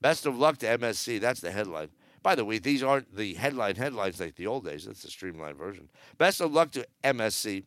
Best 0.00 0.26
of 0.26 0.38
luck 0.38 0.58
to 0.58 0.66
MSC. 0.66 1.20
That's 1.20 1.40
the 1.40 1.50
headline. 1.50 1.88
By 2.26 2.34
the 2.34 2.44
way, 2.44 2.58
these 2.58 2.82
aren't 2.82 3.14
the 3.14 3.34
headline 3.34 3.76
headlines 3.76 4.18
like 4.18 4.34
the 4.34 4.48
old 4.48 4.64
days. 4.64 4.86
That's 4.86 5.02
the 5.02 5.10
streamlined 5.10 5.58
version. 5.58 5.88
Best 6.18 6.40
of 6.40 6.52
luck 6.52 6.72
to 6.72 6.84
MSC. 7.04 7.62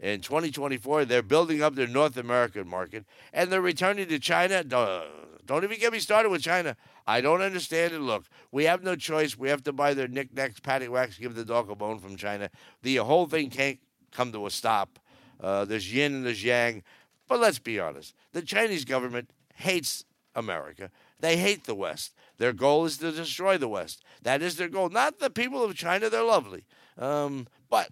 In 0.00 0.22
2024, 0.22 1.04
they're 1.04 1.22
building 1.22 1.60
up 1.60 1.74
their 1.74 1.86
North 1.86 2.16
American 2.16 2.66
market 2.66 3.04
and 3.34 3.52
they're 3.52 3.60
returning 3.60 4.08
to 4.08 4.18
China. 4.18 4.64
Don't 4.64 5.62
even 5.62 5.78
get 5.78 5.92
me 5.92 5.98
started 5.98 6.30
with 6.30 6.40
China. 6.40 6.74
I 7.06 7.20
don't 7.20 7.42
understand 7.42 7.92
it. 7.92 8.00
Look, 8.00 8.24
we 8.50 8.64
have 8.64 8.82
no 8.82 8.96
choice. 8.96 9.36
We 9.36 9.50
have 9.50 9.62
to 9.64 9.74
buy 9.74 9.92
their 9.92 10.08
knickknacks, 10.08 10.58
patty 10.58 10.88
wax, 10.88 11.18
give 11.18 11.34
the 11.34 11.44
dog 11.44 11.68
a 11.68 11.74
bone 11.74 11.98
from 11.98 12.16
China. 12.16 12.48
The 12.80 12.96
whole 12.96 13.26
thing 13.26 13.50
can't 13.50 13.78
come 14.10 14.32
to 14.32 14.46
a 14.46 14.50
stop. 14.50 14.98
Uh, 15.38 15.66
there's 15.66 15.92
yin 15.92 16.14
and 16.14 16.24
there's 16.24 16.42
yang. 16.42 16.82
But 17.28 17.40
let's 17.40 17.58
be 17.58 17.78
honest 17.78 18.14
the 18.32 18.40
Chinese 18.40 18.86
government 18.86 19.32
hates 19.54 20.06
America. 20.34 20.90
They 21.20 21.36
hate 21.36 21.64
the 21.64 21.74
West. 21.74 22.14
Their 22.38 22.52
goal 22.52 22.84
is 22.84 22.98
to 22.98 23.12
destroy 23.12 23.58
the 23.58 23.68
West. 23.68 24.02
That 24.22 24.42
is 24.42 24.56
their 24.56 24.68
goal. 24.68 24.88
Not 24.88 25.18
the 25.18 25.30
people 25.30 25.62
of 25.62 25.74
China, 25.76 26.08
they're 26.08 26.22
lovely. 26.22 26.64
Um, 26.96 27.48
but 27.68 27.90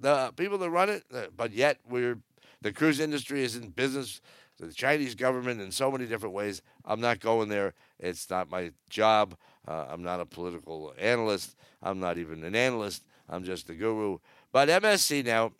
the 0.00 0.32
people 0.36 0.58
that 0.58 0.70
run 0.70 0.88
it, 0.88 1.04
uh, 1.14 1.26
but 1.36 1.52
yet 1.52 1.78
we're 1.88 2.18
the 2.60 2.72
cruise 2.72 2.98
industry 2.98 3.44
is 3.44 3.54
in 3.56 3.70
business 3.70 4.20
the 4.58 4.72
Chinese 4.72 5.14
government 5.14 5.60
in 5.60 5.70
so 5.70 5.90
many 5.90 6.06
different 6.06 6.34
ways. 6.34 6.62
I'm 6.84 7.00
not 7.00 7.20
going 7.20 7.48
there. 7.48 7.74
It's 7.98 8.28
not 8.28 8.50
my 8.50 8.72
job. 8.90 9.36
Uh, 9.66 9.86
I'm 9.88 10.02
not 10.02 10.20
a 10.20 10.26
political 10.26 10.92
analyst. 10.98 11.54
I'm 11.82 12.00
not 12.00 12.18
even 12.18 12.42
an 12.42 12.54
analyst. 12.54 13.04
I'm 13.28 13.44
just 13.44 13.70
a 13.70 13.74
guru. 13.74 14.18
But 14.50 14.68
MSC 14.68 15.24
now, 15.24 15.52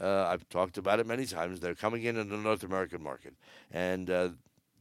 uh, 0.00 0.26
I've 0.26 0.48
talked 0.48 0.78
about 0.78 0.98
it 0.98 1.06
many 1.06 1.26
times. 1.26 1.60
They're 1.60 1.74
coming 1.74 2.02
in 2.04 2.16
in 2.16 2.28
the 2.28 2.36
North 2.36 2.64
American 2.64 3.02
market, 3.02 3.34
and 3.70 4.10
uh, 4.10 4.28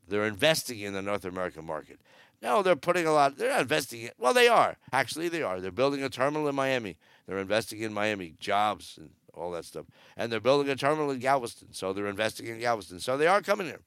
they're 0.08 0.26
investing 0.26 0.80
in 0.80 0.94
the 0.94 1.02
North 1.02 1.26
American 1.26 1.66
market. 1.66 2.00
No, 2.42 2.64
they're 2.64 2.76
putting 2.76 3.06
a 3.06 3.14
lot. 3.14 3.38
They're 3.38 3.50
not 3.50 3.62
investing. 3.62 4.02
In, 4.02 4.10
well, 4.18 4.34
they 4.34 4.48
are 4.48 4.78
actually. 4.92 5.30
They 5.30 5.44
are. 5.44 5.62
They're 5.62 5.72
building 5.72 6.04
a 6.04 6.10
terminal 6.10 6.48
in 6.48 6.56
Miami. 6.56 6.98
They're 7.28 7.38
investing 7.38 7.82
in 7.82 7.94
Miami 7.94 8.34
jobs 8.40 8.98
and 8.98 9.12
all 9.34 9.52
that 9.52 9.66
stuff. 9.66 9.86
And 10.18 10.32
they're 10.32 10.40
building 10.40 10.70
a 10.72 10.76
terminal 10.76 11.12
in 11.12 11.20
Galveston, 11.20 11.70
so 11.72 11.94
they're 11.94 12.08
investing 12.08 12.48
in 12.48 12.60
Galveston. 12.60 13.00
So 13.00 13.18
they 13.18 13.28
are 13.28 13.42
coming 13.42 13.68
here. 13.68 13.82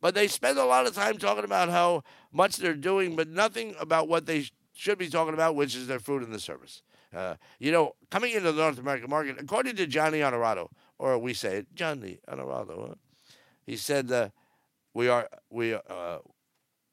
But 0.00 0.14
they 0.14 0.26
spend 0.26 0.58
a 0.58 0.64
lot 0.64 0.86
of 0.86 0.94
time 0.94 1.18
talking 1.18 1.44
about 1.44 1.68
how 1.68 2.02
much 2.32 2.56
they're 2.56 2.74
doing, 2.74 3.14
but 3.14 3.28
nothing 3.28 3.74
about 3.78 4.08
what 4.08 4.26
they 4.26 4.46
should 4.74 4.98
be 4.98 5.08
talking 5.08 5.34
about, 5.34 5.54
which 5.54 5.76
is 5.76 5.86
their 5.86 6.00
food 6.00 6.22
and 6.22 6.34
the 6.34 6.40
service. 6.40 6.82
Uh, 7.14 7.34
you 7.58 7.70
know, 7.70 7.94
coming 8.10 8.32
into 8.32 8.50
the 8.50 8.60
North 8.60 8.78
American 8.78 9.10
market, 9.10 9.36
according 9.38 9.76
to 9.76 9.86
Johnny 9.86 10.22
Honorado, 10.22 10.70
or 10.98 11.18
we 11.18 11.34
say 11.34 11.58
it, 11.58 11.74
Johnny 11.74 12.18
Honorado, 12.26 12.86
huh? 12.88 12.94
he 13.66 13.76
said, 13.76 14.10
uh, 14.10 14.30
"We 14.94 15.08
are 15.08 15.28
we 15.50 15.74
uh, 15.74 16.18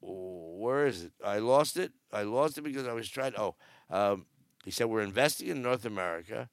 where 0.00 0.86
is 0.86 1.04
it? 1.04 1.12
I 1.24 1.38
lost 1.38 1.76
it. 1.76 1.92
I 2.12 2.22
lost 2.22 2.58
it 2.58 2.62
because 2.62 2.86
I 2.86 2.92
was 2.92 3.08
trying. 3.08 3.34
Oh, 3.36 3.54
um, 3.90 4.26
he 4.64 4.70
said 4.70 4.86
we're 4.86 5.02
investing 5.02 5.48
in 5.48 5.62
North 5.62 5.84
America, 5.84 6.48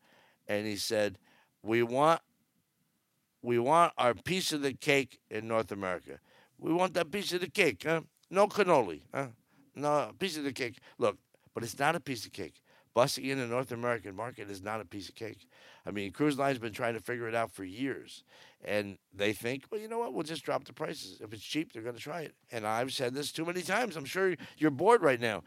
and 0.47 0.65
he 0.65 0.75
said 0.75 1.17
we 1.63 1.83
want 1.83 2.21
we 3.41 3.59
want 3.59 3.93
our 3.97 4.13
piece 4.13 4.51
of 4.51 4.61
the 4.61 4.73
cake 4.73 5.19
in 5.29 5.47
North 5.47 5.71
America. 5.71 6.19
We 6.59 6.73
want 6.73 6.93
that 6.95 7.11
piece 7.11 7.33
of 7.33 7.41
the 7.41 7.49
cake, 7.49 7.83
huh? 7.85 8.01
No 8.29 8.47
cannoli, 8.47 9.01
huh? 9.13 9.27
No 9.75 10.11
piece 10.17 10.37
of 10.37 10.43
the 10.43 10.53
cake. 10.53 10.79
Look, 10.97 11.17
but 11.53 11.63
it's 11.63 11.77
not 11.77 11.95
a 11.95 11.99
piece 11.99 12.25
of 12.25 12.33
cake. 12.33 12.61
Busting 12.97 13.25
in 13.25 13.37
the 13.37 13.45
North 13.45 13.71
American 13.71 14.15
market 14.15 14.49
is 14.49 14.63
not 14.63 14.81
a 14.81 14.83
piece 14.83 15.07
of 15.07 15.13
cake. 15.13 15.47
I 15.85 15.91
mean, 15.91 16.11
cruise 16.11 16.39
lines 16.39 16.55
have 16.55 16.63
been 16.63 16.73
trying 16.73 16.95
to 16.95 16.99
figure 16.99 17.27
it 17.27 17.35
out 17.35 17.51
for 17.51 17.63
years, 17.63 18.23
and 18.65 18.97
they 19.13 19.33
think, 19.33 19.65
well, 19.69 19.79
you 19.79 19.87
know 19.87 19.99
what? 19.99 20.15
We'll 20.15 20.23
just 20.23 20.43
drop 20.43 20.63
the 20.63 20.73
prices. 20.73 21.21
If 21.21 21.31
it's 21.31 21.43
cheap, 21.43 21.71
they're 21.71 21.83
going 21.83 21.93
to 21.93 22.01
try 22.01 22.21
it. 22.21 22.33
And 22.51 22.65
I've 22.65 22.91
said 22.91 23.13
this 23.13 23.31
too 23.31 23.45
many 23.45 23.61
times. 23.61 23.97
I'm 23.97 24.05
sure 24.05 24.33
you're 24.57 24.71
bored 24.71 25.03
right 25.03 25.21
now. 25.21 25.43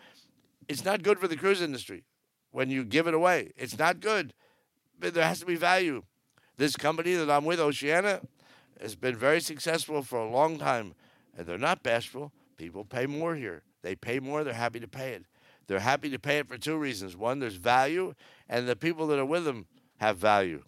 It's 0.68 0.84
not 0.84 1.02
good 1.02 1.18
for 1.18 1.26
the 1.26 1.36
cruise 1.36 1.60
industry 1.60 2.04
when 2.52 2.70
you 2.70 2.84
give 2.84 3.08
it 3.08 3.14
away. 3.14 3.50
It's 3.56 3.76
not 3.76 3.98
good. 3.98 4.32
There 5.00 5.24
has 5.24 5.40
to 5.40 5.46
be 5.46 5.56
value. 5.56 6.04
This 6.56 6.76
company 6.76 7.14
that 7.14 7.28
I'm 7.28 7.44
with, 7.44 7.58
Oceania, 7.58 8.20
has 8.80 8.94
been 8.94 9.16
very 9.16 9.40
successful 9.40 10.02
for 10.02 10.20
a 10.20 10.30
long 10.30 10.56
time, 10.56 10.94
and 11.36 11.48
they're 11.48 11.58
not 11.58 11.82
bashful. 11.82 12.30
People 12.56 12.84
pay 12.84 13.06
more 13.06 13.34
here. 13.34 13.64
They 13.82 13.96
pay 13.96 14.20
more, 14.20 14.44
they're 14.44 14.54
happy 14.54 14.78
to 14.78 14.86
pay 14.86 15.14
it. 15.14 15.24
They're 15.70 15.78
happy 15.78 16.10
to 16.10 16.18
pay 16.18 16.38
it 16.38 16.48
for 16.48 16.58
two 16.58 16.76
reasons. 16.76 17.16
One, 17.16 17.38
there's 17.38 17.54
value, 17.54 18.14
and 18.48 18.68
the 18.68 18.74
people 18.74 19.06
that 19.06 19.20
are 19.20 19.24
with 19.24 19.44
them 19.44 19.66
have 19.98 20.16
value. 20.16 20.64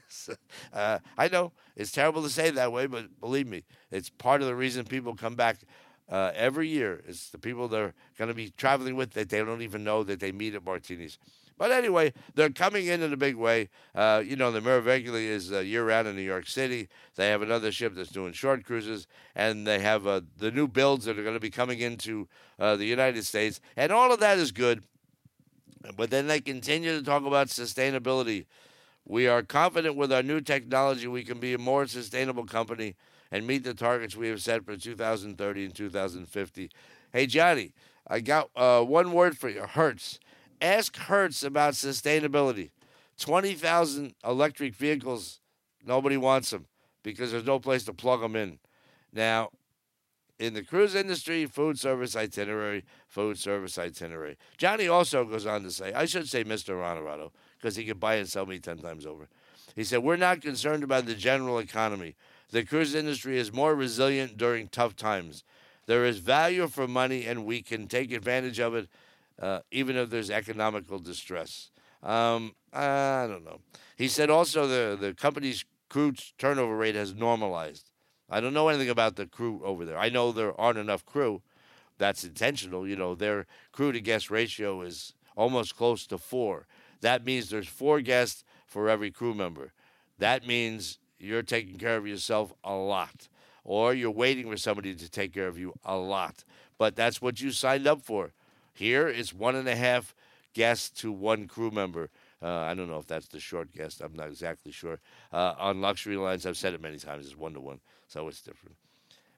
uh, 0.72 0.98
I 1.16 1.28
know 1.28 1.52
it's 1.76 1.92
terrible 1.92 2.24
to 2.24 2.28
say 2.28 2.50
that 2.50 2.72
way, 2.72 2.88
but 2.88 3.20
believe 3.20 3.46
me, 3.46 3.62
it's 3.92 4.10
part 4.10 4.40
of 4.40 4.48
the 4.48 4.56
reason 4.56 4.84
people 4.84 5.14
come 5.14 5.36
back. 5.36 5.58
uh, 6.10 6.32
every 6.34 6.68
year. 6.68 7.02
It's 7.06 7.30
the 7.30 7.38
people 7.38 7.68
they're 7.68 7.94
going 8.18 8.26
to 8.28 8.34
be 8.34 8.50
traveling 8.50 8.96
with 8.96 9.12
that 9.12 9.28
they 9.28 9.38
don't 9.38 9.62
even 9.62 9.84
know 9.84 10.02
that 10.02 10.18
they 10.18 10.32
meet 10.32 10.56
at 10.56 10.64
Martinis. 10.64 11.18
But 11.58 11.70
anyway, 11.70 12.12
they're 12.34 12.50
coming 12.50 12.86
in 12.86 13.02
in 13.02 13.12
a 13.12 13.16
big 13.16 13.36
way. 13.36 13.68
Uh, 13.94 14.22
you 14.24 14.36
know, 14.36 14.50
the 14.50 14.60
Meraviglia 14.60 15.28
is 15.28 15.52
uh, 15.52 15.60
year 15.60 15.86
round 15.86 16.08
in 16.08 16.16
New 16.16 16.22
York 16.22 16.46
City. 16.46 16.88
They 17.16 17.28
have 17.28 17.42
another 17.42 17.70
ship 17.70 17.94
that's 17.94 18.10
doing 18.10 18.32
short 18.32 18.64
cruises, 18.64 19.06
and 19.34 19.66
they 19.66 19.78
have 19.78 20.06
uh, 20.06 20.22
the 20.38 20.50
new 20.50 20.66
builds 20.66 21.04
that 21.04 21.18
are 21.18 21.22
going 21.22 21.34
to 21.34 21.40
be 21.40 21.50
coming 21.50 21.80
into 21.80 22.28
uh, 22.58 22.76
the 22.76 22.86
United 22.86 23.24
States. 23.24 23.60
And 23.76 23.92
all 23.92 24.12
of 24.12 24.20
that 24.20 24.38
is 24.38 24.52
good. 24.52 24.82
But 25.96 26.10
then 26.10 26.26
they 26.26 26.40
continue 26.40 26.96
to 26.96 27.04
talk 27.04 27.24
about 27.24 27.48
sustainability. 27.48 28.46
We 29.04 29.26
are 29.26 29.42
confident 29.42 29.96
with 29.96 30.12
our 30.12 30.22
new 30.22 30.40
technology 30.40 31.08
we 31.08 31.24
can 31.24 31.40
be 31.40 31.54
a 31.54 31.58
more 31.58 31.86
sustainable 31.86 32.44
company 32.44 32.94
and 33.32 33.46
meet 33.46 33.64
the 33.64 33.74
targets 33.74 34.16
we 34.16 34.28
have 34.28 34.40
set 34.40 34.64
for 34.64 34.76
2030 34.76 35.64
and 35.64 35.74
2050. 35.74 36.70
Hey, 37.12 37.26
Johnny, 37.26 37.72
I 38.06 38.20
got 38.20 38.50
uh, 38.54 38.82
one 38.82 39.12
word 39.12 39.36
for 39.36 39.48
you 39.48 39.62
Hertz. 39.62 40.20
Ask 40.62 40.96
Hertz 40.96 41.42
about 41.42 41.74
sustainability. 41.74 42.70
20,000 43.18 44.14
electric 44.24 44.74
vehicles, 44.76 45.40
nobody 45.84 46.16
wants 46.16 46.50
them 46.50 46.66
because 47.02 47.32
there's 47.32 47.44
no 47.44 47.58
place 47.58 47.84
to 47.84 47.92
plug 47.92 48.20
them 48.20 48.36
in. 48.36 48.58
Now, 49.12 49.50
in 50.38 50.54
the 50.54 50.62
cruise 50.62 50.94
industry, 50.94 51.46
food 51.46 51.78
service 51.78 52.16
itinerary, 52.16 52.84
food 53.08 53.38
service 53.38 53.76
itinerary. 53.76 54.36
Johnny 54.56 54.86
also 54.86 55.24
goes 55.24 55.46
on 55.46 55.62
to 55.64 55.70
say, 55.70 55.92
I 55.92 56.04
should 56.04 56.28
say 56.28 56.44
Mr. 56.44 56.82
Honorado, 56.82 57.32
because 57.58 57.76
he 57.76 57.84
could 57.84 58.00
buy 58.00 58.14
and 58.16 58.28
sell 58.28 58.46
me 58.46 58.58
10 58.58 58.78
times 58.78 59.04
over. 59.04 59.28
He 59.74 59.84
said, 59.84 60.02
We're 60.02 60.16
not 60.16 60.40
concerned 60.40 60.84
about 60.84 61.06
the 61.06 61.14
general 61.14 61.58
economy. 61.58 62.14
The 62.50 62.64
cruise 62.64 62.94
industry 62.94 63.38
is 63.38 63.52
more 63.52 63.74
resilient 63.74 64.36
during 64.36 64.68
tough 64.68 64.94
times. 64.94 65.44
There 65.86 66.04
is 66.04 66.18
value 66.18 66.68
for 66.68 66.86
money, 66.86 67.24
and 67.24 67.44
we 67.44 67.62
can 67.62 67.88
take 67.88 68.12
advantage 68.12 68.60
of 68.60 68.74
it 68.74 68.88
uh, 69.42 69.60
even 69.70 69.96
if 69.96 70.08
there's 70.08 70.30
economical 70.30 70.98
distress. 70.98 71.70
Um, 72.02 72.54
I 72.72 73.26
don't 73.28 73.44
know. 73.44 73.58
He 73.96 74.08
said 74.08 74.30
also 74.30 74.66
the, 74.66 74.96
the 74.98 75.14
company's 75.14 75.64
crew 75.88 76.14
turnover 76.38 76.76
rate 76.76 76.94
has 76.94 77.14
normalized. 77.14 77.90
I 78.30 78.40
don't 78.40 78.54
know 78.54 78.68
anything 78.68 78.88
about 78.88 79.16
the 79.16 79.26
crew 79.26 79.60
over 79.64 79.84
there. 79.84 79.98
I 79.98 80.08
know 80.08 80.32
there 80.32 80.58
aren't 80.58 80.78
enough 80.78 81.04
crew. 81.04 81.42
That's 81.98 82.24
intentional. 82.24 82.88
You 82.88 82.96
know, 82.96 83.14
their 83.14 83.46
crew 83.72 83.92
to 83.92 84.00
guest 84.00 84.30
ratio 84.30 84.80
is 84.80 85.12
almost 85.36 85.76
close 85.76 86.06
to 86.06 86.18
four. 86.18 86.66
That 87.02 87.24
means 87.24 87.50
there's 87.50 87.68
four 87.68 88.00
guests 88.00 88.44
for 88.66 88.88
every 88.88 89.10
crew 89.10 89.34
member. 89.34 89.72
That 90.18 90.46
means 90.46 90.98
you're 91.18 91.42
taking 91.42 91.78
care 91.78 91.96
of 91.96 92.06
yourself 92.06 92.54
a 92.64 92.74
lot, 92.74 93.28
or 93.64 93.92
you're 93.92 94.10
waiting 94.10 94.48
for 94.48 94.56
somebody 94.56 94.94
to 94.94 95.10
take 95.10 95.34
care 95.34 95.48
of 95.48 95.58
you 95.58 95.74
a 95.84 95.96
lot. 95.96 96.44
But 96.78 96.96
that's 96.96 97.20
what 97.20 97.40
you 97.40 97.50
signed 97.50 97.86
up 97.86 98.02
for. 98.02 98.32
Here 98.72 99.08
it's 99.08 99.32
one 99.32 99.56
and 99.56 99.68
a 99.68 99.76
half 99.76 100.14
guests 100.54 100.90
to 101.00 101.12
one 101.12 101.46
crew 101.48 101.70
member. 101.70 102.10
Uh, 102.42 102.48
I 102.48 102.74
don't 102.74 102.88
know 102.88 102.98
if 102.98 103.06
that's 103.06 103.28
the 103.28 103.40
short 103.40 103.72
guest. 103.72 104.00
I'm 104.00 104.14
not 104.14 104.28
exactly 104.28 104.72
sure. 104.72 104.98
Uh, 105.32 105.54
on 105.58 105.80
luxury 105.80 106.16
lines, 106.16 106.44
I've 106.44 106.56
said 106.56 106.74
it 106.74 106.80
many 106.80 106.98
times, 106.98 107.26
it's 107.26 107.36
one 107.36 107.54
to 107.54 107.60
one, 107.60 107.80
so 108.08 108.26
it's 108.28 108.42
different. 108.42 108.76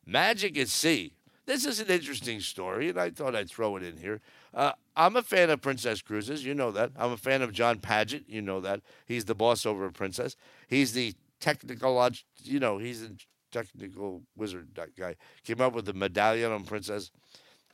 Magic 0.07 0.57
at 0.59 0.69
Sea. 0.69 1.13
This 1.47 1.67
is 1.67 1.79
an 1.79 1.89
interesting 1.89 2.41
story, 2.41 2.89
and 2.89 2.99
I 2.99 3.11
thought 3.11 3.37
I'd 3.37 3.51
throw 3.51 3.77
it 3.77 3.83
in 3.83 3.99
here. 3.99 4.23
Uh, 4.55 4.73
I'm 4.97 5.15
a 5.17 5.23
fan 5.23 5.51
of 5.51 5.61
Princess 5.61 6.01
Cruises. 6.01 6.45
You 6.45 6.55
know 6.55 6.71
that. 6.71 6.93
I'm 6.97 7.13
a 7.13 7.19
fan 7.19 7.43
of 7.43 7.53
John 7.53 7.81
Padgett. 7.81 8.25
You 8.27 8.41
know 8.41 8.61
that. 8.61 8.81
He's 9.05 9.27
the 9.27 9.35
boss 9.35 9.67
over 9.67 9.91
Princess. 9.91 10.37
He's 10.69 10.93
the 10.95 11.15
technical, 11.41 12.09
you 12.43 12.61
know, 12.61 12.79
he's 12.79 13.03
the 13.03 13.17
technical 13.53 14.23
wizard 14.35 14.69
guy. 14.99 15.17
Came 15.45 15.61
up 15.61 15.75
with 15.75 15.85
the 15.85 15.93
medallion 15.93 16.51
on 16.51 16.65
Princess. 16.65 17.11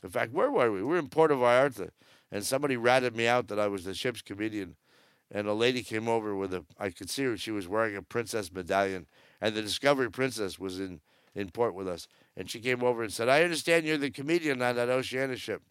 In 0.02 0.10
fact, 0.10 0.32
where 0.32 0.50
were 0.50 0.70
we? 0.70 0.78
We 0.78 0.84
were 0.84 0.98
in 0.98 1.08
Puerto 1.08 1.34
Vallarta, 1.34 1.90
and 2.30 2.44
somebody 2.44 2.76
ratted 2.76 3.16
me 3.16 3.26
out 3.26 3.48
that 3.48 3.58
I 3.58 3.66
was 3.66 3.84
the 3.84 3.94
ship's 3.94 4.22
comedian. 4.22 4.76
And 5.32 5.46
a 5.46 5.52
lady 5.54 5.82
came 5.82 6.08
over 6.08 6.34
with 6.34 6.52
a, 6.52 6.64
I 6.78 6.90
could 6.90 7.08
see 7.08 7.24
her, 7.24 7.36
she 7.36 7.52
was 7.52 7.68
wearing 7.68 7.96
a 7.96 8.02
princess 8.02 8.52
medallion. 8.52 9.06
And 9.40 9.54
the 9.54 9.62
Discovery 9.62 10.10
Princess 10.10 10.58
was 10.58 10.80
in, 10.80 11.00
in 11.34 11.50
port 11.50 11.74
with 11.74 11.86
us. 11.86 12.08
And 12.36 12.50
she 12.50 12.58
came 12.58 12.82
over 12.82 13.02
and 13.02 13.12
said, 13.12 13.28
I 13.28 13.42
understand 13.42 13.86
you're 13.86 13.96
the 13.96 14.10
comedian 14.10 14.60
on 14.60 14.74
that 14.74 14.88
Oceania 14.88 15.36
ship. 15.36 15.62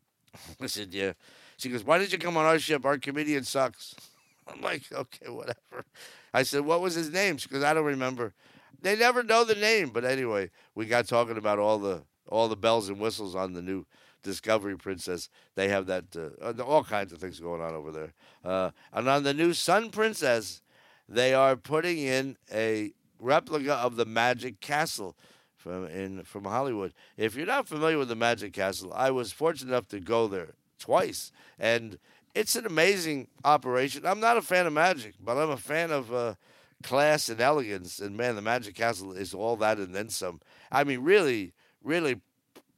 I 0.60 0.66
said, 0.66 0.92
yeah. 0.92 1.12
She 1.56 1.70
goes, 1.70 1.84
why 1.84 1.98
did 1.98 2.12
you 2.12 2.18
come 2.18 2.36
on 2.36 2.44
our 2.44 2.58
ship? 2.58 2.84
Our 2.84 2.98
comedian 2.98 3.44
sucks. 3.44 3.94
I'm 4.48 4.60
like, 4.60 4.82
okay, 4.92 5.28
whatever. 5.28 5.84
I 6.32 6.42
said, 6.42 6.62
what 6.62 6.80
was 6.80 6.94
his 6.94 7.10
name? 7.10 7.38
She 7.38 7.48
goes, 7.48 7.62
I 7.62 7.74
don't 7.74 7.84
remember. 7.84 8.34
They 8.80 8.96
never 8.96 9.22
know 9.22 9.44
the 9.44 9.54
name. 9.54 9.90
But 9.90 10.04
anyway, 10.04 10.50
we 10.74 10.86
got 10.86 11.08
talking 11.08 11.36
about 11.36 11.58
all 11.58 11.78
the 11.78 12.02
all 12.28 12.48
the 12.48 12.56
bells 12.56 12.88
and 12.88 12.98
whistles 12.98 13.34
on 13.34 13.52
the 13.52 13.62
new 13.62 13.86
Discovery 14.22 14.76
Princess. 14.76 15.28
They 15.54 15.68
have 15.68 15.86
that 15.86 16.04
uh, 16.16 16.62
all 16.62 16.84
kinds 16.84 17.12
of 17.12 17.18
things 17.18 17.40
going 17.40 17.62
on 17.62 17.74
over 17.74 17.90
there. 17.90 18.12
Uh, 18.44 18.70
and 18.92 19.08
on 19.08 19.22
the 19.22 19.34
new 19.34 19.52
Sun 19.52 19.90
Princess, 19.90 20.62
they 21.08 21.32
are 21.34 21.56
putting 21.56 21.98
in 21.98 22.36
a 22.52 22.92
replica 23.18 23.74
of 23.74 23.96
the 23.96 24.04
Magic 24.04 24.60
Castle 24.60 25.16
from 25.56 25.86
in 25.86 26.22
from 26.24 26.44
Hollywood. 26.44 26.92
If 27.16 27.34
you're 27.34 27.46
not 27.46 27.68
familiar 27.68 27.98
with 27.98 28.08
the 28.08 28.16
Magic 28.16 28.52
Castle, 28.52 28.92
I 28.94 29.10
was 29.10 29.32
fortunate 29.32 29.72
enough 29.72 29.88
to 29.88 30.00
go 30.00 30.28
there 30.28 30.54
twice, 30.78 31.32
and 31.58 31.98
it's 32.34 32.54
an 32.56 32.66
amazing 32.66 33.28
operation. 33.44 34.06
I'm 34.06 34.20
not 34.20 34.36
a 34.36 34.42
fan 34.42 34.66
of 34.66 34.72
magic, 34.72 35.14
but 35.20 35.36
I'm 35.36 35.50
a 35.50 35.56
fan 35.56 35.90
of 35.90 36.12
uh, 36.12 36.34
class 36.82 37.28
and 37.28 37.40
elegance. 37.40 37.98
And 37.98 38.16
man, 38.16 38.36
the 38.36 38.42
Magic 38.42 38.74
Castle 38.74 39.12
is 39.12 39.34
all 39.34 39.56
that 39.56 39.78
and 39.78 39.94
then 39.94 40.08
some. 40.08 40.40
I 40.70 40.84
mean, 40.84 41.00
really 41.00 41.52
really 41.82 42.20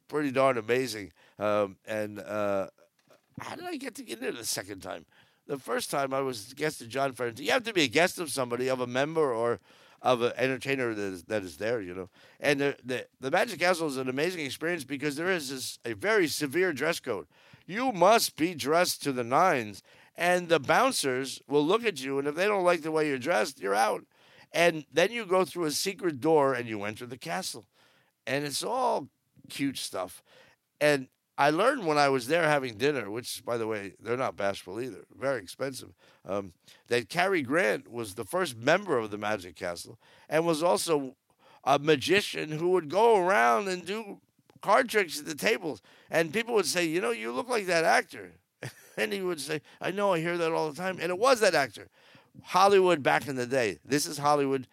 pretty 0.09 0.31
darn 0.31 0.59
amazing. 0.59 1.13
Um, 1.39 1.77
and 1.87 2.19
uh, 2.19 2.69
how 3.41 3.55
did 3.55 3.65
I 3.65 3.77
get 3.77 3.95
to 3.97 4.03
get 4.03 4.19
in 4.19 4.25
there 4.25 4.33
the 4.33 4.45
second 4.45 4.81
time? 4.81 5.07
The 5.47 5.59
first 5.59 5.91
time 5.91 6.13
I 6.13 6.21
was 6.21 6.53
a 6.53 6.55
guest 6.55 6.81
of 6.81 6.89
John 6.89 7.13
Ferentino. 7.13 7.41
You 7.41 7.53
have 7.53 7.65
to 7.65 7.73
be 7.73 7.85
a 7.85 7.89
guest 7.89 8.19
of 8.19 8.31
somebody, 8.31 8.69
of 8.69 8.81
a 8.81 8.87
member, 8.87 9.33
or 9.33 9.61
of 10.03 10.23
an 10.23 10.33
entertainer 10.37 10.95
that 10.95 11.03
is, 11.03 11.25
that 11.25 11.43
is 11.43 11.57
there, 11.57 11.81
you 11.81 11.95
know. 11.95 12.09
And 12.39 12.61
the, 12.61 12.77
the, 12.85 13.07
the 13.21 13.31
Magic 13.31 13.59
Castle 13.59 13.89
is 13.89 13.97
an 13.97 14.09
amazing 14.09 14.45
experience 14.45 14.85
because 14.85 15.17
there 15.17 15.31
is 15.31 15.51
this, 15.51 15.79
a 15.85 15.95
very 15.95 16.27
severe 16.29 16.73
dress 16.73 17.01
code. 17.01 17.27
You 17.67 17.93
must 17.93 18.37
be 18.37 18.55
dressed 18.55 19.03
to 19.05 19.13
the 19.13 19.25
nines, 19.25 19.83
and 20.17 20.49
the 20.49 20.61
bouncers 20.61 21.41
will 21.49 21.65
look 21.65 21.85
at 21.85 22.03
you, 22.03 22.19
and 22.19 22.27
if 22.29 22.35
they 22.35 22.47
don't 22.47 22.65
like 22.65 22.83
the 22.83 22.93
way 22.93 23.09
you're 23.09 23.19
dressed, 23.19 23.61
you're 23.61 23.75
out. 23.75 24.05
And 24.53 24.85
then 24.93 25.13
you 25.13 25.25
go 25.25 25.45
through 25.45 25.65
a 25.65 25.71
secret 25.71 26.21
door 26.21 26.55
and 26.55 26.69
you 26.69 26.83
enter 26.83 27.07
the 27.07 27.19
castle 27.19 27.67
and 28.31 28.45
it's 28.45 28.63
all 28.63 29.09
cute 29.49 29.77
stuff. 29.77 30.23
And 30.81 31.09
I 31.37 31.51
learned 31.51 31.85
when 31.85 31.99
I 31.99 32.09
was 32.09 32.29
there 32.29 32.45
having 32.45 32.77
dinner, 32.77 33.11
which, 33.11 33.45
by 33.45 33.57
the 33.57 33.67
way, 33.67 33.95
they're 33.99 34.17
not 34.17 34.37
bashful 34.37 34.81
either, 34.81 35.05
very 35.19 35.43
expensive, 35.43 35.91
um, 36.25 36.53
that 36.87 37.09
Cary 37.09 37.43
Grant 37.43 37.91
was 37.91 38.15
the 38.15 38.25
first 38.25 38.57
member 38.57 38.99
of 38.99 39.11
the 39.11 39.19
Magic 39.19 39.57
Castle 39.57 39.99
and 40.29 40.47
was 40.47 40.63
also 40.63 41.17
a 41.65 41.79
magician 41.79 42.53
who 42.53 42.69
would 42.69 42.89
go 42.89 43.19
around 43.19 43.67
and 43.67 43.85
do 43.85 44.21
card 44.63 44.89
tricks 44.89 45.19
at 45.19 45.27
the 45.27 45.35
tables. 45.35 45.83
And 46.09 46.33
people 46.33 46.55
would 46.55 46.67
say, 46.67 46.85
You 46.85 47.01
know, 47.01 47.11
you 47.11 47.33
look 47.33 47.49
like 47.49 47.67
that 47.67 47.85
actor. 47.85 48.33
and 48.97 49.13
he 49.13 49.23
would 49.23 49.41
say, 49.41 49.61
I 49.81 49.91
know, 49.91 50.13
I 50.13 50.21
hear 50.21 50.39
that 50.39 50.53
all 50.53 50.71
the 50.71 50.81
time. 50.81 50.99
And 51.01 51.11
it 51.11 51.19
was 51.19 51.41
that 51.41 51.55
actor. 51.55 51.89
Hollywood 52.45 53.03
back 53.03 53.27
in 53.27 53.35
the 53.35 53.47
day. 53.47 53.79
This 53.85 54.07
is 54.07 54.19
Hollywood 54.19 54.69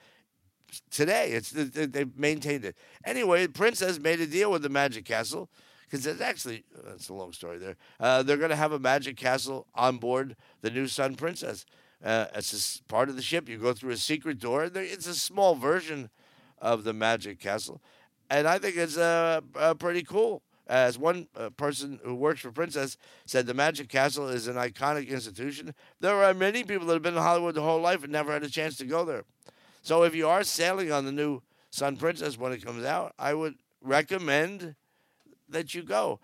today. 0.89 1.31
It's 1.31 1.51
they've 1.51 2.17
maintained 2.17 2.65
it. 2.65 2.75
Anyway, 3.05 3.47
Princess 3.47 3.99
made 3.99 4.19
a 4.19 4.27
deal 4.27 4.51
with 4.51 4.61
the 4.61 4.69
Magic 4.69 5.05
Castle 5.05 5.49
because 5.85 6.05
it's 6.05 6.21
actually 6.21 6.63
that's 6.83 7.09
a 7.09 7.13
long 7.13 7.31
story 7.31 7.57
there. 7.57 7.75
Uh, 7.99 8.23
they're 8.23 8.37
going 8.37 8.49
to 8.49 8.55
have 8.55 8.71
a 8.71 8.79
Magic 8.79 9.17
Castle 9.17 9.67
on 9.75 9.97
board 9.97 10.35
the 10.61 10.69
new 10.69 10.87
Sun 10.87 11.15
Princess. 11.15 11.65
Uh, 12.03 12.25
it's 12.35 12.81
part 12.87 13.09
of 13.09 13.15
the 13.15 13.21
ship. 13.21 13.49
You 13.49 13.57
go 13.57 13.73
through 13.73 13.91
a 13.91 13.97
secret 13.97 14.39
door. 14.39 14.69
It's 14.73 15.07
a 15.07 15.15
small 15.15 15.55
version 15.55 16.09
of 16.59 16.83
the 16.83 16.93
Magic 16.93 17.39
Castle, 17.39 17.81
and 18.29 18.47
I 18.47 18.59
think 18.59 18.77
it's 18.77 18.97
uh, 18.97 19.41
uh 19.55 19.73
pretty 19.73 20.03
cool. 20.03 20.41
As 20.69 20.97
one 20.99 21.29
uh, 21.33 21.49
person 21.51 21.97
who 22.03 22.13
works 22.13 22.41
for 22.41 22.51
Princess 22.51 22.97
said, 23.25 23.45
the 23.45 23.53
Magic 23.53 23.87
Castle 23.87 24.27
is 24.27 24.47
an 24.47 24.55
iconic 24.55 25.07
institution. 25.07 25.73
There 26.01 26.21
are 26.21 26.33
many 26.33 26.65
people 26.65 26.87
that 26.87 26.93
have 26.93 27.01
been 27.01 27.15
in 27.15 27.23
Hollywood 27.23 27.55
their 27.55 27.63
whole 27.63 27.79
life 27.79 28.03
and 28.03 28.11
never 28.11 28.33
had 28.33 28.43
a 28.43 28.49
chance 28.49 28.75
to 28.79 28.85
go 28.85 29.05
there. 29.05 29.23
So 29.81 30.03
if 30.03 30.15
you 30.15 30.27
are 30.27 30.43
sailing 30.43 30.91
on 30.91 31.05
the 31.05 31.11
new 31.11 31.41
Sun 31.69 31.97
Princess 31.97 32.37
when 32.37 32.51
it 32.51 32.65
comes 32.65 32.85
out, 32.85 33.13
I 33.17 33.33
would 33.33 33.55
recommend 33.81 34.75
that 35.49 35.73
you 35.73 35.83
go. 35.83 36.19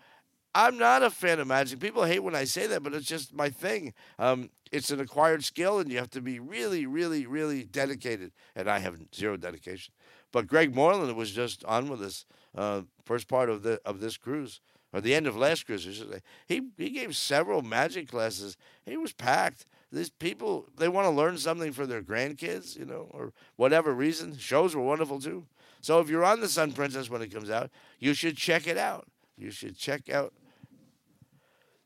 I'm 0.54 0.78
not 0.78 1.02
a 1.02 1.10
fan 1.10 1.40
of 1.40 1.48
magic. 1.48 1.80
People 1.80 2.04
hate 2.04 2.20
when 2.20 2.36
I 2.36 2.44
say 2.44 2.66
that, 2.68 2.82
but 2.82 2.94
it's 2.94 3.06
just 3.06 3.34
my 3.34 3.50
thing. 3.50 3.92
Um, 4.18 4.50
it's 4.70 4.90
an 4.90 5.00
acquired 5.00 5.42
skill, 5.42 5.80
and 5.80 5.90
you 5.90 5.98
have 5.98 6.10
to 6.10 6.20
be 6.20 6.38
really, 6.38 6.86
really, 6.86 7.26
really 7.26 7.64
dedicated. 7.64 8.30
And 8.54 8.68
I 8.68 8.78
have 8.78 8.96
zero 9.14 9.36
dedication. 9.36 9.92
But 10.30 10.46
Greg 10.46 10.74
Moreland 10.74 11.16
was 11.16 11.32
just 11.32 11.64
on 11.64 11.88
with 11.88 12.02
us 12.02 12.24
uh, 12.56 12.82
first 13.04 13.28
part 13.28 13.50
of 13.50 13.62
the 13.62 13.80
of 13.84 14.00
this 14.00 14.16
cruise, 14.16 14.60
or 14.92 15.00
the 15.00 15.14
end 15.14 15.26
of 15.26 15.36
last 15.36 15.66
cruise. 15.66 16.04
He 16.46 16.62
he 16.76 16.90
gave 16.90 17.16
several 17.16 17.62
magic 17.62 18.08
classes. 18.08 18.56
He 18.84 18.96
was 18.96 19.12
packed 19.12 19.66
these 19.92 20.10
people 20.10 20.68
they 20.76 20.88
want 20.88 21.06
to 21.06 21.10
learn 21.10 21.38
something 21.38 21.72
for 21.72 21.86
their 21.86 22.02
grandkids, 22.02 22.76
you 22.76 22.84
know, 22.84 23.08
or 23.10 23.32
whatever 23.56 23.92
reason. 23.92 24.36
Shows 24.36 24.74
were 24.74 24.82
wonderful 24.82 25.20
too. 25.20 25.46
So 25.80 26.00
if 26.00 26.08
you're 26.08 26.24
on 26.24 26.40
the 26.40 26.48
Sun 26.48 26.72
Princess 26.72 27.10
when 27.10 27.22
it 27.22 27.32
comes 27.32 27.50
out, 27.50 27.70
you 27.98 28.14
should 28.14 28.36
check 28.36 28.66
it 28.66 28.78
out. 28.78 29.06
You 29.36 29.50
should 29.50 29.76
check 29.76 30.08
out 30.08 30.32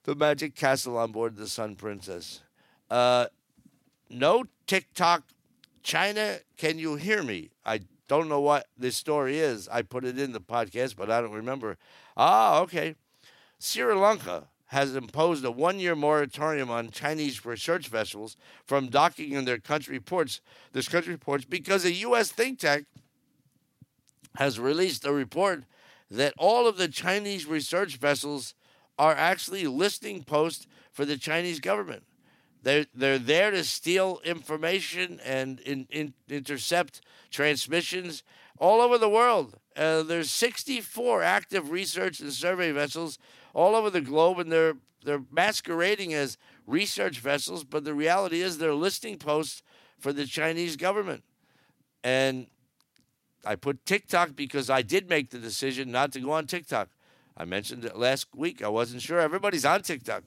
the 0.04 0.14
Magic 0.14 0.54
Castle 0.54 0.96
on 0.96 1.12
board 1.12 1.36
the 1.36 1.48
Sun 1.48 1.76
Princess. 1.76 2.42
Uh, 2.90 3.26
no 4.08 4.44
TikTok. 4.66 5.24
China, 5.82 6.38
can 6.56 6.78
you 6.78 6.96
hear 6.96 7.22
me? 7.22 7.50
I 7.64 7.80
don't 8.08 8.28
know 8.28 8.40
what 8.40 8.66
this 8.76 8.96
story 8.96 9.38
is. 9.38 9.68
I 9.68 9.82
put 9.82 10.04
it 10.04 10.18
in 10.18 10.32
the 10.32 10.40
podcast, 10.40 10.96
but 10.96 11.10
I 11.10 11.20
don't 11.20 11.32
remember. 11.32 11.76
Ah, 12.16 12.60
okay. 12.60 12.94
Sri 13.58 13.92
Lanka 13.94 14.48
has 14.68 14.94
imposed 14.94 15.44
a 15.44 15.50
one 15.50 15.80
year 15.80 15.96
moratorium 15.96 16.70
on 16.70 16.90
Chinese 16.90 17.44
research 17.44 17.88
vessels 17.88 18.36
from 18.64 18.88
docking 18.88 19.32
in 19.32 19.44
their 19.44 19.58
country 19.58 19.98
ports, 19.98 20.40
this 20.72 20.88
country 20.88 21.16
ports, 21.16 21.44
because 21.44 21.84
a 21.84 21.92
U.S. 21.92 22.30
think 22.30 22.58
tank 22.58 22.86
has 24.36 24.60
released 24.60 25.04
a 25.04 25.12
report 25.12 25.64
that 26.10 26.34
all 26.36 26.66
of 26.66 26.76
the 26.76 26.88
Chinese 26.88 27.46
research 27.46 27.96
vessels 27.96 28.54
are 28.98 29.14
actually 29.14 29.66
listing 29.66 30.22
posts 30.22 30.66
for 30.92 31.04
the 31.04 31.16
Chinese 31.16 31.60
government. 31.60 32.04
They're, 32.62 32.86
they're 32.94 33.18
there 33.18 33.50
to 33.50 33.64
steal 33.64 34.20
information 34.24 35.20
and 35.24 35.60
in, 35.60 35.86
in, 35.90 36.12
intercept 36.28 37.00
transmissions 37.30 38.22
all 38.58 38.80
over 38.80 38.98
the 38.98 39.08
world. 39.08 39.54
Uh, 39.76 40.02
there's 40.02 40.30
64 40.30 41.22
active 41.22 41.70
research 41.70 42.20
and 42.20 42.32
survey 42.32 42.72
vessels 42.72 43.18
all 43.54 43.74
over 43.74 43.90
the 43.90 44.00
globe, 44.00 44.38
and 44.38 44.50
they're 44.52 44.76
they're 45.04 45.22
masquerading 45.30 46.12
as 46.12 46.36
research 46.66 47.20
vessels, 47.20 47.64
but 47.64 47.84
the 47.84 47.94
reality 47.94 48.42
is 48.42 48.58
they're 48.58 48.74
listing 48.74 49.16
posts 49.16 49.62
for 49.98 50.12
the 50.12 50.26
Chinese 50.26 50.76
government. 50.76 51.24
And 52.02 52.48
I 53.44 53.56
put 53.56 53.86
TikTok 53.86 54.36
because 54.36 54.68
I 54.68 54.82
did 54.82 55.08
make 55.08 55.30
the 55.30 55.38
decision 55.38 55.90
not 55.90 56.12
to 56.12 56.20
go 56.20 56.32
on 56.32 56.46
TikTok. 56.46 56.88
I 57.36 57.44
mentioned 57.44 57.84
it 57.84 57.96
last 57.96 58.26
week. 58.34 58.62
I 58.62 58.68
wasn't 58.68 59.02
sure. 59.02 59.20
Everybody's 59.20 59.64
on 59.64 59.82
TikTok. 59.82 60.24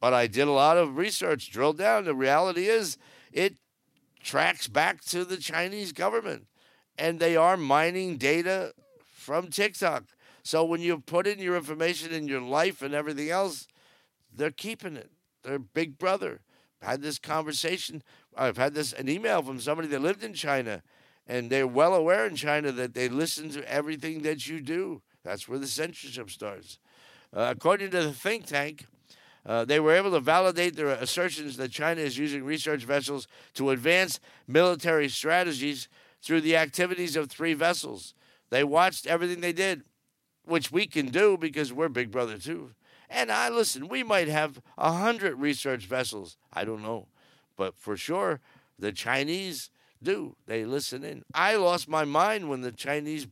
But 0.00 0.14
I 0.14 0.26
did 0.26 0.48
a 0.48 0.52
lot 0.52 0.78
of 0.78 0.96
research, 0.96 1.50
drilled 1.50 1.78
down. 1.78 2.04
The 2.04 2.14
reality 2.14 2.66
is 2.66 2.96
it 3.32 3.56
tracks 4.22 4.68
back 4.68 5.02
to 5.06 5.24
the 5.24 5.36
Chinese 5.36 5.92
government. 5.92 6.46
And 6.98 7.20
they 7.20 7.36
are 7.36 7.56
mining 7.56 8.16
data 8.16 8.72
from 9.14 9.48
TikTok. 9.48 10.04
So 10.42 10.64
when 10.64 10.80
you 10.80 10.98
put 10.98 11.26
in 11.26 11.38
your 11.38 11.56
information 11.56 12.12
in 12.12 12.26
your 12.26 12.40
life 12.40 12.82
and 12.82 12.94
everything 12.94 13.30
else, 13.30 13.66
they're 14.34 14.50
keeping 14.50 14.96
it. 14.96 15.10
They're 15.42 15.58
big 15.58 15.98
brother. 15.98 16.40
I 16.82 16.92
had 16.92 17.02
this 17.02 17.18
conversation. 17.18 18.02
I've 18.36 18.56
had 18.56 18.74
this 18.74 18.92
an 18.92 19.08
email 19.08 19.42
from 19.42 19.60
somebody 19.60 19.88
that 19.88 20.00
lived 20.00 20.24
in 20.24 20.34
China, 20.34 20.82
and 21.26 21.48
they're 21.48 21.66
well 21.66 21.94
aware 21.94 22.26
in 22.26 22.34
China 22.34 22.72
that 22.72 22.94
they 22.94 23.08
listen 23.08 23.50
to 23.50 23.72
everything 23.72 24.22
that 24.22 24.48
you 24.48 24.60
do. 24.60 25.02
That's 25.22 25.48
where 25.48 25.58
the 25.58 25.66
censorship 25.66 26.30
starts. 26.30 26.78
Uh, 27.34 27.52
according 27.54 27.90
to 27.92 28.02
the 28.02 28.12
think 28.12 28.46
tank, 28.46 28.86
uh, 29.46 29.64
they 29.64 29.80
were 29.80 29.92
able 29.92 30.10
to 30.12 30.20
validate 30.20 30.76
their 30.76 30.88
assertions 30.88 31.56
that 31.56 31.70
China 31.70 32.00
is 32.00 32.18
using 32.18 32.44
research 32.44 32.84
vessels 32.84 33.26
to 33.54 33.70
advance 33.70 34.20
military 34.46 35.08
strategies 35.08 35.88
through 36.20 36.40
the 36.40 36.56
activities 36.56 37.16
of 37.16 37.28
three 37.28 37.54
vessels. 37.54 38.14
They 38.50 38.64
watched 38.64 39.06
everything 39.06 39.40
they 39.40 39.52
did, 39.52 39.82
which 40.44 40.72
we 40.72 40.86
can 40.86 41.06
do 41.06 41.36
because 41.36 41.72
we're 41.72 41.88
Big 41.88 42.10
Brother 42.10 42.38
too. 42.38 42.72
And 43.08 43.30
I 43.30 43.48
listen, 43.48 43.88
we 43.88 44.02
might 44.02 44.28
have 44.28 44.60
a 44.78 44.92
hundred 44.92 45.36
research 45.36 45.86
vessels. 45.86 46.36
I 46.52 46.64
don't 46.64 46.82
know, 46.82 47.08
but 47.56 47.76
for 47.76 47.96
sure, 47.96 48.40
the 48.78 48.92
Chinese 48.92 49.70
do. 50.02 50.36
They 50.46 50.64
listen 50.64 51.04
in. 51.04 51.22
I 51.34 51.56
lost 51.56 51.88
my 51.88 52.04
mind 52.04 52.48
when 52.48 52.62
the 52.62 52.72
Chinese, 52.72 53.26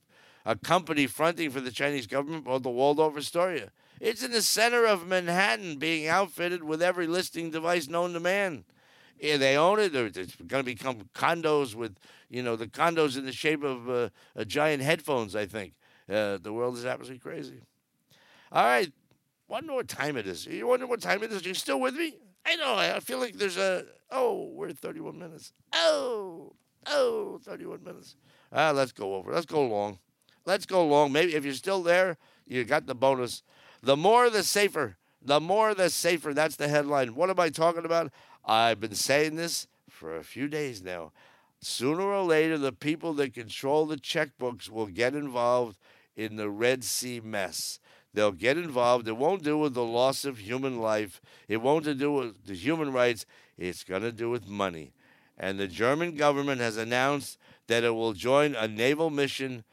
a 0.45 0.55
company 0.55 1.07
fronting 1.07 1.51
for 1.51 1.61
the 1.61 1.71
Chinese 1.71 2.07
government, 2.07 2.45
bought 2.45 2.63
the 2.63 2.71
Waldorf 2.71 3.17
Astoria. 3.17 3.71
It's 4.01 4.23
in 4.23 4.31
the 4.31 4.43
center 4.43 4.87
of 4.87 5.07
Manhattan, 5.07 5.77
being 5.77 6.09
outfitted 6.09 6.63
with 6.63 6.83
every 6.83 7.07
listing 7.07 7.51
device 7.51 7.89
known 7.89 8.13
to 8.15 8.21
man. 8.21 8.65
Yeah, 9.19 9.37
they 9.37 9.57
own 9.57 9.79
it. 9.79 9.95
It's 9.95 10.37
going 10.37 10.63
to 10.63 10.65
become 10.65 11.11
condos 11.15 11.75
with, 11.75 11.97
you 12.31 12.43
know, 12.43 12.57
the 12.57 12.67
condos 12.67 13.19
in 13.19 13.27
the 13.27 13.33
shape 13.33 13.63
of 13.63 13.91
uh, 13.91 14.09
a 14.35 14.47
giant 14.47 14.83
headphones. 14.83 15.37
I 15.37 15.45
think 15.45 15.75
uh, 16.11 16.39
the 16.39 16.53
world 16.53 16.77
is 16.77 16.85
absolutely 16.85 17.19
crazy. 17.19 17.61
All 18.53 18.65
right, 18.65 18.93
wonder 19.49 19.75
what 19.75 19.89
time 19.89 20.17
it 20.17 20.27
is. 20.27 20.47
You 20.47 20.67
wonder 20.67 20.87
what 20.87 21.01
time 21.01 21.23
it 21.23 21.31
is? 21.31 21.45
Are 21.45 21.49
you 21.49 21.55
still 21.55 21.81
with 21.81 21.95
me? 21.95 22.17
I 22.47 22.57
know. 22.57 22.75
I 22.75 23.01
feel 23.01 23.19
like 23.19 23.35
there's 23.35 23.59
a. 23.59 23.85
Oh, 24.11 24.51
we're 24.55 24.69
at 24.69 24.79
31 24.79 25.19
minutes. 25.19 25.53
Oh, 25.73 26.55
oh, 26.87 27.39
31 27.45 27.85
minutes. 27.85 28.17
Ah, 28.53 28.71
let's 28.71 28.93
go 28.93 29.15
over. 29.15 29.33
Let's 29.33 29.47
go 29.47 29.65
long. 29.65 29.99
Let's 30.47 30.67
go 30.67 30.85
long. 30.85 31.13
Maybe 31.13 31.35
if 31.35 31.45
you're 31.45 31.55
still 31.55 31.83
there, 31.83 32.17
you 32.47 32.65
got 32.65 32.87
the 32.87 32.95
bonus. 32.95 33.43
The 33.83 33.97
more, 33.97 34.31
the 34.31 34.43
safer. 34.43 34.97
The 35.23 35.39
more, 35.39 35.75
the 35.75 35.91
safer. 35.91 36.35
That's 36.35 36.57
the 36.57 36.69
headline. 36.69 37.15
What 37.15 37.31
am 37.31 37.39
I 37.39 37.51
talking 37.51 37.85
about? 37.85 38.11
I've 38.45 38.81
been 38.81 38.95
saying 38.95 39.37
this 39.37 39.69
for 39.89 40.17
a 40.17 40.25
few 40.25 40.49
days 40.49 40.83
now. 40.83 41.13
Sooner 41.61 42.03
or 42.03 42.25
later, 42.25 42.57
the 42.57 42.73
people 42.73 43.13
that 43.15 43.35
control 43.35 43.85
the 43.87 43.97
checkbooks 43.97 44.71
will 44.71 44.87
get 44.87 45.15
involved 45.15 45.79
in 46.21 46.37
the 46.37 46.51
Red 46.51 46.85
Sea 46.85 47.21
mess. 47.21 47.81
They'll 48.13 48.33
get 48.33 48.59
involved. 48.59 49.09
It 49.09 49.17
won't 49.17 49.43
do 49.43 49.57
with 49.57 49.75
the 49.75 49.85
loss 49.85 50.25
of 50.25 50.39
human 50.39 50.81
life. 50.81 51.21
It 51.49 51.59
won't 51.59 51.85
do 51.99 52.13
with 52.13 52.47
the 52.47 52.55
human 52.55 52.93
rights. 52.93 53.25
It's 53.57 53.85
going 53.85 54.03
to 54.03 54.13
do 54.13 54.29
with 54.29 54.49
money. 54.49 54.93
And 55.39 55.59
the 55.59 55.69
German 55.69 56.17
government 56.17 56.61
has 56.61 56.77
announced 56.77 57.39
that 57.69 57.85
it 57.85 57.95
will 57.95 58.13
join 58.13 58.55
a 58.55 58.69
naval 58.69 59.11
mission 59.11 59.65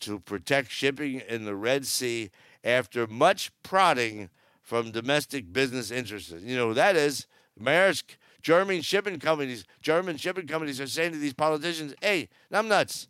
to 0.00 0.18
protect 0.18 0.70
shipping 0.70 1.22
in 1.28 1.44
the 1.44 1.54
Red 1.54 1.86
Sea 1.86 2.30
after 2.62 3.06
much 3.06 3.50
prodding 3.62 4.28
from 4.60 4.90
domestic 4.90 5.52
business 5.52 5.90
interests. 5.90 6.34
You 6.42 6.56
know 6.56 6.68
who 6.68 6.74
that 6.74 6.96
is? 6.96 7.26
Maersk, 7.58 8.16
German 8.42 8.82
shipping 8.82 9.18
companies. 9.18 9.64
German 9.80 10.18
shipping 10.18 10.46
companies 10.46 10.80
are 10.80 10.86
saying 10.86 11.12
to 11.12 11.18
these 11.18 11.32
politicians, 11.32 11.94
"Hey, 12.02 12.28
I'm 12.50 12.68
nuts. 12.68 13.08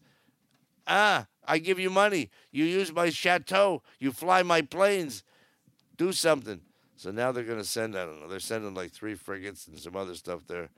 Ah, 0.86 1.26
I 1.46 1.58
give 1.58 1.78
you 1.78 1.90
money. 1.90 2.30
You 2.50 2.64
use 2.64 2.92
my 2.92 3.10
chateau. 3.10 3.82
You 3.98 4.12
fly 4.12 4.42
my 4.42 4.62
planes. 4.62 5.24
Do 5.96 6.12
something." 6.12 6.60
So 6.96 7.10
now 7.10 7.32
they're 7.32 7.44
going 7.44 7.58
to 7.58 7.64
send. 7.64 7.96
I 7.96 8.04
don't 8.04 8.20
know. 8.20 8.28
They're 8.28 8.40
sending 8.40 8.74
like 8.74 8.92
three 8.92 9.14
frigates 9.14 9.66
and 9.66 9.78
some 9.78 9.96
other 9.96 10.14
stuff 10.14 10.46
there. 10.46 10.70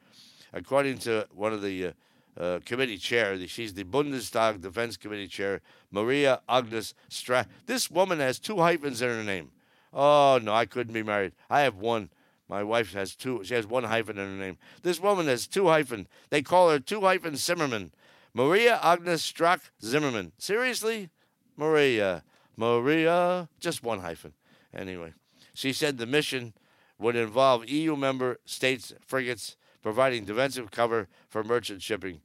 According 0.53 0.99
to 0.99 1.27
one 1.33 1.53
of 1.53 1.63
the 1.63 1.87
uh, 1.87 1.93
uh, 2.39 2.61
committee 2.65 2.99
chair. 2.99 3.37
She's 3.49 3.75
the 3.75 3.85
Bundestag 3.85 4.61
Defense 4.61 4.97
Committee 4.97 5.27
chair, 5.27 5.61
Maria 5.91 6.41
Agnes 6.49 6.95
Strack. 7.11 7.47
This 7.67 7.91
woman 7.91 8.21
has 8.21 8.39
two 8.39 8.59
hyphens 8.59 9.03
in 9.03 9.09
her 9.09 9.25
name. 9.25 9.51
Oh, 9.93 10.39
no, 10.43 10.55
I 10.55 10.67
couldn't 10.67 10.93
be 10.93 11.03
married. 11.03 11.33
I 11.51 11.63
have 11.63 11.77
one. 11.77 12.11
My 12.49 12.63
wife 12.63 12.93
has 12.95 13.15
two. 13.15 13.43
She 13.45 13.55
has 13.55 13.67
one 13.67 13.85
hyphen 13.85 14.19
in 14.19 14.39
her 14.39 14.45
name. 14.45 14.57
This 14.83 15.01
woman 15.01 15.27
has 15.27 15.47
two 15.47 15.67
hyphen. 15.67 16.07
They 16.31 16.43
call 16.43 16.71
her 16.71 16.79
two 16.79 17.01
hyphen 17.03 17.37
Zimmerman. 17.37 17.91
Maria 18.39 18.79
Agnes 18.85 19.29
Strack 19.29 19.63
Zimmerman. 19.83 20.31
Seriously? 20.39 21.11
Maria. 21.57 22.23
Maria. 22.57 23.49
Just 23.59 23.83
one 23.83 23.99
hyphen. 23.99 24.33
Anyway, 24.73 25.13
she 25.55 25.73
said 25.73 25.99
the 25.99 26.07
mission 26.07 26.55
would 27.01 27.17
involve 27.17 27.69
EU 27.69 27.97
member 27.97 28.39
states 28.45 28.95
frigates 29.05 29.57
providing 29.83 30.25
defensive 30.25 30.71
cover 30.71 31.09
for 31.29 31.43
merchant 31.43 31.83
shipping. 31.83 32.21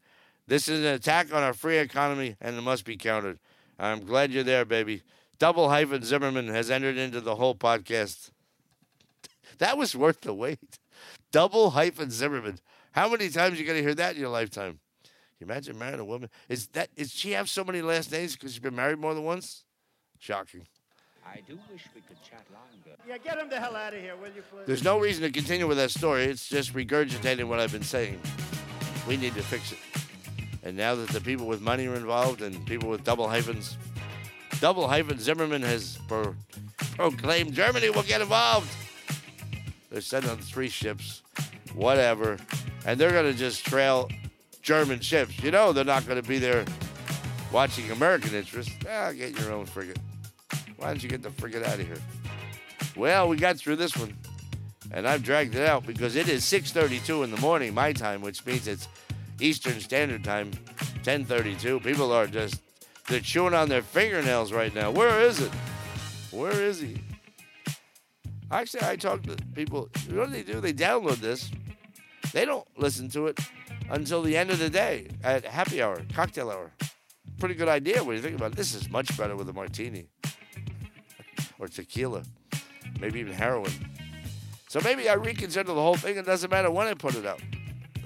This 0.45 0.67
is 0.67 0.81
an 0.81 0.93
attack 0.93 1.33
on 1.33 1.41
our 1.41 1.51
free 1.51 1.79
economy 1.79 2.35
and 2.39 2.55
it 2.55 2.61
must 2.61 2.85
be 2.85 2.95
countered. 2.95 3.39
I'm 3.79 4.05
glad 4.05 4.31
you're 4.31 4.43
there, 4.43 4.65
baby. 4.65 5.01
Double 5.39 5.69
hyphen 5.69 6.03
Zimmerman 6.03 6.47
has 6.49 6.69
entered 6.69 6.97
into 6.97 7.21
the 7.21 7.37
whole 7.37 7.55
podcast. 7.55 8.29
That 9.57 9.79
was 9.79 9.95
worth 9.95 10.21
the 10.21 10.33
wait. 10.33 10.77
Double 11.31 11.71
hyphen 11.71 12.11
Zimmerman. 12.11 12.59
How 12.91 13.09
many 13.09 13.29
times 13.29 13.57
are 13.57 13.61
you 13.61 13.65
going 13.65 13.77
to 13.79 13.83
hear 13.83 13.95
that 13.95 14.13
in 14.13 14.21
your 14.21 14.29
lifetime? 14.29 14.79
Can 15.43 15.49
you 15.49 15.55
imagine 15.55 15.77
marrying 15.77 15.99
a 15.99 16.05
woman? 16.05 16.29
Is 16.47 16.67
that 16.67 16.87
is 16.95 17.11
she 17.11 17.31
have 17.31 17.49
so 17.49 17.65
many 17.65 17.81
last 17.81 18.13
names 18.13 18.33
because 18.33 18.53
she's 18.53 18.61
been 18.61 18.75
married 18.75 18.97
more 18.97 19.13
than 19.13 19.25
once? 19.25 19.65
Shocking. 20.17 20.65
I 21.27 21.41
do 21.45 21.59
wish 21.69 21.83
we 21.93 21.99
could 21.99 22.21
chat 22.23 22.45
longer. 22.53 22.97
Yeah, 23.05 23.17
get 23.17 23.37
him 23.37 23.49
the 23.49 23.59
hell 23.59 23.75
out 23.75 23.93
of 23.93 23.99
here, 23.99 24.15
will 24.15 24.27
you, 24.27 24.41
please? 24.49 24.65
There's 24.65 24.85
no 24.85 24.99
reason 24.99 25.23
to 25.23 25.31
continue 25.31 25.67
with 25.67 25.75
that 25.77 25.91
story. 25.91 26.23
It's 26.23 26.47
just 26.47 26.73
regurgitating 26.73 27.43
what 27.49 27.59
I've 27.59 27.73
been 27.73 27.83
saying. 27.83 28.21
We 29.05 29.17
need 29.17 29.33
to 29.35 29.41
fix 29.41 29.73
it. 29.73 29.79
And 30.63 30.77
now 30.77 30.95
that 30.95 31.09
the 31.09 31.19
people 31.19 31.45
with 31.45 31.59
money 31.59 31.87
are 31.87 31.95
involved 31.95 32.41
and 32.41 32.65
people 32.65 32.87
with 32.87 33.03
double 33.03 33.27
hyphens, 33.27 33.77
double 34.61 34.87
hyphen 34.87 35.19
Zimmerman 35.19 35.61
has 35.61 35.97
pro- 36.07 36.35
proclaimed 36.95 37.53
Germany 37.53 37.89
will 37.89 38.03
get 38.03 38.21
involved. 38.21 38.69
They're 39.91 39.99
sending 39.99 40.31
on 40.31 40.37
three 40.37 40.69
ships, 40.69 41.21
whatever, 41.73 42.37
and 42.85 42.97
they're 42.97 43.11
going 43.11 43.29
to 43.29 43.37
just 43.37 43.65
trail 43.65 44.07
German 44.63 45.01
ships. 45.01 45.43
You 45.43 45.51
know 45.51 45.73
they're 45.73 45.83
not 45.83 46.07
going 46.07 46.19
to 46.21 46.27
be 46.27 46.39
there 46.39 46.65
watching 47.51 47.91
American 47.91 48.33
interests. 48.33 48.73
Ah, 48.89 49.11
get 49.11 49.37
your 49.37 49.51
own 49.51 49.65
frigate. 49.65 49.99
Why 50.77 50.87
don't 50.87 51.03
you 51.03 51.09
get 51.09 51.21
the 51.21 51.29
frigate 51.29 51.63
out 51.63 51.79
of 51.79 51.85
here? 51.85 52.01
Well, 52.95 53.27
we 53.27 53.37
got 53.37 53.57
through 53.57 53.75
this 53.75 53.95
one, 53.95 54.15
and 54.91 55.07
I've 55.07 55.21
dragged 55.21 55.55
it 55.55 55.67
out 55.67 55.85
because 55.85 56.15
it 56.15 56.29
is 56.29 56.43
6:32 56.43 57.23
in 57.23 57.31
the 57.31 57.41
morning 57.41 57.73
my 57.73 57.93
time, 57.93 58.21
which 58.21 58.45
means 58.45 58.67
it's 58.67 58.87
Eastern 59.39 59.79
Standard 59.79 60.23
Time, 60.23 60.51
10:32. 61.03 61.83
People 61.83 62.11
are 62.11 62.27
just 62.27 62.61
They're 63.07 63.19
chewing 63.19 63.53
on 63.53 63.67
their 63.67 63.81
fingernails 63.81 64.53
right 64.53 64.73
now. 64.73 64.89
Where 64.91 65.19
is 65.21 65.41
it? 65.41 65.51
Where 66.31 66.53
is 66.53 66.79
he? 66.79 67.01
Actually, 68.49 68.83
I 68.83 68.95
talk 68.95 69.23
to 69.23 69.35
people. 69.53 69.89
What 70.09 70.27
do 70.27 70.31
they 70.31 70.43
do? 70.43 70.61
They 70.61 70.73
download 70.73 71.17
this. 71.17 71.51
They 72.31 72.45
don't 72.45 72.65
listen 72.77 73.09
to 73.09 73.27
it 73.27 73.39
until 73.89 74.21
the 74.21 74.35
end 74.37 74.49
of 74.49 74.59
the 74.59 74.69
day 74.69 75.07
at 75.23 75.45
happy 75.45 75.81
hour, 75.81 76.01
cocktail 76.13 76.49
hour. 76.49 76.71
Pretty 77.39 77.55
good 77.55 77.67
idea 77.67 78.03
when 78.03 78.15
you 78.15 78.21
think 78.21 78.35
about 78.35 78.51
it. 78.51 78.57
This 78.57 78.73
is 78.73 78.89
much 78.89 79.15
better 79.17 79.35
with 79.35 79.49
a 79.49 79.53
martini 79.53 80.07
or 81.59 81.67
tequila, 81.67 82.23
maybe 82.99 83.19
even 83.19 83.33
heroin. 83.33 83.71
So 84.67 84.79
maybe 84.83 85.07
I 85.09 85.13
reconsider 85.13 85.67
the 85.73 85.81
whole 85.81 85.95
thing. 85.95 86.17
It 86.17 86.25
doesn't 86.25 86.49
matter 86.49 86.71
when 86.71 86.87
I 86.87 86.93
put 86.93 87.15
it 87.15 87.25
out. 87.25 87.41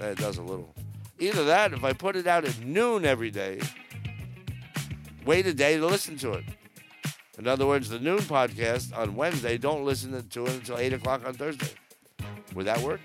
Eh, 0.00 0.08
It 0.10 0.18
does 0.18 0.38
a 0.38 0.42
little. 0.42 0.74
Either 1.18 1.44
that, 1.46 1.72
if 1.72 1.82
I 1.82 1.92
put 1.92 2.14
it 2.16 2.26
out 2.26 2.44
at 2.44 2.60
noon 2.64 3.04
every 3.04 3.30
day, 3.30 3.60
wait 5.24 5.46
a 5.46 5.54
day 5.54 5.76
to 5.78 5.86
listen 5.86 6.16
to 6.18 6.32
it. 6.32 6.44
In 7.38 7.46
other 7.46 7.66
words, 7.66 7.88
the 7.88 7.98
noon 7.98 8.18
podcast 8.18 8.96
on 8.96 9.14
Wednesday, 9.14 9.58
don't 9.58 9.84
listen 9.84 10.10
to 10.28 10.44
it 10.46 10.52
until 10.54 10.76
8 10.78 10.92
o'clock 10.94 11.26
on 11.26 11.34
Thursday. 11.34 11.70
Would 12.54 12.66
that 12.66 12.80
work? 12.80 13.00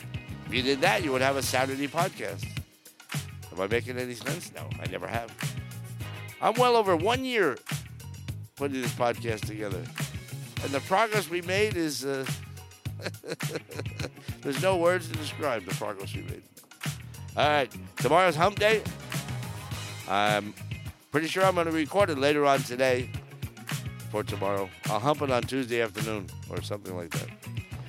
If 0.48 0.54
you 0.54 0.62
did 0.62 0.82
that, 0.82 1.04
you 1.04 1.12
would 1.12 1.22
have 1.22 1.38
a 1.38 1.44
Saturday 1.44 1.88
podcast. 1.88 2.46
Am 3.54 3.62
I 3.62 3.68
making 3.68 4.00
any 4.00 4.16
sense? 4.16 4.52
No, 4.56 4.68
I 4.82 4.88
never 4.88 5.08
have. 5.08 5.32
I'm 6.42 6.56
well 6.56 6.76
over 6.76 6.96
one 6.96 7.24
year 7.24 7.58
putting 8.56 8.82
this 8.82 8.92
podcast 8.94 9.46
together. 9.46 9.82
And 10.64 10.72
the 10.72 10.80
progress 10.82 11.30
we 11.30 11.42
made 11.42 11.76
is. 11.76 12.04
Uh, 12.04 12.26
there's 14.42 14.62
no 14.62 14.78
words 14.78 15.08
to 15.10 15.14
describe 15.18 15.66
the 15.66 15.76
progress 15.76 16.16
we 16.16 16.22
made. 16.24 16.44
All 17.36 17.48
right, 17.48 17.72
tomorrow's 17.98 18.36
hump 18.36 18.60
day. 18.60 18.82
I'm 20.08 20.54
pretty 21.12 21.28
sure 21.28 21.44
I'm 21.44 21.56
going 21.56 21.68
to 21.68 21.72
record 21.72 22.10
it 22.10 22.18
later 22.18 22.46
on 22.46 22.60
today 22.64 23.10
for 24.10 24.24
tomorrow. 24.24 24.70
I'll 24.86 25.00
hump 25.00 25.22
it 25.22 25.32
on 25.32 25.44
Tuesday 25.44 25.82
afternoon 25.82 26.28
or 26.50 26.62
something 26.62 26.96
like 26.96 27.10
that. 27.12 27.28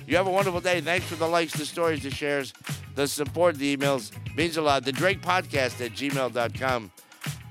You 0.07 0.17
have 0.17 0.27
a 0.27 0.31
wonderful 0.31 0.61
day. 0.61 0.81
Thanks 0.81 1.05
for 1.07 1.15
the 1.15 1.27
likes, 1.27 1.53
the 1.53 1.65
stories, 1.65 2.03
the 2.03 2.11
shares, 2.11 2.53
the 2.95 3.07
support, 3.07 3.55
the 3.57 3.75
emails. 3.75 4.11
Means 4.35 4.57
a 4.57 4.61
lot. 4.61 4.83
The 4.83 4.91
Drake 4.91 5.21
Podcast 5.21 5.85
at 5.85 5.91
gmail.com. 5.91 6.91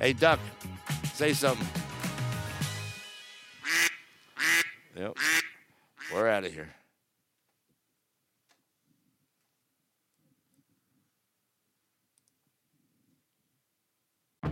Hey, 0.00 0.12
Duck, 0.12 0.40
say 1.14 1.32
something. 1.32 1.66
Yep. 4.96 5.16
We're 6.12 6.28
out 6.28 6.44
of 6.44 6.52
here. 6.52 6.74